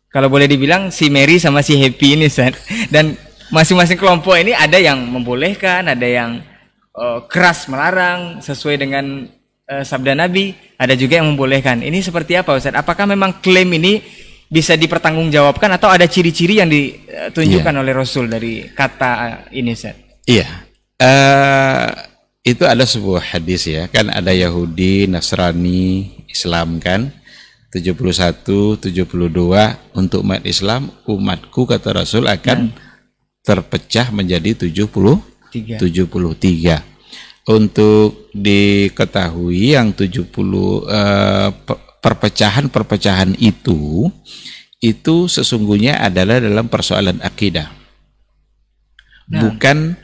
Kalau 0.07 0.31
boleh 0.31 0.47
dibilang 0.47 0.95
si 0.95 1.11
Mary 1.11 1.43
sama 1.43 1.67
si 1.67 1.75
Happy 1.75 2.15
ini 2.15 2.31
Ustaz. 2.31 2.55
Dan 2.95 3.19
masing-masing 3.51 3.99
kelompok 3.99 4.39
ini 4.39 4.55
ada 4.55 4.79
yang 4.79 5.03
membolehkan, 5.03 5.91
ada 5.91 6.07
yang 6.07 6.47
eh, 6.95 7.19
keras 7.27 7.67
melarang 7.67 8.39
sesuai 8.39 8.79
dengan 8.79 9.27
eh, 9.67 9.83
sabda 9.83 10.15
Nabi, 10.15 10.55
ada 10.79 10.95
juga 10.95 11.19
yang 11.19 11.35
membolehkan. 11.35 11.83
Ini 11.83 11.99
seperti 12.07 12.39
apa 12.39 12.55
Ustaz? 12.55 12.71
Apakah 12.71 13.11
memang 13.11 13.43
klaim 13.43 13.67
ini 13.75 13.99
bisa 14.47 14.79
dipertanggungjawabkan 14.79 15.75
atau 15.75 15.91
ada 15.91 16.07
ciri-ciri 16.07 16.63
yang 16.63 16.71
ditunjukkan 16.71 17.75
oleh 17.83 17.91
Rasul 17.91 18.31
dari 18.31 18.63
kata 18.71 19.51
ini 19.51 19.75
Ustaz? 19.75 19.99
Iya. 20.23 20.47
Eh, 21.03 22.16
itu 22.47 22.63
ada 22.63 22.87
sebuah 22.87 23.35
hadis 23.35 23.67
ya, 23.67 23.91
kan 23.91 24.07
ada 24.07 24.31
Yahudi, 24.31 25.11
Nasrani, 25.11 26.15
Islam 26.31 26.79
kan. 26.79 27.11
71, 27.75 28.79
72 28.79 29.03
untuk 29.93 30.23
umat 30.23 30.47
Islam, 30.47 30.89
umatku 31.05 31.67
kata 31.67 31.93
Rasul 31.93 32.25
akan 32.31 32.73
terpecah 33.43 34.15
menjadi 34.15 34.71
70 34.71 35.21
Tiga. 35.53 35.77
73. 35.77 36.81
Untuk 37.47 38.31
diketahui 38.33 39.77
yang 39.77 39.93
70 39.93 40.31
eh, 40.89 41.51
pe- 41.53 41.83
perpecahan-perpecahan 42.01 43.35
itu 43.43 44.09
itu 44.79 45.17
sesungguhnya 45.27 45.99
adalah 45.99 46.39
dalam 46.39 46.71
persoalan 46.71 47.19
akidah. 47.21 47.71
Bukan 49.27 49.99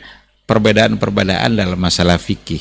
perbedaan-perbedaan 0.53 1.57
dalam 1.57 1.81
masalah 1.81 2.21
fikih. 2.21 2.61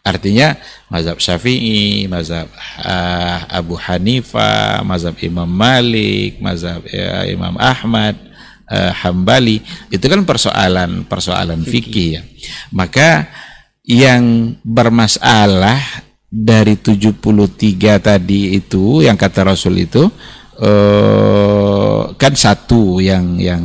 Artinya 0.00 0.56
mazhab 0.88 1.20
Syafi'i, 1.20 2.08
mazhab 2.08 2.48
ah, 2.80 3.44
Abu 3.52 3.76
Hanifah, 3.76 4.80
mazhab 4.80 5.18
Imam 5.20 5.50
Malik, 5.50 6.40
mazhab 6.40 6.80
ya, 6.88 7.28
Imam 7.28 7.58
Ahmad, 7.60 8.16
eh, 8.70 8.92
Hambali 9.04 9.60
itu 9.90 10.06
kan 10.06 10.22
persoalan 10.24 11.04
persoalan 11.04 11.60
fikih 11.66 12.08
ya. 12.16 12.22
Maka 12.70 13.28
yang 13.82 14.54
bermasalah 14.62 16.06
dari 16.30 16.78
73 16.78 17.98
tadi 17.98 18.54
itu 18.58 19.02
yang 19.02 19.18
kata 19.18 19.42
Rasul 19.42 19.90
itu 19.90 20.06
eh, 20.62 22.00
kan 22.14 22.32
satu 22.32 23.02
yang 23.02 23.42
yang 23.42 23.62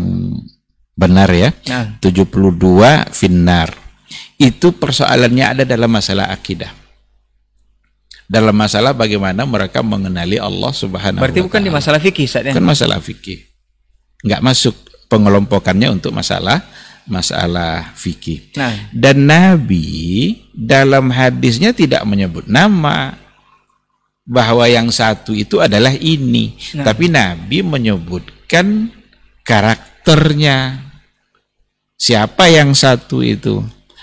benar 1.02 1.30
ya. 1.34 1.50
Nah. 1.66 1.98
72 1.98 3.10
finnar. 3.10 3.74
Itu 4.38 4.78
persoalannya 4.78 5.46
ada 5.58 5.64
dalam 5.66 5.90
masalah 5.90 6.30
akidah. 6.30 6.70
Dalam 8.30 8.56
masalah 8.56 8.96
bagaimana 8.96 9.44
mereka 9.44 9.84
mengenali 9.84 10.40
Allah 10.40 10.72
Subhanahu 10.72 11.20
Berarti 11.20 11.44
bukan 11.44 11.62
di 11.68 11.72
masalah 11.74 12.00
fikih 12.00 12.30
Ustaz 12.30 12.48
ya? 12.48 12.54
Kan 12.56 12.64
masalah 12.64 13.04
fikih. 13.04 13.44
Nggak 14.24 14.42
masuk 14.46 14.76
pengelompokannya 15.12 15.92
untuk 15.92 16.16
masalah 16.16 16.64
masalah 17.10 17.92
fikih. 17.98 18.56
Nah. 18.56 18.88
Dan 18.94 19.28
Nabi 19.28 20.38
dalam 20.54 21.10
hadisnya 21.12 21.74
tidak 21.76 22.06
menyebut 22.06 22.46
nama 22.48 23.18
bahwa 24.24 24.64
yang 24.70 24.88
satu 24.94 25.34
itu 25.34 25.60
adalah 25.60 25.92
ini, 25.98 26.56
Nah. 26.78 26.86
tapi 26.88 27.10
Nabi 27.10 27.66
menyebutkan 27.66 28.88
karakternya. 29.44 30.91
Siapa 32.02 32.50
yang 32.50 32.74
satu 32.74 33.22
itu? 33.22 33.62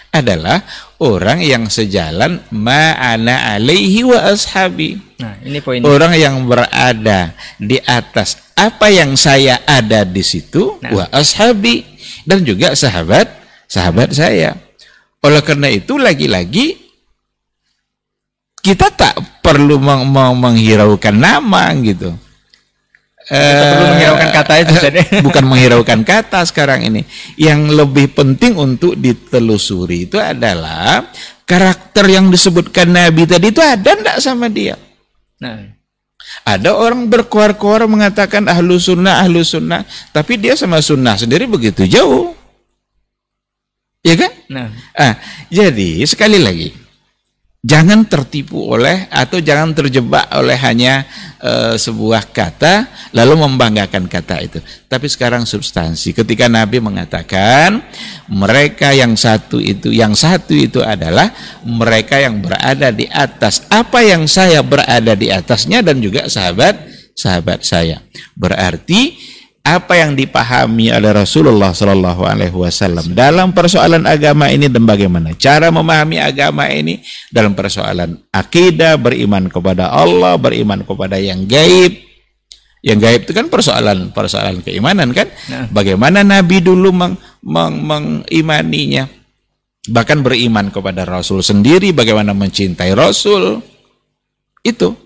Adalah 0.08 0.62
orang 1.02 1.42
yang 1.42 1.66
sejalan 1.66 2.40
ma'ana 2.48 3.58
alaihi 3.58 4.06
wa 4.06 4.22
ashabi. 4.30 4.96
Nah, 5.18 5.34
ini 5.42 5.58
poin. 5.58 5.82
Orang 5.82 6.14
yang 6.14 6.46
berada 6.46 7.34
di 7.58 7.76
atas 7.82 8.54
apa 8.54 8.86
yang 8.88 9.18
saya 9.18 9.58
ada 9.66 10.06
di 10.06 10.22
situ 10.22 10.78
Nah. 10.80 10.94
wa 10.94 11.04
ashabi 11.10 11.82
dan 12.22 12.46
juga 12.46 12.72
sahabat 12.72 13.26
sahabat 13.66 14.14
saya. 14.14 14.54
Oleh 15.20 15.42
karena 15.42 15.66
itu 15.68 15.98
lagi-lagi 15.98 16.78
kita 18.62 18.94
tak 18.94 19.18
perlu 19.42 19.76
meng- 19.82 20.06
meng- 20.08 20.38
menghiraukan 20.38 21.14
nama 21.14 21.74
gitu. 21.82 22.14
Kita 23.28 23.64
perlu 23.68 23.84
Eh, 23.84 23.90
menghiraukan 23.92 24.28
kata 24.32 24.52
itu 24.64 24.72
ya? 24.80 25.04
bukan 25.26 25.44
menghiraukan 25.44 26.00
kata 26.00 26.40
sekarang 26.48 26.80
ini. 26.88 27.04
Yang 27.36 27.60
lebih 27.76 28.06
penting 28.16 28.56
untuk 28.56 28.96
ditelusuri 28.96 30.08
itu 30.08 30.16
adalah 30.16 31.04
karakter 31.44 32.08
yang 32.08 32.32
disebutkan 32.32 32.88
Nabi 32.88 33.28
tadi 33.28 33.52
itu 33.52 33.60
ada 33.60 33.92
enggak 33.92 34.18
sama 34.24 34.48
dia? 34.48 34.80
Nah, 35.38 35.76
Ada 36.44 36.72
orang 36.76 37.08
berkuar-kuar 37.08 37.84
mengatakan 37.88 38.44
ahlu 38.48 38.76
sunnah, 38.76 39.20
ahlu 39.24 39.40
sunnah, 39.40 39.84
tapi 40.12 40.36
dia 40.36 40.56
sama 40.56 40.80
sunnah 40.80 41.16
sendiri 41.16 41.44
begitu 41.48 41.84
jauh. 41.84 42.32
Ya 44.04 44.14
kan? 44.16 44.32
nah, 44.48 44.68
Ah, 44.96 45.14
jadi 45.48 46.04
sekali 46.04 46.40
lagi, 46.40 46.72
Jangan 47.58 48.06
tertipu 48.06 48.70
oleh 48.70 49.10
atau 49.10 49.42
jangan 49.42 49.74
terjebak 49.74 50.30
oleh 50.30 50.54
hanya 50.62 51.02
uh, 51.42 51.74
sebuah 51.74 52.30
kata 52.30 52.86
lalu 53.10 53.34
membanggakan 53.34 54.06
kata 54.06 54.38
itu. 54.46 54.62
Tapi 54.86 55.10
sekarang 55.10 55.42
substansi. 55.42 56.14
Ketika 56.14 56.46
Nabi 56.46 56.78
mengatakan 56.78 57.82
mereka 58.30 58.94
yang 58.94 59.18
satu 59.18 59.58
itu, 59.58 59.90
yang 59.90 60.14
satu 60.14 60.54
itu 60.54 60.78
adalah 60.86 61.34
mereka 61.66 62.22
yang 62.22 62.38
berada 62.38 62.94
di 62.94 63.10
atas 63.10 63.66
apa 63.74 64.06
yang 64.06 64.30
saya 64.30 64.62
berada 64.62 65.18
di 65.18 65.26
atasnya 65.26 65.82
dan 65.82 65.98
juga 65.98 66.30
sahabat 66.30 66.78
sahabat 67.18 67.66
saya. 67.66 67.98
Berarti 68.38 69.18
apa 69.68 70.00
yang 70.00 70.16
dipahami 70.16 70.88
oleh 70.88 71.12
Rasulullah 71.12 71.76
Shallallahu 71.76 72.24
Alaihi 72.24 72.56
Wasallam 72.56 73.12
dalam 73.12 73.52
persoalan 73.52 74.08
agama 74.08 74.48
ini 74.48 74.64
dan 74.72 74.88
bagaimana 74.88 75.36
cara 75.36 75.68
memahami 75.68 76.16
agama 76.16 76.64
ini? 76.72 77.04
Dalam 77.28 77.52
persoalan 77.52 78.16
akidah 78.32 78.96
beriman 78.96 79.52
kepada 79.52 79.92
Allah 79.92 80.40
beriman 80.40 80.80
kepada 80.88 81.20
yang 81.20 81.44
gaib. 81.44 82.00
Yang 82.80 82.98
gaib 83.04 83.20
itu 83.28 83.32
kan 83.36 83.46
persoalan 83.52 84.08
persoalan 84.16 84.64
keimanan 84.64 85.12
kan? 85.12 85.28
Nah. 85.52 85.68
bagaimana 85.68 86.24
Nabi 86.24 86.64
dulu 86.64 86.88
meng, 86.88 87.20
meng, 87.44 87.74
mengimaninya? 87.84 89.04
Bahkan 89.88 90.24
beriman 90.24 90.72
kepada 90.72 91.04
Rasul 91.04 91.44
sendiri 91.44 91.92
bagaimana 91.92 92.32
mencintai 92.32 92.96
Rasul? 92.96 93.60
Itu. 94.64 94.96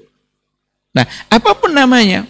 Nah 0.95 1.03
apa 1.33 1.51
pun 1.59 1.75
namanya 1.75 2.29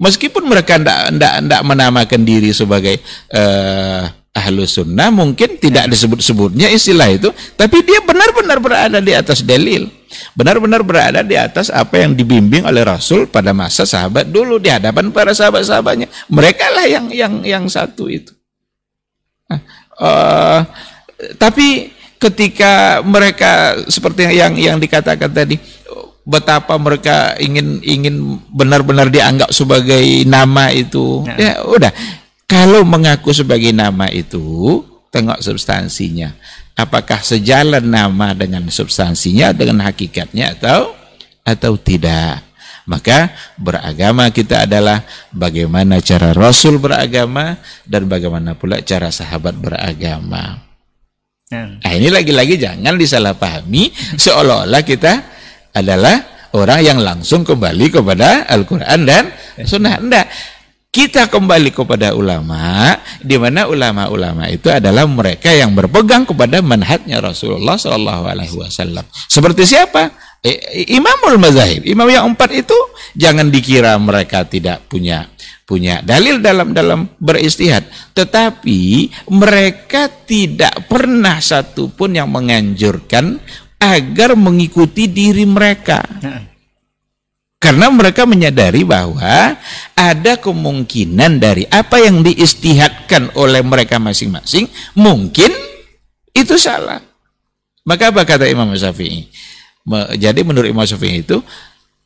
Meskipun 0.00 0.48
mereka 0.48 0.80
tidak 0.80 1.60
menamakan 1.60 2.24
diri 2.24 2.56
sebagai 2.56 2.96
uh, 3.36 4.08
ahlu 4.32 4.64
sunnah, 4.64 5.12
mungkin 5.12 5.60
tidak 5.60 5.92
disebut-sebutnya 5.92 6.72
istilah 6.72 7.12
itu, 7.12 7.28
tapi 7.52 7.84
dia 7.84 8.00
benar-benar 8.00 8.58
berada 8.64 8.98
di 9.04 9.12
atas 9.12 9.44
dalil. 9.44 9.92
Benar-benar 10.32 10.80
berada 10.82 11.20
di 11.20 11.36
atas 11.36 11.68
apa 11.68 12.00
yang 12.00 12.16
dibimbing 12.16 12.64
oleh 12.64 12.82
Rasul 12.82 13.28
pada 13.28 13.52
masa 13.52 13.84
sahabat 13.84 14.26
dulu 14.26 14.56
di 14.56 14.72
hadapan 14.72 15.12
para 15.12 15.36
sahabat-sahabatnya. 15.36 16.08
Mereka 16.32 16.66
lah 16.72 16.86
yang 16.88 17.06
yang 17.12 17.34
yang 17.44 17.64
satu 17.68 18.08
itu. 18.08 18.32
uh, 20.00 20.64
tapi 21.36 21.92
ketika 22.20 23.00
mereka 23.00 23.80
seperti 23.88 24.28
yang 24.28 24.52
yang 24.56 24.76
dikatakan 24.76 25.32
tadi 25.32 25.56
betapa 26.30 26.78
mereka 26.78 27.34
ingin 27.42 27.82
ingin 27.82 28.38
benar-benar 28.54 29.10
dianggap 29.10 29.50
sebagai 29.50 30.22
nama 30.22 30.70
itu. 30.70 31.26
Ya. 31.34 31.34
ya 31.36 31.54
udah. 31.66 31.90
Kalau 32.46 32.86
mengaku 32.86 33.34
sebagai 33.34 33.70
nama 33.74 34.06
itu, 34.10 34.82
tengok 35.10 35.42
substansinya. 35.42 36.34
Apakah 36.78 37.20
sejalan 37.22 37.82
nama 37.82 38.32
dengan 38.34 38.66
substansinya 38.70 39.50
dengan 39.50 39.82
hakikatnya 39.86 40.58
atau 40.58 40.94
atau 41.42 41.74
tidak? 41.78 42.46
Maka 42.90 43.30
beragama 43.54 44.34
kita 44.34 44.66
adalah 44.66 45.06
bagaimana 45.30 46.02
cara 46.02 46.34
Rasul 46.34 46.82
beragama 46.82 47.54
dan 47.86 48.10
bagaimana 48.10 48.58
pula 48.58 48.82
cara 48.82 49.14
sahabat 49.14 49.54
beragama. 49.54 50.58
Ya. 51.50 51.66
Nah, 51.66 51.92
ini 51.94 52.10
lagi-lagi 52.10 52.58
jangan 52.58 52.94
disalahpahami 52.98 53.94
seolah-olah 54.18 54.82
kita 54.82 55.29
adalah 55.74 56.48
orang 56.56 56.80
yang 56.82 56.98
langsung 56.98 57.46
kembali 57.46 57.90
kepada 57.94 58.46
Al-Quran 58.50 59.00
dan 59.06 59.30
Sunnah. 59.62 59.98
Tidak. 60.02 60.26
Kita 60.90 61.30
kembali 61.30 61.70
kepada 61.70 62.18
ulama, 62.18 62.90
di 63.22 63.38
mana 63.38 63.70
ulama-ulama 63.70 64.50
itu 64.50 64.66
adalah 64.74 65.06
mereka 65.06 65.54
yang 65.54 65.70
berpegang 65.70 66.26
kepada 66.26 66.58
manhajnya 66.58 67.22
Rasulullah 67.22 67.78
Shallallahu 67.78 68.26
Alaihi 68.26 68.58
Wasallam. 68.58 69.06
Seperti 69.30 69.70
siapa? 69.70 70.10
Imamul 70.90 71.38
Mazahib, 71.38 71.86
imam 71.86 72.10
yang 72.10 72.34
empat 72.34 72.50
itu 72.66 72.74
jangan 73.14 73.54
dikira 73.54 73.94
mereka 74.02 74.42
tidak 74.48 74.88
punya 74.90 75.30
punya 75.62 76.02
dalil 76.02 76.42
dalam 76.42 76.74
dalam 76.74 77.06
beristihad, 77.22 77.86
tetapi 78.10 79.06
mereka 79.30 80.10
tidak 80.26 80.90
pernah 80.90 81.38
satupun 81.38 82.18
yang 82.18 82.34
menganjurkan 82.34 83.38
agar 83.80 84.36
mengikuti 84.36 85.08
diri 85.08 85.48
mereka. 85.48 86.04
Karena 87.60 87.92
mereka 87.92 88.24
menyadari 88.24 88.84
bahwa 88.84 89.56
ada 89.96 90.32
kemungkinan 90.36 91.40
dari 91.40 91.64
apa 91.68 92.00
yang 92.00 92.24
diistihadkan 92.24 93.32
oleh 93.36 93.60
mereka 93.60 94.00
masing-masing 94.00 94.68
mungkin 94.96 95.52
itu 96.32 96.56
salah. 96.56 97.00
Maka 97.84 98.12
apa 98.12 98.24
kata 98.24 98.48
Imam 98.48 98.68
Syafi'i? 98.72 99.28
Jadi 100.16 100.40
menurut 100.44 100.68
Imam 100.68 100.84
Syafi'i 100.88 101.20
itu 101.24 101.40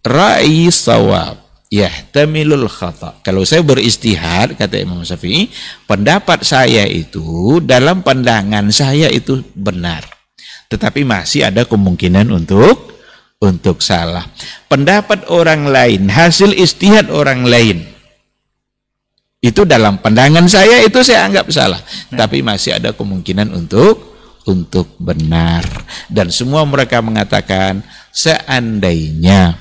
ra'i 0.02 0.70
sawab 0.70 1.38
yahtamilul 1.70 2.70
khata. 2.70 3.22
Kalau 3.22 3.42
saya 3.46 3.62
beristihad 3.62 4.58
kata 4.58 4.78
Imam 4.78 5.02
Syafi'i, 5.06 5.50
pendapat 5.86 6.42
saya 6.46 6.86
itu 6.86 7.58
dalam 7.62 8.02
pandangan 8.02 8.70
saya 8.74 9.06
itu 9.10 9.42
benar 9.54 10.13
tetapi 10.74 11.06
masih 11.06 11.46
ada 11.46 11.62
kemungkinan 11.62 12.26
untuk 12.34 12.90
untuk 13.38 13.78
salah. 13.78 14.26
Pendapat 14.66 15.30
orang 15.30 15.70
lain, 15.70 16.10
hasil 16.10 16.50
istihad 16.50 17.14
orang 17.14 17.46
lain. 17.46 17.86
Itu 19.38 19.62
dalam 19.62 20.02
pandangan 20.02 20.50
saya 20.50 20.82
itu 20.82 20.98
saya 21.06 21.30
anggap 21.30 21.46
salah, 21.54 21.78
nah. 22.10 22.26
tapi 22.26 22.42
masih 22.42 22.74
ada 22.74 22.90
kemungkinan 22.90 23.54
untuk 23.54 24.16
untuk 24.50 24.98
benar. 24.98 25.62
Dan 26.10 26.34
semua 26.34 26.66
mereka 26.66 26.98
mengatakan 27.04 27.86
seandainya 28.10 29.54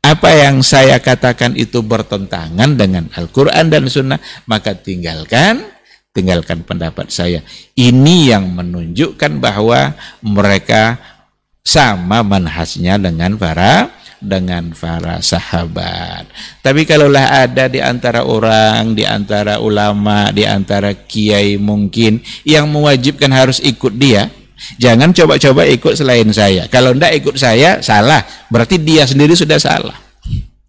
apa 0.00 0.30
yang 0.32 0.64
saya 0.64 0.98
katakan 0.98 1.54
itu 1.54 1.84
bertentangan 1.84 2.74
dengan 2.74 3.06
Al-Quran 3.12 3.68
dan 3.70 3.84
Sunnah, 3.86 4.18
maka 4.48 4.72
tinggalkan 4.74 5.68
tinggalkan 6.10 6.66
pendapat 6.66 7.10
saya. 7.10 7.40
Ini 7.78 8.34
yang 8.34 8.50
menunjukkan 8.50 9.38
bahwa 9.38 9.94
mereka 10.22 10.98
sama 11.62 12.26
manhasnya 12.26 12.98
dengan 12.98 13.38
para 13.38 13.94
dengan 14.20 14.76
para 14.76 15.24
sahabat. 15.24 16.28
Tapi 16.60 16.84
kalaulah 16.84 17.48
ada 17.48 17.72
di 17.72 17.80
antara 17.80 18.28
orang, 18.28 18.92
di 18.92 19.08
antara 19.08 19.58
ulama, 19.58 20.28
di 20.30 20.44
antara 20.44 20.92
kiai 20.92 21.56
mungkin 21.56 22.20
yang 22.44 22.68
mewajibkan 22.68 23.32
harus 23.32 23.64
ikut 23.64 23.96
dia, 23.96 24.28
jangan 24.76 25.16
coba-coba 25.16 25.64
ikut 25.72 25.96
selain 25.96 26.28
saya. 26.36 26.68
Kalau 26.68 26.92
tidak 26.92 27.12
ikut 27.16 27.36
saya, 27.40 27.80
salah. 27.80 28.20
Berarti 28.52 28.76
dia 28.76 29.08
sendiri 29.08 29.32
sudah 29.32 29.56
salah. 29.56 29.96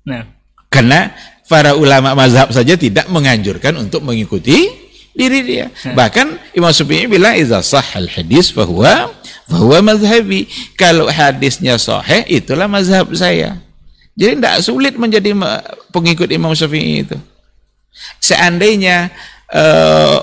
Nah. 0.08 0.24
Karena 0.72 1.12
para 1.52 1.76
ulama 1.76 2.16
mazhab 2.16 2.48
saja 2.56 2.80
tidak 2.80 3.12
menganjurkan 3.12 3.76
untuk 3.76 4.08
mengikuti 4.08 4.81
diri 5.12 5.40
dia. 5.44 5.66
Hmm. 5.84 5.96
Bahkan 5.96 6.28
Imam 6.56 6.72
Syafi'i 6.72 7.08
bilang 7.08 7.36
idza 7.36 7.60
sahal 7.64 8.08
hadis 8.08 8.52
bahwa 8.52 9.12
bahwa 9.48 9.78
mazhabi. 9.94 10.48
Kalau 10.80 11.08
hadisnya 11.12 11.76
sahih 11.76 12.24
itulah 12.28 12.68
mazhab 12.72 13.08
saya. 13.16 13.60
Jadi 14.16 14.40
tidak 14.40 14.58
sulit 14.64 14.94
menjadi 14.96 15.32
pengikut 15.92 16.28
Imam 16.32 16.52
Syafi'i 16.56 17.08
itu. 17.08 17.18
Seandainya 18.24 19.12
uh, 19.52 20.18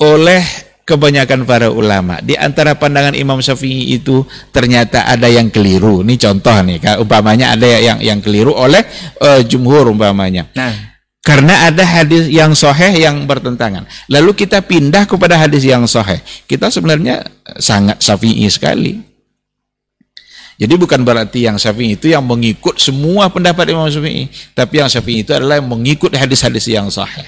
oleh 0.00 0.44
kebanyakan 0.86 1.42
para 1.42 1.66
ulama 1.66 2.22
di 2.22 2.38
antara 2.38 2.78
pandangan 2.78 3.16
Imam 3.18 3.42
Syafi'i 3.42 3.96
itu 3.96 4.22
ternyata 4.54 5.08
ada 5.08 5.26
yang 5.26 5.50
keliru. 5.50 6.04
Ini 6.06 6.14
contoh 6.20 6.56
nih, 6.62 6.78
umpamanya 7.00 7.56
ada 7.56 7.66
yang 7.66 7.98
yang 7.98 8.18
keliru 8.22 8.54
oleh 8.54 8.84
uh, 9.20 9.40
jumhur 9.42 9.90
umpamanya. 9.90 10.46
Nah 10.54 10.95
karena 11.26 11.66
ada 11.66 11.82
hadis 11.82 12.30
yang 12.30 12.54
soheh 12.54 13.02
yang 13.02 13.26
bertentangan. 13.26 13.82
Lalu 14.06 14.46
kita 14.46 14.62
pindah 14.62 15.10
kepada 15.10 15.34
hadis 15.34 15.66
yang 15.66 15.82
soheh. 15.90 16.22
Kita 16.46 16.70
sebenarnya 16.70 17.26
sangat 17.58 17.98
syafi'i 17.98 18.46
sekali. 18.46 19.02
Jadi 20.54 20.74
bukan 20.78 21.02
berarti 21.02 21.50
yang 21.50 21.58
syafi'i 21.58 21.98
itu 21.98 22.14
yang 22.14 22.22
mengikut 22.22 22.78
semua 22.78 23.26
pendapat 23.26 23.74
Imam 23.74 23.90
Syafi'i. 23.90 24.30
Tapi 24.54 24.78
yang 24.78 24.86
syafi'i 24.86 25.26
itu 25.26 25.34
adalah 25.34 25.58
yang 25.58 25.66
mengikut 25.66 26.14
hadis-hadis 26.14 26.70
yang 26.70 26.86
soheh. 26.94 27.26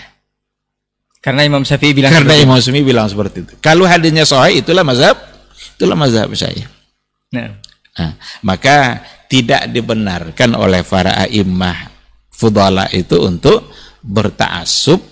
Karena 1.19 1.43
Imam 1.43 1.67
Syafi'i 1.67 1.91
bilang 1.91 2.15
Karena 2.15 2.39
Imam 2.39 2.63
Syafi'i 2.63 2.87
bilang 2.87 3.11
seperti 3.11 3.51
itu. 3.51 3.53
Kalau 3.59 3.83
hadisnya 3.83 4.23
soheh 4.23 4.63
itulah 4.63 4.87
mazhab, 4.87 5.19
itulah 5.75 5.99
mazhab 5.99 6.31
saya. 6.39 6.71
Nah. 7.35 7.51
Nah, 7.99 8.15
maka 8.47 9.03
tidak 9.27 9.67
dibenarkan 9.75 10.55
oleh 10.55 10.87
para 10.87 11.19
a'immah 11.27 11.91
fudala 12.31 12.87
itu 12.95 13.19
untuk 13.19 13.67
bertaasub, 14.03 15.03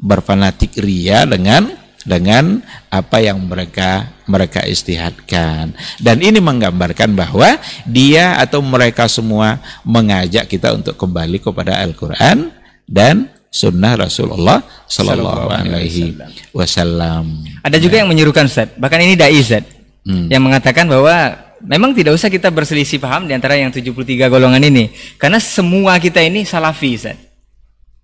berfanatik 0.00 0.80
ria 0.80 1.28
dengan 1.28 1.80
dengan 2.00 2.64
apa 2.88 3.20
yang 3.20 3.44
mereka 3.44 4.08
mereka 4.24 4.64
istihadkan. 4.64 5.76
Dan 6.00 6.24
ini 6.24 6.40
menggambarkan 6.40 7.12
bahwa 7.12 7.60
dia 7.84 8.40
atau 8.40 8.64
mereka 8.64 9.04
semua 9.10 9.60
mengajak 9.84 10.48
kita 10.48 10.72
untuk 10.72 10.96
kembali 10.96 11.42
kepada 11.42 11.82
Al-Qur'an 11.84 12.48
dan 12.88 13.28
sunnah 13.50 13.98
Rasulullah 13.98 14.62
Sallallahu 14.86 15.50
Alaihi 15.50 16.16
Wasallam. 16.54 17.44
Ada 17.66 17.76
juga 17.82 17.98
yang 18.00 18.08
menyerukan 18.08 18.46
Ustaz, 18.46 18.70
bahkan 18.78 19.02
ini 19.02 19.18
dai 19.18 19.36
Ustaz, 19.36 19.66
hmm. 20.06 20.30
yang 20.30 20.40
mengatakan 20.40 20.86
bahwa 20.86 21.36
memang 21.60 21.92
tidak 21.92 22.16
usah 22.16 22.30
kita 22.32 22.48
berselisih 22.48 23.02
paham 23.02 23.26
di 23.26 23.34
antara 23.34 23.58
yang 23.58 23.74
73 23.74 24.30
golongan 24.30 24.62
ini. 24.62 24.94
Karena 25.20 25.42
semua 25.42 25.98
kita 25.98 26.22
ini 26.22 26.46
salafi, 26.46 26.96
Ustaz. 26.96 27.29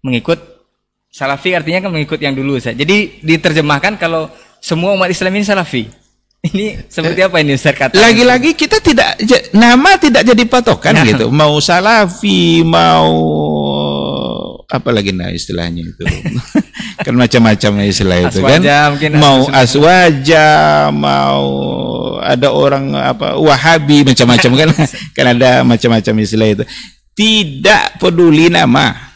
Mengikut 0.07 0.38
salafi 1.11 1.59
artinya 1.59 1.82
kan 1.82 1.90
mengikut 1.90 2.22
yang 2.22 2.38
dulu, 2.38 2.62
Ustaz. 2.62 2.78
Jadi 2.78 3.18
diterjemahkan 3.26 3.98
kalau 3.98 4.30
semua 4.62 4.94
umat 4.94 5.11
Islam 5.11 5.34
ini 5.34 5.42
salafi. 5.42 5.84
Ini 6.46 6.86
seperti 6.86 7.26
apa 7.26 7.42
ini 7.42 7.59
Ustaz 7.59 7.74
kata? 7.74 7.98
Lagi-lagi 7.98 8.54
kita 8.54 8.78
tidak 8.78 9.18
nama 9.50 9.98
tidak 9.98 10.22
jadi 10.22 10.44
patokan 10.46 10.94
nah. 10.94 11.02
gitu. 11.02 11.26
Mau 11.26 11.59
salafi, 11.59 12.62
mau 12.62 13.11
apa 14.66 14.90
lagi 14.90 15.11
nah 15.11 15.30
istilahnya 15.30 15.82
itu. 15.82 16.02
kan 17.07 17.14
macam-macam 17.14 17.72
istilah 17.86 18.18
itu 18.30 18.38
kan. 18.42 18.62
Mungkin 18.94 19.12
mau 19.18 19.46
aswaja, 19.50 20.90
mau 20.94 21.46
ada 22.22 22.50
orang 22.50 22.94
apa 22.94 23.38
Wahabi 23.38 24.07
macam-macam 24.07 24.50
kan. 24.54 24.68
kan 25.16 25.26
ada 25.34 25.66
macam-macam 25.66 26.14
istilah 26.22 26.48
itu. 26.52 26.64
Tidak 27.16 27.98
peduli 27.98 28.52
nama 28.52 29.15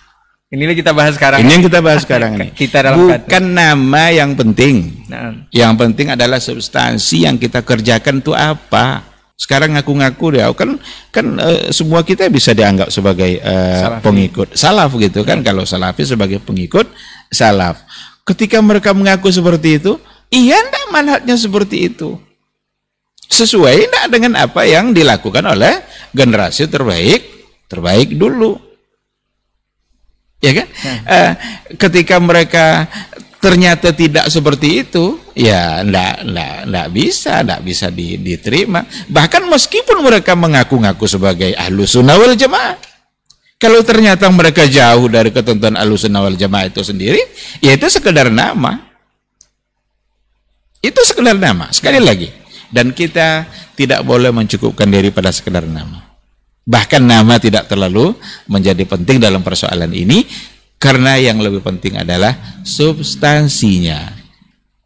ini 0.51 0.67
yang 0.67 0.75
kita 0.83 0.91
bahas 0.91 1.15
sekarang. 1.15 1.47
Ini 1.47 1.51
yang 1.55 1.65
kita 1.71 1.79
bahas 1.79 2.03
sekarang 2.03 2.31
ini. 2.35 2.49
Kita 2.59 2.83
dalam 2.83 3.07
Bukan 3.07 3.23
kata. 3.23 3.39
nama 3.39 4.03
yang 4.11 4.35
penting. 4.35 5.07
Nah. 5.07 5.47
Yang 5.55 5.73
penting 5.79 6.07
adalah 6.11 6.43
substansi 6.43 7.23
yang 7.23 7.39
kita 7.39 7.63
kerjakan 7.63 8.19
itu 8.19 8.35
apa. 8.35 9.07
Sekarang 9.39 9.79
ngaku-ngaku 9.79 10.37
dia 10.37 10.51
kan 10.53 10.77
kan 11.15 11.27
uh, 11.39 11.71
semua 11.71 12.03
kita 12.05 12.29
bisa 12.29 12.51
dianggap 12.51 12.91
sebagai 12.93 13.41
uh, 13.41 14.03
pengikut 14.03 14.59
salaf 14.59 14.91
gitu 14.99 15.23
kan. 15.23 15.39
Kalau 15.47 15.63
salafi 15.63 16.03
sebagai 16.03 16.43
pengikut 16.43 16.91
salaf. 17.31 17.87
Ketika 18.27 18.59
mereka 18.59 18.91
mengaku 18.91 19.31
seperti 19.31 19.79
itu, 19.79 20.03
iya 20.35 20.59
enggak 20.67 20.87
manhatnya 20.91 21.39
seperti 21.39 21.95
itu. 21.95 22.19
Sesuai 23.31 23.87
enggak 23.87 24.07
dengan 24.11 24.35
apa 24.35 24.67
yang 24.67 24.91
dilakukan 24.91 25.47
oleh 25.47 25.79
generasi 26.11 26.67
terbaik 26.67 27.23
terbaik 27.71 28.19
dulu 28.19 28.70
ya 30.41 30.53
kan? 30.57 30.67
Hmm. 30.69 31.01
Uh, 31.05 31.33
ketika 31.77 32.17
mereka 32.19 32.89
ternyata 33.41 33.97
tidak 33.97 34.29
seperti 34.29 34.85
itu, 34.85 35.17
ya 35.33 35.81
enggak, 35.81 36.21
enggak, 36.25 36.57
enggak 36.69 36.89
bisa, 36.93 37.41
enggak 37.41 37.61
bisa 37.65 37.87
di, 37.89 38.21
diterima. 38.21 38.85
Bahkan 39.09 39.49
meskipun 39.49 40.05
mereka 40.05 40.37
mengaku-ngaku 40.37 41.09
sebagai 41.09 41.57
ahlu 41.57 41.89
sunnah 41.89 42.21
wal 42.21 42.37
jamaah, 42.37 42.77
kalau 43.57 43.81
ternyata 43.81 44.29
mereka 44.29 44.69
jauh 44.69 45.09
dari 45.09 45.33
ketentuan 45.33 45.77
ahlu 45.77 45.97
sunnah 45.97 46.21
wal 46.25 46.37
jamaah 46.37 46.69
itu 46.69 46.85
sendiri, 46.85 47.21
ya 47.65 47.73
itu 47.73 47.89
sekedar 47.89 48.29
nama. 48.29 48.89
Itu 50.81 51.01
sekedar 51.05 51.37
nama, 51.37 51.69
sekali 51.73 52.01
lagi. 52.01 52.29
Dan 52.73 52.97
kita 52.97 53.45
tidak 53.77 54.01
boleh 54.05 54.33
mencukupkan 54.33 54.89
diri 54.89 55.13
pada 55.13 55.29
sekedar 55.29 55.65
nama. 55.65 56.10
Bahkan 56.71 57.03
nama 57.03 57.35
tidak 57.43 57.67
terlalu 57.67 58.15
menjadi 58.47 58.87
penting 58.87 59.19
dalam 59.19 59.43
persoalan 59.43 59.91
ini 59.91 60.23
karena 60.79 61.19
yang 61.19 61.43
lebih 61.43 61.67
penting 61.67 61.99
adalah 61.99 62.63
substansinya. 62.63 64.15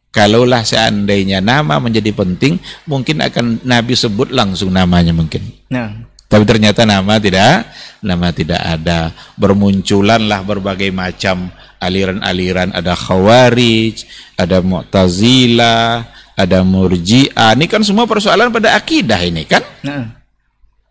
Kalaulah 0.08 0.64
seandainya 0.64 1.44
nama 1.44 1.76
menjadi 1.76 2.08
penting, 2.16 2.56
mungkin 2.88 3.20
akan 3.20 3.60
Nabi 3.68 3.92
sebut 3.98 4.32
langsung 4.32 4.72
namanya 4.72 5.12
mungkin. 5.12 5.44
Nah. 5.68 6.08
Tapi 6.24 6.42
ternyata 6.48 6.88
nama 6.88 7.20
tidak, 7.20 7.68
nama 8.00 8.32
tidak 8.32 8.58
ada. 8.58 9.12
Bermunculanlah 9.36 10.40
berbagai 10.42 10.88
macam 10.88 11.52
aliran-aliran. 11.78 12.72
Ada 12.72 12.96
Khawarij, 12.96 14.08
ada 14.40 14.64
Mu'tazilah, 14.64 16.08
ada 16.32 16.58
Murji'ah. 16.64 17.54
Ini 17.54 17.66
kan 17.68 17.84
semua 17.84 18.08
persoalan 18.08 18.50
pada 18.50 18.74
akidah 18.74 19.20
ini 19.20 19.46
kan? 19.46 19.62
Nah 19.84 20.23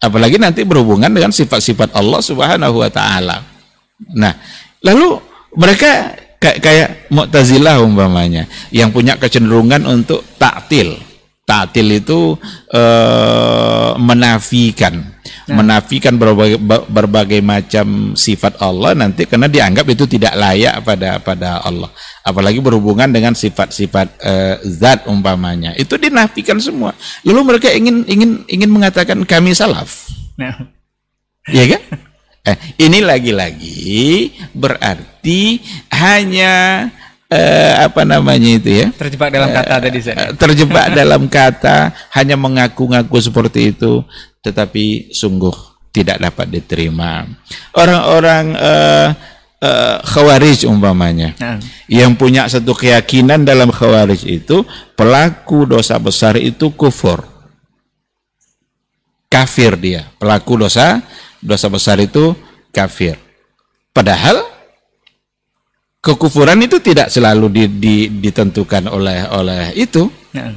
apalagi 0.04 0.36
nanti 0.36 0.68
berhubungan 0.68 1.08
dengan 1.08 1.32
sifat-sifat 1.32 1.95
Allah 1.95 2.20
Subhanahu 2.20 2.84
wa 2.84 2.91
taala. 2.91 3.39
Nah, 4.12 4.36
lalu 4.84 5.16
mereka 5.56 6.20
kayak 6.43 6.60
kayak 6.60 6.89
Mu'tazilah 7.08 7.80
umpamanya 7.80 8.43
yang 8.76 8.91
punya 8.91 9.16
kecenderungan 9.16 9.88
untuk 9.88 10.28
taktil. 10.36 10.99
Taktil 11.44 12.00
itu 12.00 12.39
e, 12.72 12.84
menafikan, 14.00 14.96
nah. 15.44 15.60
menafikan 15.60 16.16
berbagai, 16.16 16.56
berbagai 16.88 17.44
macam 17.44 18.16
sifat 18.16 18.64
Allah 18.64 18.96
nanti 18.96 19.28
karena 19.28 19.52
dianggap 19.52 19.84
itu 19.91 20.08
tidak 20.08 20.39
layak 20.39 20.80
pada 20.88 21.20
pada 21.20 21.60
Allah. 21.60 21.91
Apalagi 22.24 22.64
berhubungan 22.64 23.12
dengan 23.12 23.36
sifat-sifat 23.36 24.08
e, 24.24 24.34
zat 24.72 25.04
umpamanya. 25.12 25.76
Itu 25.76 26.00
dinafikan 26.00 26.64
semua. 26.64 26.96
Lalu 27.28 27.39
mereka 27.44 27.68
ingin 27.76 28.08
ingin 28.08 28.48
ingin 28.48 28.72
mengatakan 28.72 29.20
kami 29.28 29.52
salaf. 29.52 30.08
Nah. 30.39 30.72
Iya 31.52 31.76
kan? 31.76 31.84
Eh, 32.44 32.58
ini 32.88 33.00
lagi-lagi 33.00 34.32
berarti 34.52 35.64
hanya 35.96 36.88
eh, 37.34 37.74
apa 37.82 38.06
namanya 38.06 38.50
itu 38.62 38.70
ya? 38.70 38.88
Terjebak 38.94 39.34
dalam 39.34 39.50
kata 39.50 39.74
tadi 39.82 40.00
saya 40.00 40.16
eh, 40.16 40.30
terjebak 40.38 40.86
dalam 41.00 41.26
kata 41.26 41.90
hanya 42.14 42.38
mengaku-ngaku 42.38 43.18
seperti 43.18 43.74
itu 43.74 44.06
tetapi 44.46 45.10
sungguh 45.10 45.74
tidak 45.94 46.22
dapat 46.22 46.50
diterima. 46.54 47.26
Orang-orang 47.74 48.46
eh, 48.54 49.08
eh, 49.62 49.98
khawarij 50.04 50.70
umpamanya 50.70 51.34
nah. 51.42 51.58
yang 51.90 52.14
punya 52.14 52.46
satu 52.46 52.78
keyakinan 52.78 53.42
dalam 53.42 53.74
khawarij 53.74 54.22
itu 54.30 54.62
pelaku 54.94 55.66
dosa 55.66 55.98
besar 55.98 56.38
itu 56.38 56.70
kufur. 56.78 57.26
Kafir 59.32 59.74
dia. 59.82 60.06
Pelaku 60.22 60.62
dosa 60.62 61.02
dosa 61.42 61.68
besar 61.68 61.98
itu 61.98 62.38
kafir. 62.70 63.18
Padahal 63.94 64.53
kekufuran 66.04 66.60
itu 66.60 66.84
tidak 66.84 67.08
selalu 67.08 67.47
di, 67.47 67.64
di, 67.80 67.95
ditentukan 68.20 68.91
oleh 68.91 69.24
oleh 69.32 69.72
itu. 69.80 70.12
Ya. 70.36 70.51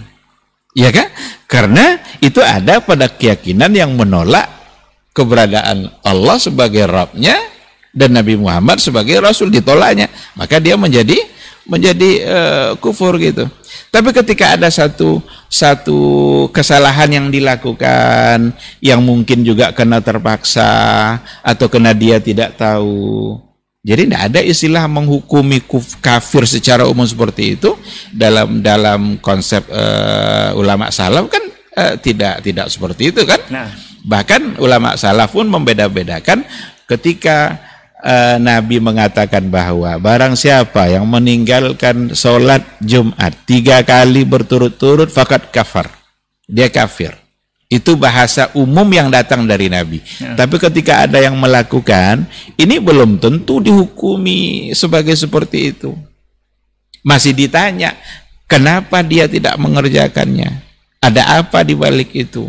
ya 0.75 0.91
kan? 0.91 1.09
Karena 1.47 2.03
itu 2.19 2.43
ada 2.43 2.83
pada 2.83 3.07
keyakinan 3.07 3.71
yang 3.71 3.95
menolak 3.95 4.51
keberadaan 5.15 5.89
Allah 6.03 6.37
sebagai 6.43 6.91
Rabbnya 6.91 7.39
dan 7.95 8.19
Nabi 8.19 8.35
Muhammad 8.35 8.83
sebagai 8.83 9.23
Rasul 9.23 9.55
ditolaknya. 9.55 10.11
Maka 10.35 10.59
dia 10.59 10.75
menjadi 10.75 11.17
menjadi 11.67 12.11
uh, 12.27 12.71
kufur 12.83 13.15
gitu. 13.23 13.47
Tapi 13.91 14.11
ketika 14.11 14.59
ada 14.59 14.69
satu 14.69 15.23
satu 15.47 15.99
kesalahan 16.51 17.11
yang 17.11 17.27
dilakukan 17.31 18.51
yang 18.83 19.01
mungkin 19.03 19.47
juga 19.47 19.71
kena 19.71 20.03
terpaksa 20.03 21.17
atau 21.43 21.67
kena 21.71 21.95
dia 21.95 22.19
tidak 22.19 22.59
tahu 22.59 23.39
jadi 23.87 24.03
tidak 24.11 24.23
ada 24.35 24.41
istilah 24.43 24.85
menghukumi 24.91 25.63
kafir 26.03 26.43
secara 26.43 26.91
umum 26.91 27.07
seperti 27.07 27.55
itu 27.55 27.79
dalam 28.11 28.59
dalam 28.59 29.23
konsep 29.23 29.63
uh, 29.71 30.51
ulama 30.59 30.91
salaf 30.91 31.31
kan 31.31 31.45
uh, 31.79 31.95
tidak 32.03 32.43
tidak 32.43 32.67
seperti 32.67 33.15
itu 33.15 33.23
kan. 33.23 33.39
Nah. 33.47 33.71
Bahkan 34.03 34.59
ulama 34.59 34.99
salaf 34.99 35.31
pun 35.31 35.47
membeda-bedakan 35.47 36.43
ketika 36.91 37.63
uh, 38.03 38.43
Nabi 38.43 38.83
mengatakan 38.83 39.47
bahwa 39.55 39.95
barang 40.03 40.35
siapa 40.35 40.91
yang 40.91 41.07
meninggalkan 41.07 42.11
sholat 42.11 42.67
Jumat 42.83 43.39
tiga 43.47 43.87
kali 43.87 44.27
berturut-turut 44.27 45.15
fakat 45.15 45.55
kafar. 45.55 45.95
Dia 46.51 46.67
kafir. 46.75 47.26
Itu 47.67 47.99
bahasa 47.99 48.47
umum 48.55 48.87
yang 48.95 49.11
datang 49.11 49.43
dari 49.43 49.67
Nabi. 49.67 49.99
Ya. 50.23 50.39
Tapi 50.39 50.55
ketika 50.63 51.03
ada 51.03 51.19
yang 51.19 51.35
melakukan, 51.35 52.23
ini 52.55 52.79
belum 52.79 53.19
tentu 53.19 53.59
dihukumi 53.59 54.71
sebagai 54.71 55.19
seperti 55.19 55.75
itu. 55.75 55.91
Masih 57.03 57.35
ditanya, 57.35 57.99
kenapa 58.47 59.03
dia 59.03 59.27
tidak 59.27 59.59
mengerjakannya? 59.59 60.63
Ada 61.03 61.43
apa 61.43 61.67
di 61.67 61.75
balik 61.75 62.15
itu? 62.15 62.47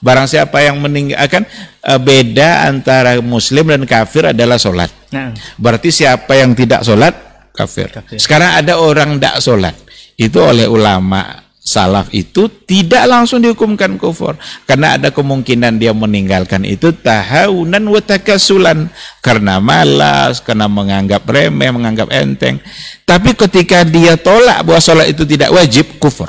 Barang 0.00 0.24
siapa 0.24 0.64
yang 0.64 0.80
meninggalkan 0.80 1.44
eh, 1.84 2.00
beda 2.00 2.64
antara 2.72 3.20
muslim 3.20 3.68
dan 3.68 3.84
kafir 3.84 4.32
adalah 4.32 4.56
sholat. 4.56 4.88
Nah. 5.12 5.36
Berarti 5.60 5.92
siapa 5.92 6.32
yang 6.32 6.56
tidak 6.56 6.80
sholat 6.80 7.12
kafir. 7.52 7.92
kafir. 7.92 8.16
Sekarang 8.16 8.56
ada 8.56 8.80
orang 8.80 9.20
tidak 9.20 9.36
sholat. 9.44 9.76
Itu 10.16 10.40
oleh 10.40 10.64
ulama 10.64 11.43
salaf 11.64 12.12
itu 12.12 12.52
tidak 12.68 13.08
langsung 13.08 13.40
dihukumkan 13.40 13.96
kufur 13.96 14.36
karena 14.68 15.00
ada 15.00 15.08
kemungkinan 15.08 15.80
dia 15.80 15.96
meninggalkan 15.96 16.60
itu 16.68 16.92
tahawunan 16.92 17.80
wa 17.88 18.00
takasulan 18.04 18.92
karena 19.24 19.56
malas, 19.56 20.44
karena 20.44 20.68
menganggap 20.68 21.24
remeh, 21.24 21.72
menganggap 21.72 22.12
enteng. 22.12 22.60
Tapi 23.08 23.32
ketika 23.32 23.80
dia 23.88 24.20
tolak 24.20 24.60
bahwa 24.60 24.80
sholat 24.84 25.08
itu 25.08 25.24
tidak 25.24 25.48
wajib, 25.48 25.96
kufur. 25.96 26.28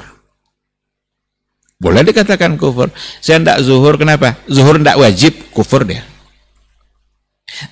Boleh 1.75 2.07
dikatakan 2.07 2.55
kufur. 2.55 2.88
Saya 3.19 3.43
tidak 3.43 3.59
zuhur, 3.67 3.99
kenapa? 3.99 4.39
Zuhur 4.47 4.79
tidak 4.79 4.95
wajib, 4.95 5.36
kufur 5.51 5.83
dia. 5.83 6.07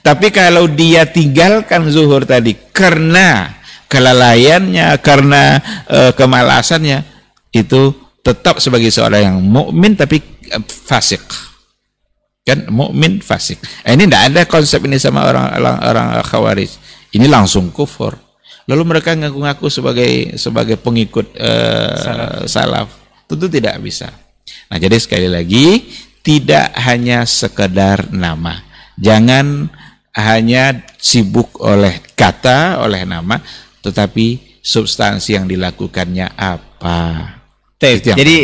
Tapi 0.03 0.28
kalau 0.30 0.68
dia 0.68 1.07
tinggalkan 1.07 1.88
zuhur 1.88 2.28
tadi 2.28 2.55
karena 2.76 3.55
kelalaiannya, 3.88 4.99
karena 4.99 5.64
e, 5.88 5.99
kemalasannya, 6.20 7.12
itu 7.54 7.93
tetap 8.26 8.58
sebagai 8.58 8.89
seorang 8.89 9.22
yang 9.30 9.38
mukmin 9.39 9.93
tapi 9.93 10.20
eh, 10.49 10.64
fasik. 10.66 11.22
Kan 12.43 12.68
mukmin 12.68 13.24
fasik. 13.24 13.62
Eh, 13.86 13.95
ini 13.95 14.10
tidak 14.10 14.24
ada 14.34 14.41
konsep 14.49 14.84
ini 14.84 14.99
sama 14.99 15.24
orang 15.30 15.47
orang, 15.56 15.78
orang 15.80 16.08
khawarij. 16.26 16.72
Ini 17.14 17.30
langsung 17.30 17.70
kufur. 17.70 18.18
Lalu 18.66 18.84
mereka 18.95 19.14
ngaku-ngaku 19.14 19.68
sebagai 19.68 20.39
sebagai 20.39 20.80
pengikut 20.80 21.36
uh, 21.36 21.93
salaf. 21.99 22.47
salaf. 22.47 22.88
Tentu 23.28 23.45
tidak 23.51 23.76
bisa. 23.84 24.08
Nah, 24.72 24.78
jadi 24.80 24.97
sekali 24.99 25.28
lagi 25.28 25.93
tidak 26.24 26.72
hanya 26.88 27.28
sekedar 27.28 28.08
nama. 28.10 28.64
Jangan 28.95 29.68
hanya 30.16 30.80
sibuk 30.95 31.60
oleh 31.60 31.99
kata, 32.16 32.80
oleh 32.80 33.04
nama, 33.04 33.36
tetapi 33.84 34.58
substansi 34.64 35.36
yang 35.36 35.45
dilakukannya 35.45 36.32
apa. 36.39 36.99
Jadi 38.16 38.38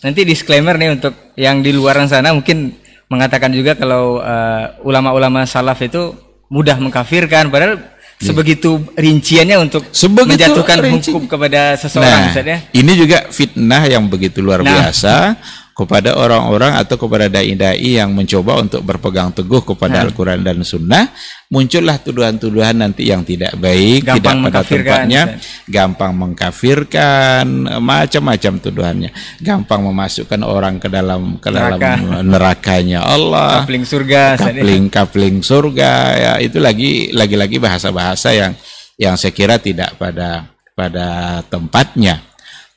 nanti 0.00 0.20
disclaimer 0.22 0.76
nih 0.78 0.90
untuk 0.96 1.14
yang 1.36 1.60
di 1.60 1.74
luar 1.74 1.98
sana 2.08 2.32
mungkin 2.32 2.72
mengatakan 3.06 3.50
juga 3.54 3.78
kalau 3.78 4.18
uh, 4.18 4.82
ulama-ulama 4.82 5.42
uh, 5.42 5.48
salaf 5.48 5.78
itu 5.82 6.14
mudah 6.50 6.78
mengkafirkan 6.78 7.50
padahal 7.50 7.78
yeah. 7.78 8.22
sebegitu 8.22 8.82
rinciannya 8.94 9.56
untuk 9.62 9.86
sebegitu 9.94 10.54
menjatuhkan 10.54 10.78
rinci. 10.82 11.10
hukum 11.10 11.26
kepada 11.30 11.78
seseorang 11.78 12.34
nah, 12.34 12.60
Ini 12.74 12.92
juga 12.98 13.18
fitnah 13.30 13.82
yang 13.86 14.06
begitu 14.10 14.42
luar 14.42 14.62
nah. 14.62 14.70
biasa 14.70 15.38
kepada 15.76 16.16
orang-orang 16.16 16.72
atau 16.80 16.96
kepada 16.96 17.28
dai-dai 17.28 18.00
yang 18.00 18.08
mencoba 18.16 18.64
untuk 18.64 18.80
berpegang 18.80 19.28
teguh 19.36 19.60
kepada 19.60 20.00
nah. 20.00 20.04
Al-Quran 20.08 20.40
dan 20.40 20.64
Sunnah, 20.64 21.12
muncullah 21.52 22.00
tuduhan-tuduhan 22.00 22.80
nanti 22.80 23.12
yang 23.12 23.20
tidak 23.28 23.52
baik, 23.60 24.08
gampang 24.08 24.40
tidak 24.40 24.56
pada 24.56 24.60
tempatnya, 24.64 25.22
misalnya. 25.36 25.68
gampang 25.68 26.12
mengkafirkan, 26.16 27.44
macam-macam 27.84 28.52
tuduhannya, 28.56 29.10
gampang 29.44 29.80
memasukkan 29.84 30.40
orang 30.48 30.80
ke 30.80 30.88
dalam 30.88 31.36
ke 31.36 31.48
dalam 31.52 31.76
Neraka. 31.76 32.24
nerakanya 32.24 33.04
Allah, 33.04 33.60
kapling 33.60 33.84
surga, 33.84 34.22
kapling 34.40 34.84
kapling 34.88 35.36
surga, 35.44 35.92
ya 36.16 36.32
itu 36.40 36.56
lagi 36.56 37.12
lagi-lagi 37.12 37.60
bahasa-bahasa 37.60 38.32
yang 38.32 38.56
yang 38.96 39.12
saya 39.20 39.36
kira 39.36 39.60
tidak 39.60 40.00
pada 40.00 40.48
pada 40.72 41.44
tempatnya, 41.52 42.24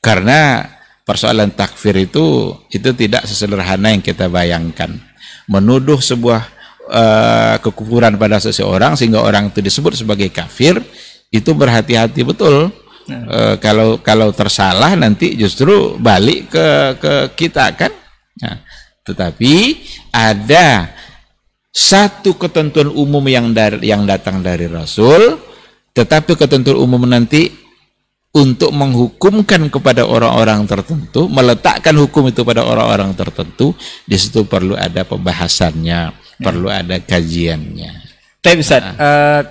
karena 0.04 0.68
persoalan 1.10 1.50
takfir 1.50 1.98
itu 2.06 2.54
itu 2.70 2.94
tidak 2.94 3.26
sesederhana 3.26 3.90
yang 3.90 4.06
kita 4.06 4.30
bayangkan. 4.30 4.94
Menuduh 5.50 5.98
sebuah 5.98 6.46
uh, 6.86 7.56
kekufuran 7.66 8.14
pada 8.22 8.38
seseorang 8.38 8.94
sehingga 8.94 9.26
orang 9.26 9.50
itu 9.50 9.66
disebut 9.66 9.98
sebagai 9.98 10.30
kafir 10.30 10.78
itu 11.34 11.50
berhati-hati 11.58 12.22
betul. 12.22 12.70
Nah. 13.10 13.26
Uh, 13.26 13.56
kalau 13.58 13.98
kalau 14.06 14.30
tersalah 14.30 14.94
nanti 14.94 15.34
justru 15.34 15.98
balik 15.98 16.54
ke 16.54 16.68
ke 17.02 17.14
kita 17.34 17.74
kan. 17.74 17.90
Nah, 18.46 18.62
tetapi 19.02 19.82
ada 20.14 20.94
satu 21.74 22.38
ketentuan 22.38 22.94
umum 22.94 23.26
yang 23.26 23.50
dari 23.50 23.90
yang 23.90 24.06
datang 24.06 24.46
dari 24.46 24.70
Rasul, 24.70 25.42
tetapi 25.98 26.38
ketentuan 26.38 26.78
umum 26.78 27.02
nanti 27.10 27.50
untuk 28.30 28.70
menghukumkan 28.70 29.74
kepada 29.74 30.06
orang-orang 30.06 30.62
tertentu, 30.70 31.26
meletakkan 31.26 31.98
hukum 31.98 32.30
itu 32.30 32.46
pada 32.46 32.62
orang-orang 32.62 33.10
tertentu, 33.18 33.74
di 34.06 34.18
situ 34.22 34.46
perlu 34.46 34.78
ada 34.78 35.02
pembahasannya, 35.02 36.00
ya. 36.14 36.38
perlu 36.38 36.70
ada 36.70 37.02
kajiannya. 37.02 37.92
Tapi 38.40 38.62
Ustaz, 38.62 38.86
nah. 38.86 38.94
uh, 39.02 39.42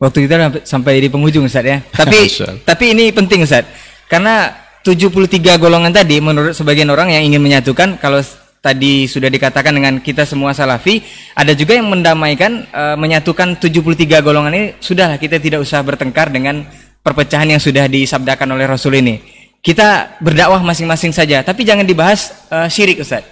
waktu 0.00 0.24
kita 0.24 0.64
sampai 0.64 1.04
di 1.04 1.12
penghujung 1.12 1.44
Ustaz 1.44 1.62
ya. 1.62 1.84
Tapi 1.92 2.32
tapi 2.68 2.84
ini 2.96 3.12
penting 3.12 3.44
Ustaz. 3.44 3.68
Karena 4.08 4.48
73 4.80 5.60
golongan 5.60 5.92
tadi 5.92 6.18
menurut 6.18 6.56
sebagian 6.56 6.88
orang 6.88 7.12
yang 7.12 7.22
ingin 7.22 7.38
menyatukan 7.38 8.00
kalau 8.00 8.18
tadi 8.62 9.06
sudah 9.10 9.28
dikatakan 9.28 9.76
dengan 9.76 10.00
kita 10.00 10.24
semua 10.24 10.56
salafi, 10.56 11.04
ada 11.36 11.52
juga 11.52 11.76
yang 11.76 11.92
mendamaikan 11.92 12.64
uh, 12.72 12.96
menyatukan 12.96 13.60
73 13.60 14.24
golongan 14.24 14.52
ini 14.56 14.66
sudahlah 14.80 15.20
kita 15.20 15.36
tidak 15.36 15.62
usah 15.62 15.84
bertengkar 15.84 16.32
dengan 16.32 16.66
perpecahan 17.02 17.50
yang 17.50 17.60
sudah 17.60 17.90
disabdakan 17.90 18.54
oleh 18.54 18.66
Rasul 18.66 18.98
ini. 19.02 19.20
Kita 19.62 20.18
berdakwah 20.18 20.58
masing-masing 20.62 21.14
saja, 21.14 21.42
tapi 21.46 21.62
jangan 21.62 21.86
dibahas 21.86 22.34
uh, 22.50 22.66
syirik 22.66 23.02
Ustaz. 23.02 23.22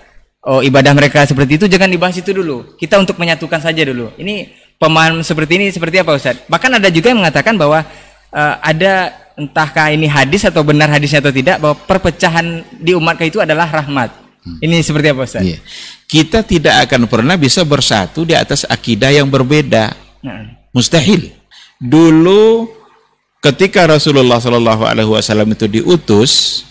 Oh, 0.40 0.62
ibadah 0.62 0.94
mereka 0.94 1.26
seperti 1.26 1.60
itu 1.60 1.66
jangan 1.66 1.90
dibahas 1.90 2.16
itu 2.16 2.30
dulu. 2.30 2.78
Kita 2.78 2.96
untuk 2.96 3.18
menyatukan 3.18 3.60
saja 3.60 3.82
dulu. 3.82 4.14
Ini 4.14 4.48
pemahaman 4.78 5.20
seperti 5.26 5.58
ini 5.58 5.66
seperti 5.74 6.00
apa 6.00 6.14
Ustaz? 6.14 6.38
Bahkan 6.46 6.80
ada 6.80 6.88
juga 6.88 7.12
yang 7.12 7.20
mengatakan 7.20 7.58
bahwa 7.58 7.82
uh, 8.32 8.54
ada 8.62 9.12
entahkah 9.36 9.92
ini 9.92 10.08
hadis 10.08 10.46
atau 10.48 10.64
benar 10.64 10.88
hadisnya 10.88 11.20
atau 11.20 11.34
tidak 11.34 11.60
bahwa 11.60 11.76
perpecahan 11.84 12.62
di 12.78 12.96
umat 12.96 13.20
itu 13.20 13.42
adalah 13.42 13.68
rahmat. 13.68 14.10
Hmm. 14.40 14.56
Ini 14.64 14.80
seperti 14.80 15.12
apa 15.12 15.28
Ustaz? 15.28 15.44
Iya. 15.44 15.58
Kita 16.08 16.40
tidak 16.40 16.88
akan 16.88 17.04
pernah 17.04 17.36
bisa 17.36 17.60
bersatu 17.66 18.24
di 18.24 18.32
atas 18.32 18.64
akidah 18.64 19.12
yang 19.12 19.28
berbeda. 19.28 19.92
Nah. 20.24 20.56
Mustahil. 20.72 21.34
Dulu 21.76 22.79
ketika 23.40 23.88
Rasulullah 23.88 24.38
Shallallahu 24.38 24.84
Alaihi 24.84 25.10
Wasallam 25.10 25.52
itu 25.56 25.66
diutus, 25.66 26.64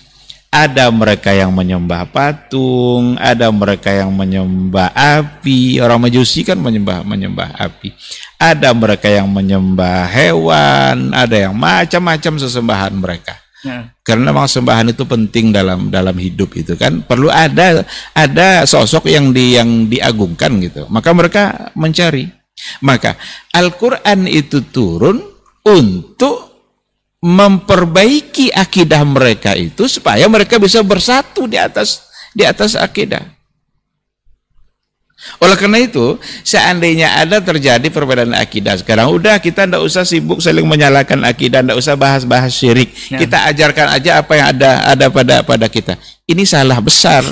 ada 0.49 0.89
mereka 0.89 1.30
yang 1.30 1.53
menyembah 1.53 2.09
patung, 2.09 3.13
ada 3.22 3.53
mereka 3.53 3.93
yang 3.93 4.09
menyembah 4.09 4.89
api. 4.93 5.78
Orang 5.78 6.01
Majusi 6.01 6.41
kan 6.41 6.57
menyembah 6.57 7.05
menyembah 7.05 7.53
api. 7.53 7.93
Ada 8.41 8.74
mereka 8.74 9.05
yang 9.13 9.30
menyembah 9.30 10.09
hewan, 10.09 11.13
ada 11.13 11.36
yang 11.38 11.53
macam-macam 11.53 12.41
sesembahan 12.41 12.93
mereka. 12.97 13.38
Ya. 13.59 13.91
Karena 14.01 14.32
memang 14.32 14.47
sembahan 14.47 14.89
itu 14.89 15.03
penting 15.03 15.51
dalam 15.51 15.91
dalam 15.91 16.15
hidup 16.15 16.55
itu 16.55 16.80
kan 16.80 17.03
perlu 17.03 17.28
ada 17.28 17.84
ada 18.15 18.63
sosok 18.63 19.11
yang 19.11 19.36
di 19.36 19.59
yang 19.59 19.86
diagungkan 19.86 20.57
gitu. 20.63 20.89
Maka 20.89 21.13
mereka 21.13 21.43
mencari. 21.78 22.26
Maka 22.84 23.15
Al-Qur'an 23.55 24.28
itu 24.28 24.65
turun 24.67 25.22
untuk 25.63 26.49
memperbaiki 27.20 28.55
akidah 28.55 29.03
mereka 29.03 29.51
itu 29.55 29.91
supaya 29.91 30.24
mereka 30.32 30.55
bisa 30.55 30.80
bersatu 30.80 31.45
di 31.51 31.59
atas 31.59 32.07
di 32.32 32.47
atas 32.47 32.80
akidah. 32.80 33.39
Oleh 35.43 35.59
karena 35.59 35.84
itu, 35.84 36.15
seandainya 36.47 37.20
ada 37.20 37.43
terjadi 37.43 37.84
perbedaan 37.91 38.32
akidah 38.32 38.80
sekarang, 38.80 39.11
udah 39.11 39.36
kita 39.43 39.67
tidak 39.67 39.84
usah 39.84 40.07
sibuk 40.07 40.39
saling 40.39 40.63
menyalahkan 40.63 41.20
akidah, 41.28 41.59
tidak 41.59 41.76
usah 41.76 41.99
bahas-bahas 41.99 42.55
syirik. 42.55 42.88
Ya. 43.11 43.20
Kita 43.20 43.51
ajarkan 43.51 43.99
aja 43.99 44.24
apa 44.24 44.32
yang 44.39 44.47
ada 44.55 44.72
ada 44.95 45.05
pada 45.11 45.43
pada 45.43 45.67
kita. 45.67 45.99
Ini 46.24 46.47
salah 46.47 46.80
besar. 46.80 47.28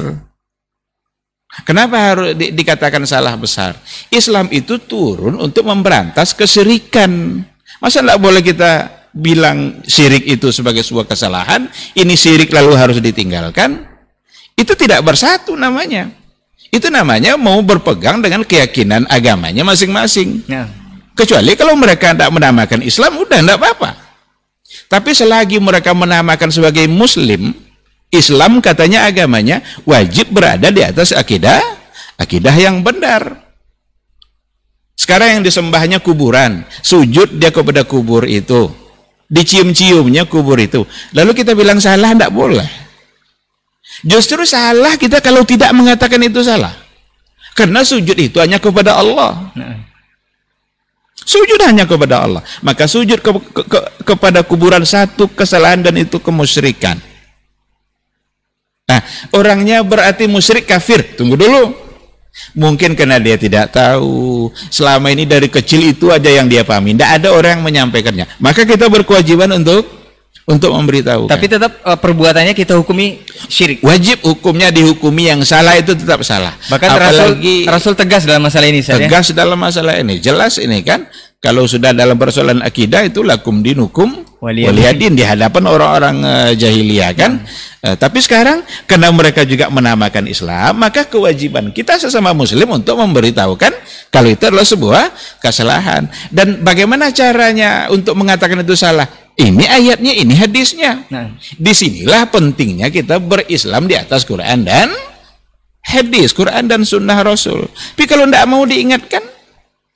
Kenapa 1.63 1.95
harus 2.11 2.35
di, 2.35 2.51
dikatakan 2.51 3.07
salah 3.07 3.33
besar? 3.39 3.79
Islam 4.11 4.51
itu 4.51 4.83
turun 4.83 5.39
untuk 5.39 5.63
memberantas 5.63 6.35
kesyirikan. 6.35 7.39
Masa 7.79 8.03
tidak 8.03 8.19
boleh 8.19 8.43
kita 8.43 8.96
bilang 9.17 9.81
syirik 9.89 10.23
itu 10.29 10.53
sebagai 10.53 10.85
sebuah 10.85 11.09
kesalahan, 11.09 11.65
ini 11.97 12.13
syirik 12.13 12.53
lalu 12.53 12.77
harus 12.77 12.97
ditinggalkan, 13.01 13.83
itu 14.53 14.73
tidak 14.77 15.01
bersatu 15.01 15.57
namanya. 15.57 16.13
Itu 16.69 16.93
namanya 16.93 17.39
mau 17.39 17.57
berpegang 17.65 18.21
dengan 18.21 18.45
keyakinan 18.45 19.09
agamanya 19.09 19.65
masing-masing. 19.65 20.45
Ya. 20.45 20.69
Kecuali 21.17 21.57
kalau 21.57 21.73
mereka 21.73 22.13
tidak 22.13 22.29
menamakan 22.29 22.85
Islam, 22.85 23.17
udah 23.17 23.39
tidak 23.41 23.57
apa-apa. 23.57 23.91
Tapi 24.85 25.11
selagi 25.15 25.57
mereka 25.57 25.97
menamakan 25.97 26.53
sebagai 26.53 26.85
Muslim, 26.85 27.55
Islam 28.13 28.61
katanya 28.61 29.09
agamanya 29.09 29.65
wajib 29.83 30.31
berada 30.31 30.69
di 30.69 30.85
atas 30.85 31.11
akidah, 31.11 31.59
akidah 32.19 32.53
yang 32.53 32.85
benar. 32.85 33.47
Sekarang 34.97 35.39
yang 35.39 35.43
disembahnya 35.45 36.01
kuburan, 36.01 36.65
sujud 36.81 37.37
dia 37.37 37.53
kepada 37.53 37.85
kubur 37.85 38.25
itu 38.25 38.86
dicium-ciumnya 39.27 40.25
kubur 40.27 40.57
itu. 40.59 40.87
Lalu 41.15 41.31
kita 41.35 41.51
bilang 41.53 41.79
salah, 41.83 42.15
tidak 42.15 42.31
boleh. 42.31 42.67
Justru 44.03 44.45
salah 44.45 44.93
kita 44.95 45.23
kalau 45.23 45.41
tidak 45.43 45.71
mengatakan 45.73 46.21
itu 46.23 46.43
salah. 46.43 46.73
Karena 47.57 47.81
sujud 47.81 48.13
itu 48.13 48.37
hanya 48.37 48.61
kepada 48.61 49.01
Allah. 49.01 49.49
Sujud 51.27 51.57
hanya 51.65 51.89
kepada 51.89 52.23
Allah. 52.23 52.45
Maka 52.61 52.85
sujud 52.85 53.17
ke, 53.17 53.31
ke, 53.51 53.61
ke, 53.65 53.79
kepada 54.05 54.45
kuburan 54.45 54.85
satu 54.85 55.25
kesalahan 55.33 55.81
dan 55.81 55.97
itu 55.97 56.21
kemusyrikan. 56.21 57.01
Nah, 58.87 59.01
orangnya 59.35 59.81
berarti 59.81 60.29
musyrik 60.29 60.69
kafir. 60.69 61.17
Tunggu 61.17 61.35
dulu. 61.35 61.86
Mungkin 62.57 62.97
karena 62.97 63.21
dia 63.21 63.37
tidak 63.37 63.73
tahu. 63.73 64.49
Selama 64.71 65.13
ini 65.13 65.27
dari 65.27 65.47
kecil 65.51 65.93
itu 65.93 66.09
aja 66.09 66.29
yang 66.29 66.49
dia 66.49 66.65
pahami. 66.65 66.97
Tidak 66.97 67.09
ada 67.21 67.29
orang 67.33 67.59
yang 67.59 67.63
menyampaikannya. 67.63 68.25
Maka 68.41 68.65
kita 68.65 68.89
berkewajiban 68.89 69.51
untuk 69.53 69.97
untuk 70.47 70.71
memberitahu. 70.71 71.27
Tapi 71.27 71.45
tetap 71.51 71.83
uh, 71.83 71.99
perbuatannya 71.99 72.55
kita 72.55 72.79
hukumi 72.79 73.19
syirik. 73.51 73.83
Wajib 73.83 74.23
hukumnya 74.23 74.71
dihukumi 74.71 75.27
yang 75.27 75.43
salah 75.43 75.75
itu 75.75 75.91
tetap 75.91 76.23
salah. 76.23 76.55
Bahkan 76.71 76.87
Apalagi, 76.87 77.67
Rasul, 77.67 77.93
Rasul 77.93 77.93
tegas 77.99 78.23
dalam 78.23 78.47
masalah 78.47 78.67
ini. 78.71 78.79
Saya. 78.79 79.05
Tegas 79.05 79.35
dalam 79.35 79.59
masalah 79.59 79.99
ini. 79.99 80.23
Jelas 80.23 80.55
ini 80.55 80.79
kan. 80.87 81.03
Kalau 81.37 81.69
sudah 81.69 81.93
dalam 81.93 82.17
persoalan 82.17 82.65
akidah 82.65 83.05
itu 83.05 83.21
lakum 83.21 83.61
dinukum 83.61 84.26
Waliyadin. 84.37 85.17
di 85.17 85.25
hadapan 85.25 85.63
orang-orang 85.65 86.15
uh, 86.21 86.51
jahiliyah 86.53 87.11
kan. 87.17 87.41
Uh, 87.81 87.97
tapi 87.97 88.21
sekarang 88.21 88.61
karena 88.85 89.09
mereka 89.09 89.41
juga 89.41 89.69
menamakan 89.73 90.29
Islam, 90.29 90.77
maka 90.77 91.09
kewajiban 91.09 91.73
kita 91.73 91.97
sesama 91.97 92.33
muslim 92.37 92.69
untuk 92.69 93.01
memberitahukan 93.01 93.73
kalau 94.13 94.29
itu 94.29 94.43
adalah 94.45 94.67
sebuah 94.67 95.03
kesalahan. 95.41 96.05
Dan 96.29 96.61
bagaimana 96.61 97.09
caranya 97.09 97.89
untuk 97.89 98.13
mengatakan 98.13 98.61
itu 98.61 98.77
salah? 98.77 99.09
Ini 99.37 99.69
ayatnya, 99.69 100.17
ini 100.17 100.33
hadisnya. 100.33 101.05
Nah. 101.13 101.37
Di 101.37 101.69
sinilah 101.69 102.25
pentingnya 102.33 102.89
kita 102.89 103.21
berislam 103.21 103.85
di 103.85 103.93
atas 103.93 104.25
Quran 104.25 104.65
dan 104.65 104.89
hadis, 105.85 106.33
Quran 106.33 106.65
dan 106.65 106.81
sunnah 106.81 107.21
Rasul. 107.21 107.69
Tapi 107.69 108.09
kalau 108.09 108.25
tidak 108.25 108.45
mau 108.49 108.65
diingatkan, 108.65 109.36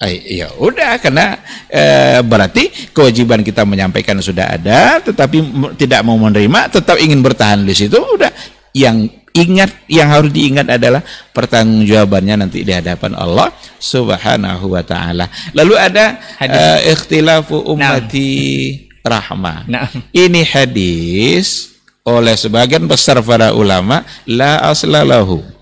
eh, 0.01 0.41
ya 0.41 0.49
udah 0.57 0.97
karena 0.97 1.37
eh, 1.69 2.19
berarti 2.25 2.91
kewajiban 2.91 3.45
kita 3.45 3.63
menyampaikan 3.63 4.17
sudah 4.17 4.57
ada, 4.57 4.97
tetapi 4.99 5.37
tidak 5.77 6.01
mau 6.01 6.17
menerima, 6.17 6.73
tetap 6.73 6.97
ingin 6.97 7.21
bertahan 7.21 7.61
di 7.61 7.73
situ, 7.77 7.97
udah 7.97 8.33
yang 8.73 9.07
ingat 9.31 9.71
yang 9.87 10.11
harus 10.11 10.31
diingat 10.31 10.67
adalah 10.67 10.99
pertanggungjawabannya 11.31 12.43
nanti 12.43 12.67
di 12.67 12.71
hadapan 12.75 13.15
Allah 13.15 13.53
Subhanahu 13.79 14.75
wa 14.75 14.83
taala. 14.83 15.31
Lalu 15.55 15.73
ada 15.79 16.19
Hadis. 16.39 16.59
eh, 16.59 16.79
ikhtilafu 16.91 17.63
ummati 17.63 18.31
rahmah. 19.01 19.65
Nah. 19.67 19.87
Ini 20.11 20.41
hadis 20.45 21.77
oleh 22.01 22.33
sebagian 22.33 22.85
besar 22.89 23.21
para 23.21 23.53
ulama 23.53 24.03
la 24.25 24.57
aslalahu. 24.67 25.60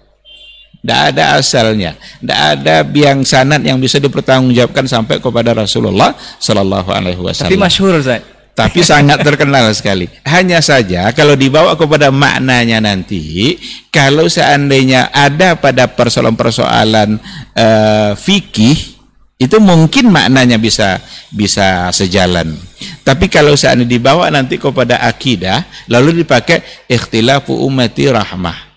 Tidak 0.80 1.00
ada 1.12 1.36
asalnya, 1.36 1.92
tidak 2.24 2.40
ada 2.40 2.76
biang 2.88 3.20
sanad 3.28 3.60
yang 3.60 3.76
bisa 3.84 4.00
dipertanggungjawabkan 4.00 4.88
sampai 4.88 5.20
kepada 5.20 5.52
Rasulullah 5.52 6.16
Sallallahu 6.40 6.88
Alaihi 6.88 7.20
Tapi 7.20 7.28
Wasallam. 7.28 7.60
masyhur 7.60 8.00
Ustaz. 8.00 8.24
Tapi 8.56 8.80
sangat 8.84 9.24
terkenal 9.24 9.68
sekali. 9.80 10.08
Hanya 10.24 10.64
saja 10.64 11.12
kalau 11.12 11.36
dibawa 11.36 11.76
kepada 11.76 12.12
maknanya 12.12 12.80
nanti, 12.80 13.60
kalau 13.92 14.32
seandainya 14.32 15.12
ada 15.12 15.60
pada 15.60 15.88
persoalan-persoalan 15.92 17.20
eh, 17.56 18.12
fikih, 18.16 19.00
itu 19.40 19.58
mungkin 19.60 20.12
maknanya 20.12 20.56
bisa 20.60 21.00
bisa 21.32 21.92
sejalan. 21.92 22.56
Tapi 23.04 23.28
kalau 23.32 23.56
seandainya 23.56 24.00
dibawa 24.00 24.32
nanti 24.32 24.56
kepada 24.56 25.00
akidah, 25.04 25.64
lalu 25.92 26.24
dipakai 26.24 26.88
ikhtilafu 26.88 27.52
ummati 27.52 28.12
rahmah. 28.12 28.69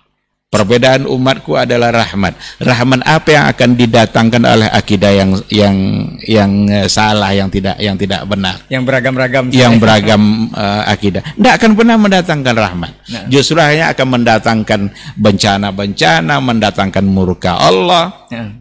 Perbedaan 0.53 1.09
umatku 1.09 1.57
adalah 1.57 1.89
rahmat. 1.89 2.37
Rahmat 2.61 3.01
apa 3.09 3.29
yang 3.33 3.45
akan 3.49 3.71
didatangkan 3.73 4.43
oleh 4.45 4.69
akidah 4.69 5.09
yang 5.09 5.31
yang 5.49 5.77
yang 6.29 6.51
eh, 6.69 6.85
salah, 6.93 7.33
yang 7.33 7.49
tidak 7.49 7.81
yang 7.81 7.97
tidak 7.97 8.21
benar 8.29 8.61
Yang 8.69 8.85
beragam-ragam. 8.85 9.49
Yang 9.49 9.75
beragam 9.83 10.53
uh, 10.53 10.85
akidah 10.85 11.25
tidak 11.25 11.53
akan 11.57 11.71
pernah 11.73 11.97
mendatangkan 11.97 12.55
rahmat 12.55 12.93
Nah. 13.09 13.25
justru 13.33 13.57
hanya 13.65 13.97
akan 13.97 14.07
mendatangkan 14.21 14.81
bencana-bencana 15.17 16.35
mendatangkan 16.37 17.05
murka 17.09 17.57
Allah 17.57 18.29
Nah. 18.29 18.61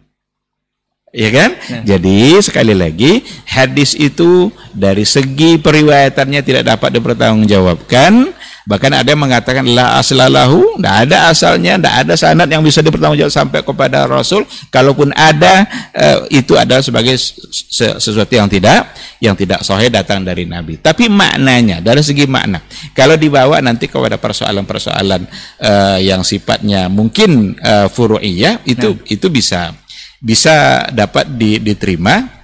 ya 1.11 1.29
kan 1.29 1.49
Nah. 1.59 1.83
jadi 1.83 2.39
sekali 2.39 2.71
lagi 2.71 3.19
hadis 3.43 3.99
itu 3.99 4.47
dari 4.71 5.03
segi 5.03 5.59
periwayatannya 5.59 6.39
tidak 6.39 6.63
dapat 6.71 6.95
dipertanggungjawabkan 6.95 8.31
bahkan 8.69 8.93
ada 8.93 9.07
yang 9.09 9.21
mengatakan 9.21 9.65
la 9.65 9.97
aslalahu 9.97 10.77
tidak 10.77 10.95
ada 11.07 11.17
asalnya 11.33 11.77
tidak 11.81 11.95
ada 12.05 12.13
sanad 12.13 12.47
yang 12.47 12.61
bisa 12.61 12.85
dipertanggungjawabkan 12.85 13.33
sampai 13.33 13.59
kepada 13.65 14.05
Rasul. 14.05 14.45
Kalaupun 14.69 15.09
ada 15.17 15.65
eh, 15.93 16.41
itu 16.43 16.53
adalah 16.53 16.85
sebagai 16.85 17.17
se- 17.17 17.97
sesuatu 17.97 18.33
yang 18.33 18.45
tidak 18.45 18.93
yang 19.21 19.33
tidak 19.37 19.61
sahih 19.65 19.89
datang 19.89 20.21
dari 20.21 20.45
Nabi. 20.45 20.77
Tapi 20.77 21.09
maknanya 21.09 21.81
dari 21.81 22.01
segi 22.05 22.25
makna 22.29 22.61
kalau 22.93 23.17
dibawa 23.17 23.57
nanti 23.61 23.89
kepada 23.89 24.21
persoalan-persoalan 24.21 25.21
eh, 25.61 25.97
yang 26.05 26.21
sifatnya 26.21 26.85
mungkin 26.89 27.57
eh, 27.57 27.87
furu'iyah 27.89 28.65
itu 28.69 29.01
itu 29.09 29.27
bisa 29.33 29.73
bisa 30.21 30.85
dapat 30.93 31.25
di- 31.33 31.59
diterima. 31.59 32.39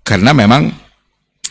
Karena 0.00 0.32
memang 0.32 0.87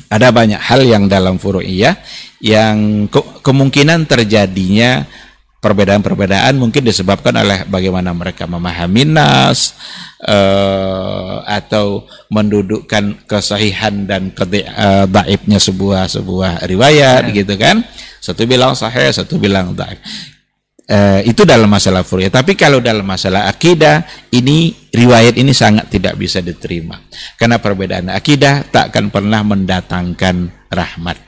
ada 0.07 0.31
banyak 0.31 0.59
hal 0.61 0.81
yang 0.85 1.09
dalam 1.09 1.41
furu'iyah 1.41 1.97
yang 2.39 3.09
ke- 3.09 3.41
kemungkinan 3.43 4.05
terjadinya 4.05 5.03
perbedaan-perbedaan 5.57 6.53
mungkin 6.55 6.85
disebabkan 6.85 7.33
oleh 7.33 7.65
bagaimana 7.65 8.13
mereka 8.13 8.45
memahami 8.45 9.03
nas 9.09 9.73
eh, 10.21 11.35
atau 11.43 12.05
mendudukkan 12.29 13.25
kesahihan 13.25 14.05
dan 14.05 14.29
eh, 14.31 15.05
daibnya 15.09 15.57
sebuah 15.57 16.07
sebuah 16.07 16.63
riwayat 16.63 17.33
gitu 17.33 17.57
kan. 17.57 17.81
Satu 18.21 18.45
bilang 18.45 18.77
sahih 18.77 19.09
satu 19.13 19.37
bilang 19.41 19.73
daib 19.73 19.97
Eh, 20.87 21.27
itu 21.27 21.43
dalam 21.43 21.67
masalah 21.67 22.07
furu'iyah. 22.07 22.31
Tapi 22.31 22.55
kalau 22.55 22.79
dalam 22.79 23.03
masalah 23.03 23.51
akidah, 23.51 24.07
ini 24.31 24.71
riwayat 24.87 25.35
ini 25.35 25.51
sangat 25.51 25.91
tidak 25.91 26.15
bisa 26.15 26.39
diterima. 26.39 27.03
Karena 27.35 27.59
perbedaan 27.59 28.07
akidah 28.07 28.63
tak 28.71 28.95
akan 28.95 29.11
pernah 29.11 29.43
mendatangkan 29.43 30.47
rahmat. 30.71 31.19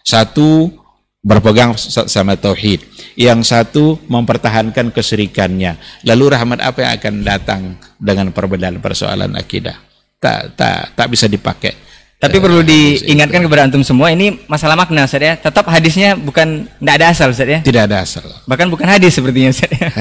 Satu 0.00 0.72
berpegang 1.20 1.76
sa- 1.76 2.08
sama 2.08 2.40
tauhid, 2.40 2.80
yang 3.12 3.44
satu 3.44 4.00
mempertahankan 4.08 4.88
keserikannya. 4.88 5.76
Lalu 6.08 6.32
rahmat 6.32 6.64
apa 6.64 6.78
yang 6.80 6.92
akan 6.96 7.14
datang 7.20 7.62
dengan 8.00 8.32
perbedaan 8.32 8.80
persoalan 8.80 9.36
akidah? 9.36 9.76
Tak 10.16 10.56
tak 10.56 10.96
tak 10.96 11.06
bisa 11.12 11.28
dipakai. 11.28 11.76
Tapi 12.22 12.38
Eh, 12.38 12.42
perlu 12.42 12.62
hadis 12.62 13.02
diingatkan 13.02 13.42
kepada 13.42 13.66
antum 13.66 13.82
semua 13.82 14.14
ini 14.14 14.38
masalah 14.46 14.78
makna 14.78 15.10
Ustaz 15.10 15.18
ya. 15.18 15.34
Tetap 15.34 15.66
hadisnya 15.66 16.14
bukan 16.14 16.70
tidak 16.70 16.94
ada 17.02 17.06
asal 17.10 17.34
Ustaz 17.34 17.50
ya. 17.50 17.58
Tidak 17.66 17.82
ada 17.82 18.06
asal. 18.06 18.22
Bahkan 18.46 18.70
bukan 18.70 18.86
hadis 18.86 19.18
sepertinya 19.18 19.50
Ustaz 19.50 19.70
ya. 19.74 19.90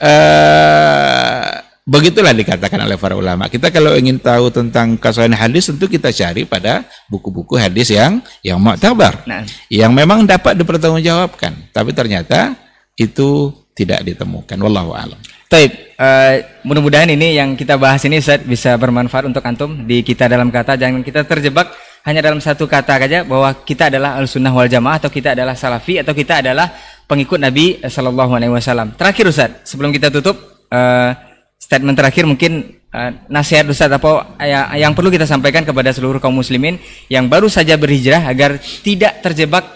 Eh, 0.00 1.50
begitulah 1.84 2.32
dikatakan 2.32 2.80
oleh 2.86 2.96
para 2.96 3.18
ulama. 3.18 3.52
Kita 3.52 3.68
kalau 3.68 3.92
ingin 3.92 4.16
tahu 4.16 4.48
tentang 4.48 4.96
kesahihan 4.96 5.36
hadis 5.36 5.68
tentu 5.68 5.90
kita 5.90 6.08
cari 6.08 6.48
pada 6.48 6.88
buku-buku 7.12 7.58
hadis 7.60 7.92
yang 7.92 8.24
yang 8.40 8.56
mu'tabar. 8.56 9.28
Nah. 9.28 9.44
Yang 9.68 9.92
memang 9.92 10.24
dapat 10.24 10.56
dipertanggungjawabkan. 10.56 11.68
Tapi 11.68 11.90
ternyata 11.92 12.56
itu 12.96 13.52
tidak 13.76 14.06
ditemukan. 14.08 14.56
Wallahu 14.56 14.96
a'lam. 14.96 15.20
Taib, 15.50 15.74
eh, 15.98 16.62
mudah-mudahan 16.62 17.10
ini 17.10 17.34
yang 17.34 17.58
kita 17.58 17.74
bahas 17.74 17.98
ini 18.06 18.22
Ustaz 18.22 18.38
bisa 18.46 18.78
bermanfaat 18.78 19.26
untuk 19.26 19.42
antum 19.42 19.82
di 19.82 19.98
kita 20.06 20.30
dalam 20.30 20.46
kata 20.46 20.78
jangan 20.78 21.02
kita 21.02 21.26
terjebak 21.26 21.74
hanya 22.06 22.22
dalam 22.22 22.38
satu 22.38 22.70
kata 22.70 23.02
saja 23.02 23.26
bahwa 23.26 23.50
kita 23.66 23.90
adalah 23.90 24.14
al-sunnah 24.22 24.54
wal 24.54 24.70
jamaah 24.70 25.02
atau 25.02 25.10
kita 25.10 25.34
adalah 25.34 25.58
salafi 25.58 25.98
atau 25.98 26.14
kita 26.14 26.38
adalah 26.38 26.70
pengikut 27.10 27.42
Nabi 27.42 27.82
Sallallahu 27.82 28.38
Alaihi 28.38 28.54
Wasallam. 28.54 28.94
Terakhir 28.94 29.26
Ustaz, 29.26 29.50
sebelum 29.66 29.90
kita 29.90 30.14
tutup 30.14 30.38
eh, 30.70 31.10
statement 31.58 31.98
terakhir 31.98 32.30
mungkin 32.30 32.70
eh, 32.94 33.10
nasihat 33.26 33.66
Ustaz 33.66 33.90
apa 33.90 34.38
ya- 34.46 34.70
yang 34.78 34.94
perlu 34.94 35.10
kita 35.10 35.26
sampaikan 35.26 35.66
kepada 35.66 35.90
seluruh 35.90 36.22
kaum 36.22 36.38
muslimin 36.38 36.78
yang 37.10 37.26
baru 37.26 37.50
saja 37.50 37.74
berhijrah 37.74 38.22
agar 38.22 38.54
tidak 38.86 39.18
terjebak 39.18 39.66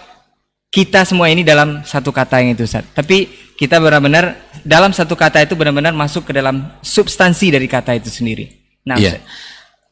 kita 0.70 1.02
semua 1.02 1.34
ini 1.34 1.42
dalam 1.42 1.82
satu 1.82 2.14
kata 2.14 2.46
yang 2.46 2.54
itu 2.54 2.62
Ustaz. 2.62 2.86
Tapi 2.94 3.43
kita 3.54 3.78
benar-benar 3.78 4.34
dalam 4.66 4.90
satu 4.90 5.14
kata 5.14 5.46
itu 5.46 5.54
benar-benar 5.54 5.94
masuk 5.94 6.30
ke 6.30 6.32
dalam 6.34 6.74
substansi 6.82 7.54
dari 7.54 7.70
kata 7.70 7.94
itu 7.94 8.10
sendiri. 8.10 8.50
Nah. 8.86 8.98
Ustaz. 8.98 9.22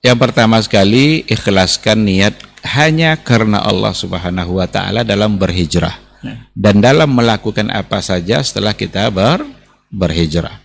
Yang 0.02 0.18
pertama 0.18 0.58
sekali 0.58 1.22
ikhlaskan 1.30 2.02
niat 2.02 2.34
hanya 2.74 3.14
karena 3.22 3.62
Allah 3.62 3.94
Subhanahu 3.94 4.58
wa 4.58 4.66
taala 4.66 5.06
dalam 5.06 5.38
berhijrah. 5.38 5.94
Nah. 6.26 6.50
Dan 6.54 6.82
dalam 6.82 7.14
melakukan 7.14 7.70
apa 7.70 8.02
saja 8.02 8.42
setelah 8.42 8.74
kita 8.74 9.06
ber 9.14 9.46
berhijrah. 9.94 10.58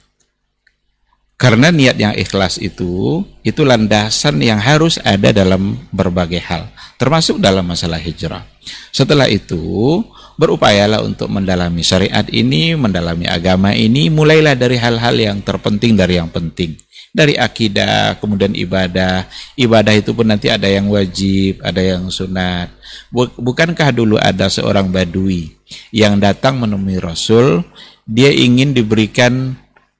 Karena 1.38 1.70
niat 1.70 2.02
yang 2.02 2.18
ikhlas 2.18 2.58
itu 2.58 3.22
itu 3.46 3.62
landasan 3.62 4.42
yang 4.42 4.58
harus 4.58 4.98
ada 5.06 5.30
dalam 5.30 5.78
berbagai 5.94 6.42
hal, 6.42 6.74
termasuk 6.98 7.38
dalam 7.38 7.62
masalah 7.62 8.02
hijrah. 8.02 8.42
Setelah 8.90 9.30
itu, 9.30 10.02
berupayalah 10.38 11.02
untuk 11.02 11.28
mendalami 11.28 11.82
syariat 11.82 12.24
ini, 12.30 12.78
mendalami 12.78 13.26
agama 13.26 13.74
ini, 13.74 14.08
mulailah 14.08 14.54
dari 14.54 14.78
hal-hal 14.78 15.18
yang 15.18 15.38
terpenting 15.42 15.98
dari 15.98 16.22
yang 16.22 16.30
penting. 16.30 16.78
Dari 17.12 17.34
akidah, 17.34 18.22
kemudian 18.22 18.54
ibadah. 18.54 19.26
Ibadah 19.58 19.94
itu 19.98 20.14
pun 20.14 20.30
nanti 20.30 20.54
ada 20.54 20.70
yang 20.70 20.86
wajib, 20.94 21.58
ada 21.66 21.82
yang 21.82 22.14
sunat. 22.14 22.70
Bu- 23.10 23.34
Bukankah 23.34 23.90
dulu 23.90 24.22
ada 24.22 24.46
seorang 24.54 24.94
badui 24.94 25.58
yang 25.90 26.22
datang 26.22 26.62
menemui 26.62 27.02
Rasul, 27.02 27.66
dia 28.06 28.30
ingin 28.30 28.78
diberikan 28.78 29.58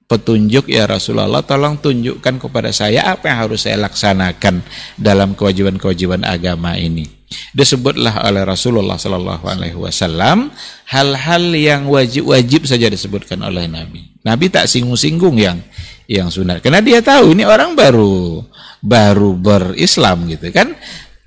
petunjuk 0.08 0.72
ya 0.72 0.88
Rasulullah 0.88 1.44
tolong 1.44 1.76
tunjukkan 1.84 2.40
kepada 2.40 2.72
saya 2.72 3.12
apa 3.12 3.28
yang 3.28 3.40
harus 3.44 3.68
saya 3.68 3.76
laksanakan 3.76 4.64
dalam 4.96 5.36
kewajiban-kewajiban 5.36 6.24
agama 6.24 6.80
ini 6.80 7.17
disebutlah 7.52 8.24
oleh 8.24 8.44
Rasulullah 8.48 8.96
Sallallahu 8.96 9.44
Alaihi 9.48 9.76
Wasallam 9.76 10.52
hal-hal 10.88 11.44
yang 11.56 11.92
wajib-wajib 11.92 12.64
saja 12.64 12.88
disebutkan 12.88 13.44
oleh 13.44 13.68
Nabi 13.68 14.08
Nabi 14.24 14.48
tak 14.48 14.72
singgung-singgung 14.72 15.36
yang 15.36 15.60
yang 16.08 16.32
sunat 16.32 16.64
karena 16.64 16.80
dia 16.80 17.04
tahu 17.04 17.36
ini 17.36 17.44
orang 17.44 17.76
baru 17.76 18.48
baru 18.80 19.36
berislam 19.36 20.24
gitu 20.32 20.48
kan 20.56 20.72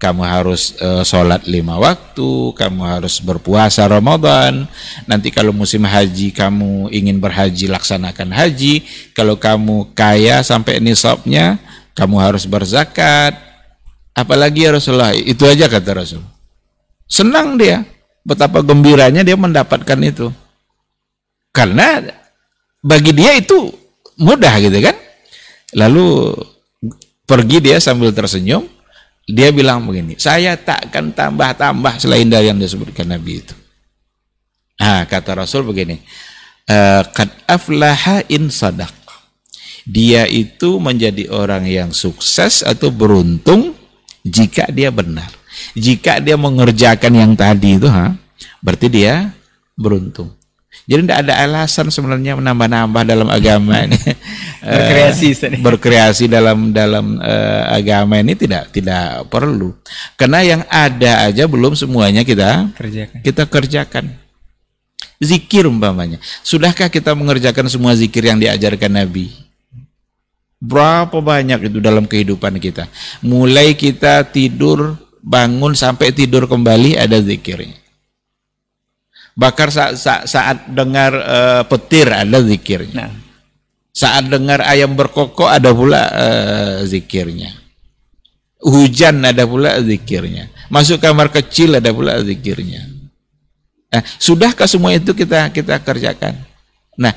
kamu 0.00 0.24
harus 0.24 0.80
uh, 0.80 1.04
sholat 1.04 1.44
lima 1.44 1.76
waktu, 1.76 2.56
kamu 2.56 2.80
harus 2.88 3.20
berpuasa 3.20 3.84
Ramadan. 3.84 4.64
Nanti 5.04 5.28
kalau 5.28 5.52
musim 5.52 5.84
haji 5.84 6.32
kamu 6.32 6.88
ingin 6.88 7.20
berhaji 7.20 7.68
laksanakan 7.68 8.32
haji. 8.32 8.80
Kalau 9.12 9.36
kamu 9.36 9.92
kaya 9.92 10.40
sampai 10.40 10.80
nisabnya, 10.80 11.60
kamu 11.92 12.16
harus 12.16 12.48
berzakat. 12.48 13.49
Apalagi 14.20 14.68
ya 14.68 14.76
Rasulullah, 14.76 15.16
itu 15.16 15.48
aja 15.48 15.64
kata 15.64 15.96
Rasul. 15.96 16.20
Senang 17.08 17.56
dia, 17.56 17.80
betapa 18.20 18.60
gembiranya 18.60 19.24
dia 19.24 19.32
mendapatkan 19.32 19.96
itu. 20.04 20.28
Karena 21.56 22.04
bagi 22.84 23.16
dia 23.16 23.32
itu 23.40 23.72
mudah 24.20 24.60
gitu 24.60 24.76
kan. 24.84 24.96
Lalu 25.72 26.36
pergi 27.24 27.64
dia 27.64 27.80
sambil 27.80 28.12
tersenyum, 28.12 28.68
dia 29.24 29.48
bilang 29.48 29.88
begini, 29.88 30.20
saya 30.20 30.60
takkan 30.60 31.16
tambah-tambah 31.16 31.96
selain 31.96 32.28
dari 32.28 32.52
yang 32.52 32.60
disebutkan 32.60 33.08
Nabi 33.08 33.40
itu. 33.40 33.56
Nah, 34.76 35.08
kata 35.08 35.32
Rasul 35.32 35.64
begini, 35.64 35.96
eh, 36.68 37.02
Qad 37.08 37.48
aflaha 37.48 38.20
in 38.28 38.52
sadaq. 38.52 38.92
Dia 39.88 40.28
itu 40.28 40.76
menjadi 40.76 41.32
orang 41.32 41.64
yang 41.64 41.90
sukses 41.90 42.60
atau 42.60 42.92
beruntung 42.92 43.79
jika 44.24 44.68
dia 44.68 44.92
benar. 44.92 45.28
Jika 45.76 46.22
dia 46.22 46.38
mengerjakan 46.38 47.12
yang 47.12 47.32
tadi 47.36 47.76
itu, 47.76 47.88
ha, 47.90 48.16
berarti 48.62 48.86
dia 48.88 49.34
beruntung. 49.74 50.32
Jadi 50.86 51.06
tidak 51.06 51.18
ada 51.26 51.34
alasan 51.46 51.86
sebenarnya 51.90 52.38
menambah-nambah 52.38 53.02
dalam 53.06 53.28
agama 53.30 53.86
ini. 53.86 53.98
berkreasi, 54.74 55.28
uh, 55.34 55.60
berkreasi 55.62 56.24
dalam 56.30 56.70
dalam 56.70 57.18
uh, 57.18 57.74
agama 57.74 58.18
ini 58.22 58.38
tidak 58.38 58.70
tidak 58.70 59.26
perlu. 59.26 59.74
Karena 60.14 60.42
yang 60.46 60.62
ada 60.70 61.30
aja 61.30 61.44
belum 61.46 61.74
semuanya 61.74 62.22
kita 62.22 62.70
kerjakan. 62.74 63.18
Kita 63.22 63.42
kerjakan. 63.46 64.04
Zikir 65.20 65.68
umpamanya. 65.68 66.16
Sudahkah 66.40 66.88
kita 66.88 67.12
mengerjakan 67.12 67.68
semua 67.68 67.92
zikir 67.92 68.24
yang 68.24 68.40
diajarkan 68.40 69.04
Nabi? 69.04 69.49
Berapa 70.60 71.24
banyak 71.24 71.72
itu 71.72 71.78
dalam 71.80 72.04
kehidupan 72.04 72.60
kita? 72.60 72.84
Mulai 73.24 73.72
kita 73.72 74.28
tidur, 74.28 74.92
bangun 75.24 75.72
sampai 75.72 76.12
tidur 76.12 76.44
kembali 76.44 77.00
ada 77.00 77.16
zikirnya. 77.16 77.80
Bakar 79.32 79.72
saat, 79.72 79.96
saat, 79.96 80.22
saat 80.28 80.56
dengar 80.68 81.16
uh, 81.16 81.62
petir 81.64 82.12
ada 82.12 82.44
zikirnya. 82.44 83.08
Nah. 83.08 83.12
Saat 83.90 84.28
dengar 84.28 84.60
ayam 84.68 84.92
berkokok 84.92 85.48
ada 85.48 85.72
pula 85.72 86.02
uh, 86.12 86.78
zikirnya. 86.84 87.56
Hujan 88.60 89.24
ada 89.24 89.48
pula 89.48 89.80
zikirnya. 89.80 90.52
Masuk 90.68 91.00
kamar 91.00 91.32
kecil 91.32 91.80
ada 91.80 91.88
pula 91.88 92.20
zikirnya. 92.20 92.84
Nah, 93.90 94.04
sudahkah 94.20 94.68
semua 94.68 94.92
itu 94.92 95.16
kita 95.16 95.50
kita 95.50 95.80
kerjakan? 95.82 96.36
Nah, 97.00 97.16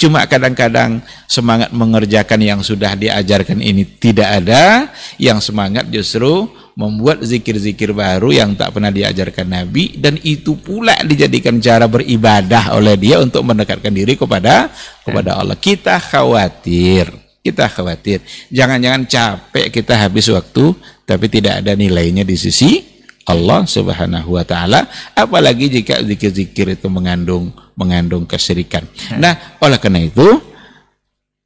cuma 0.00 0.24
kadang-kadang 0.24 1.04
semangat 1.28 1.68
mengerjakan 1.76 2.40
yang 2.40 2.60
sudah 2.64 2.96
diajarkan 2.96 3.60
ini 3.60 3.84
tidak 3.84 4.40
ada, 4.40 4.88
yang 5.20 5.44
semangat 5.44 5.92
justru 5.92 6.48
membuat 6.72 7.20
zikir-zikir 7.20 7.92
baru 7.92 8.32
yang 8.32 8.56
tak 8.56 8.72
pernah 8.72 8.88
diajarkan 8.88 9.44
Nabi 9.44 10.00
dan 10.00 10.16
itu 10.24 10.56
pula 10.56 10.96
dijadikan 11.04 11.60
cara 11.60 11.84
beribadah 11.84 12.72
oleh 12.80 12.96
dia 12.96 13.20
untuk 13.20 13.44
mendekatkan 13.44 13.92
diri 13.92 14.16
kepada 14.16 14.72
kepada 15.04 15.36
Allah. 15.36 15.60
Kita 15.60 16.00
khawatir, 16.00 17.12
kita 17.44 17.68
khawatir. 17.68 18.24
Jangan-jangan 18.48 19.04
capek 19.04 19.68
kita 19.68 20.00
habis 20.00 20.32
waktu 20.32 20.72
tapi 21.04 21.28
tidak 21.28 21.60
ada 21.60 21.76
nilainya 21.76 22.24
di 22.24 22.40
sisi 22.40 22.89
Allah 23.28 23.68
Subhanahu 23.68 24.40
wa 24.40 24.44
taala 24.44 24.88
apalagi 25.12 25.68
jika 25.68 26.00
zikir-zikir 26.00 26.78
itu 26.78 26.88
mengandung 26.88 27.52
mengandung 27.76 28.24
kesyirikan. 28.28 28.84
Nah, 29.16 29.56
oleh 29.60 29.80
karena 29.80 30.04
itu 30.04 30.40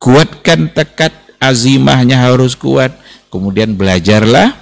kuatkan 0.02 0.70
tekad 0.74 1.14
azimahnya 1.38 2.26
harus 2.26 2.58
kuat, 2.58 2.94
kemudian 3.30 3.78
belajarlah 3.78 4.54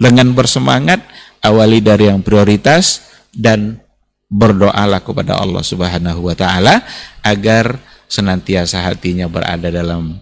dengan 0.00 0.34
bersemangat 0.34 1.04
awali 1.44 1.78
dari 1.78 2.10
yang 2.10 2.24
prioritas 2.24 3.12
dan 3.30 3.78
berdoalah 4.26 5.04
kepada 5.04 5.38
Allah 5.38 5.62
Subhanahu 5.62 6.26
wa 6.26 6.34
taala 6.34 6.82
agar 7.22 7.78
senantiasa 8.10 8.82
hatinya 8.82 9.30
berada 9.30 9.70
dalam 9.70 10.18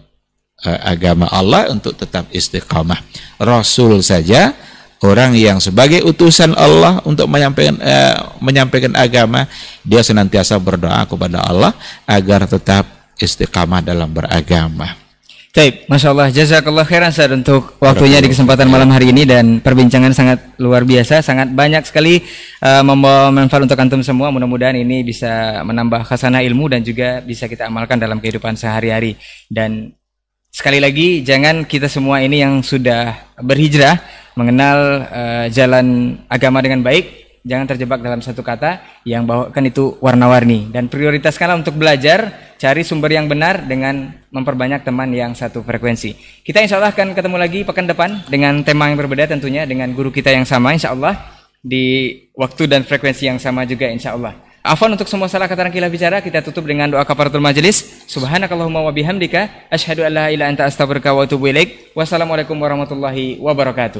uh, 0.61 0.79
agama 0.85 1.25
Allah 1.33 1.71
untuk 1.73 1.97
tetap 1.97 2.29
istiqamah. 2.29 2.99
Rasul 3.41 4.03
saja 4.05 4.53
orang 5.01 5.33
yang 5.33 5.57
sebagai 5.57 6.05
utusan 6.05 6.53
Allah 6.53 7.01
untuk 7.07 7.25
menyampaikan 7.25 7.79
uh, 7.81 8.37
menyampaikan 8.37 8.93
agama, 8.93 9.49
dia 9.81 10.05
senantiasa 10.05 10.59
berdoa 10.61 11.07
kepada 11.09 11.41
Allah 11.41 11.73
agar 12.05 12.45
tetap 12.45 12.85
istiqamah 13.17 13.81
dalam 13.81 14.11
beragama. 14.13 15.03
Baik, 15.53 15.85
Masya 15.85 16.17
Allah, 16.17 16.33
jazakallah 16.33 16.81
khairan 16.81 17.13
Ustaz 17.13 17.29
untuk 17.29 17.77
waktunya 17.77 18.17
di 18.17 18.25
kesempatan 18.25 18.65
malam 18.65 18.89
hari 18.89 19.13
ini 19.13 19.21
dan 19.21 19.61
perbincangan 19.61 20.09
sangat 20.09 20.41
luar 20.57 20.81
biasa, 20.81 21.21
sangat 21.21 21.53
banyak 21.53 21.85
sekali 21.85 22.25
uh, 22.65 22.81
membawa 22.81 23.29
manfaat 23.29 23.61
untuk 23.61 23.77
antum 23.77 24.01
semua. 24.01 24.33
Mudah-mudahan 24.33 24.73
ini 24.73 25.05
bisa 25.05 25.61
menambah 25.61 26.09
khasanah 26.09 26.41
ilmu 26.41 26.73
dan 26.73 26.81
juga 26.81 27.21
bisa 27.21 27.45
kita 27.45 27.69
amalkan 27.69 28.01
dalam 28.01 28.17
kehidupan 28.17 28.57
sehari-hari. 28.57 29.13
Dan 29.45 29.93
sekali 30.53 30.77
lagi, 30.77 31.25
jangan 31.25 31.65
kita 31.65 31.89
semua 31.89 32.21
ini 32.21 32.45
yang 32.45 32.61
sudah 32.61 33.33
berhijrah 33.41 33.97
mengenal 34.37 35.01
uh, 35.09 35.45
jalan 35.49 36.15
agama 36.29 36.61
dengan 36.61 36.85
baik, 36.85 37.41
jangan 37.41 37.65
terjebak 37.65 38.05
dalam 38.05 38.21
satu 38.21 38.45
kata 38.45 39.01
yang 39.01 39.25
bawakan 39.25 39.65
itu 39.65 39.97
warna-warni. 39.97 40.69
Dan 40.69 40.93
prioritaskanlah 40.93 41.65
untuk 41.65 41.81
belajar 41.81 42.53
cari 42.61 42.85
sumber 42.85 43.17
yang 43.17 43.25
benar 43.25 43.65
dengan 43.65 44.13
memperbanyak 44.29 44.85
teman 44.85 45.09
yang 45.09 45.33
satu 45.33 45.65
frekuensi. 45.65 46.13
Kita 46.45 46.61
insya 46.61 46.77
Allah 46.77 46.93
akan 46.93 47.17
ketemu 47.17 47.37
lagi 47.41 47.59
pekan 47.65 47.89
depan 47.89 48.21
dengan 48.29 48.61
tema 48.61 48.93
yang 48.93 49.01
berbeda 49.01 49.25
tentunya 49.25 49.65
dengan 49.65 49.89
guru 49.97 50.13
kita 50.13 50.29
yang 50.29 50.45
sama 50.45 50.77
insya 50.77 50.93
Allah 50.93 51.17
di 51.65 52.13
waktu 52.37 52.69
dan 52.69 52.85
frekuensi 52.85 53.25
yang 53.25 53.39
sama 53.39 53.63
juga 53.63 53.87
insya 53.87 54.13
Allah 54.13 54.35
Afwan 54.63 54.95
untuk 54.95 55.11
semua 55.11 55.27
salah 55.27 55.51
kata 55.51 55.67
rangkaian 55.67 55.91
bicara 55.91 56.23
kita 56.23 56.39
tutup 56.39 56.63
dengan 56.63 56.87
doa 56.87 57.03
kafaratul 57.03 57.43
majelis. 57.43 58.07
Subhanakallahumma 58.07 58.79
wa 58.79 58.95
bihamdika 58.95 59.67
asyhadu 59.67 60.07
an 60.07 60.11
la 60.15 60.31
ilaha 60.31 60.31
illa 60.31 60.45
anta 60.55 60.63
astaghfiruka 60.63 61.11
wa 61.11 61.27
atubu 61.27 61.51
ilaik. 61.51 61.91
Wassalamualaikum 61.91 62.55
warahmatullahi 62.55 63.43
wabarakatuh. 63.43 63.99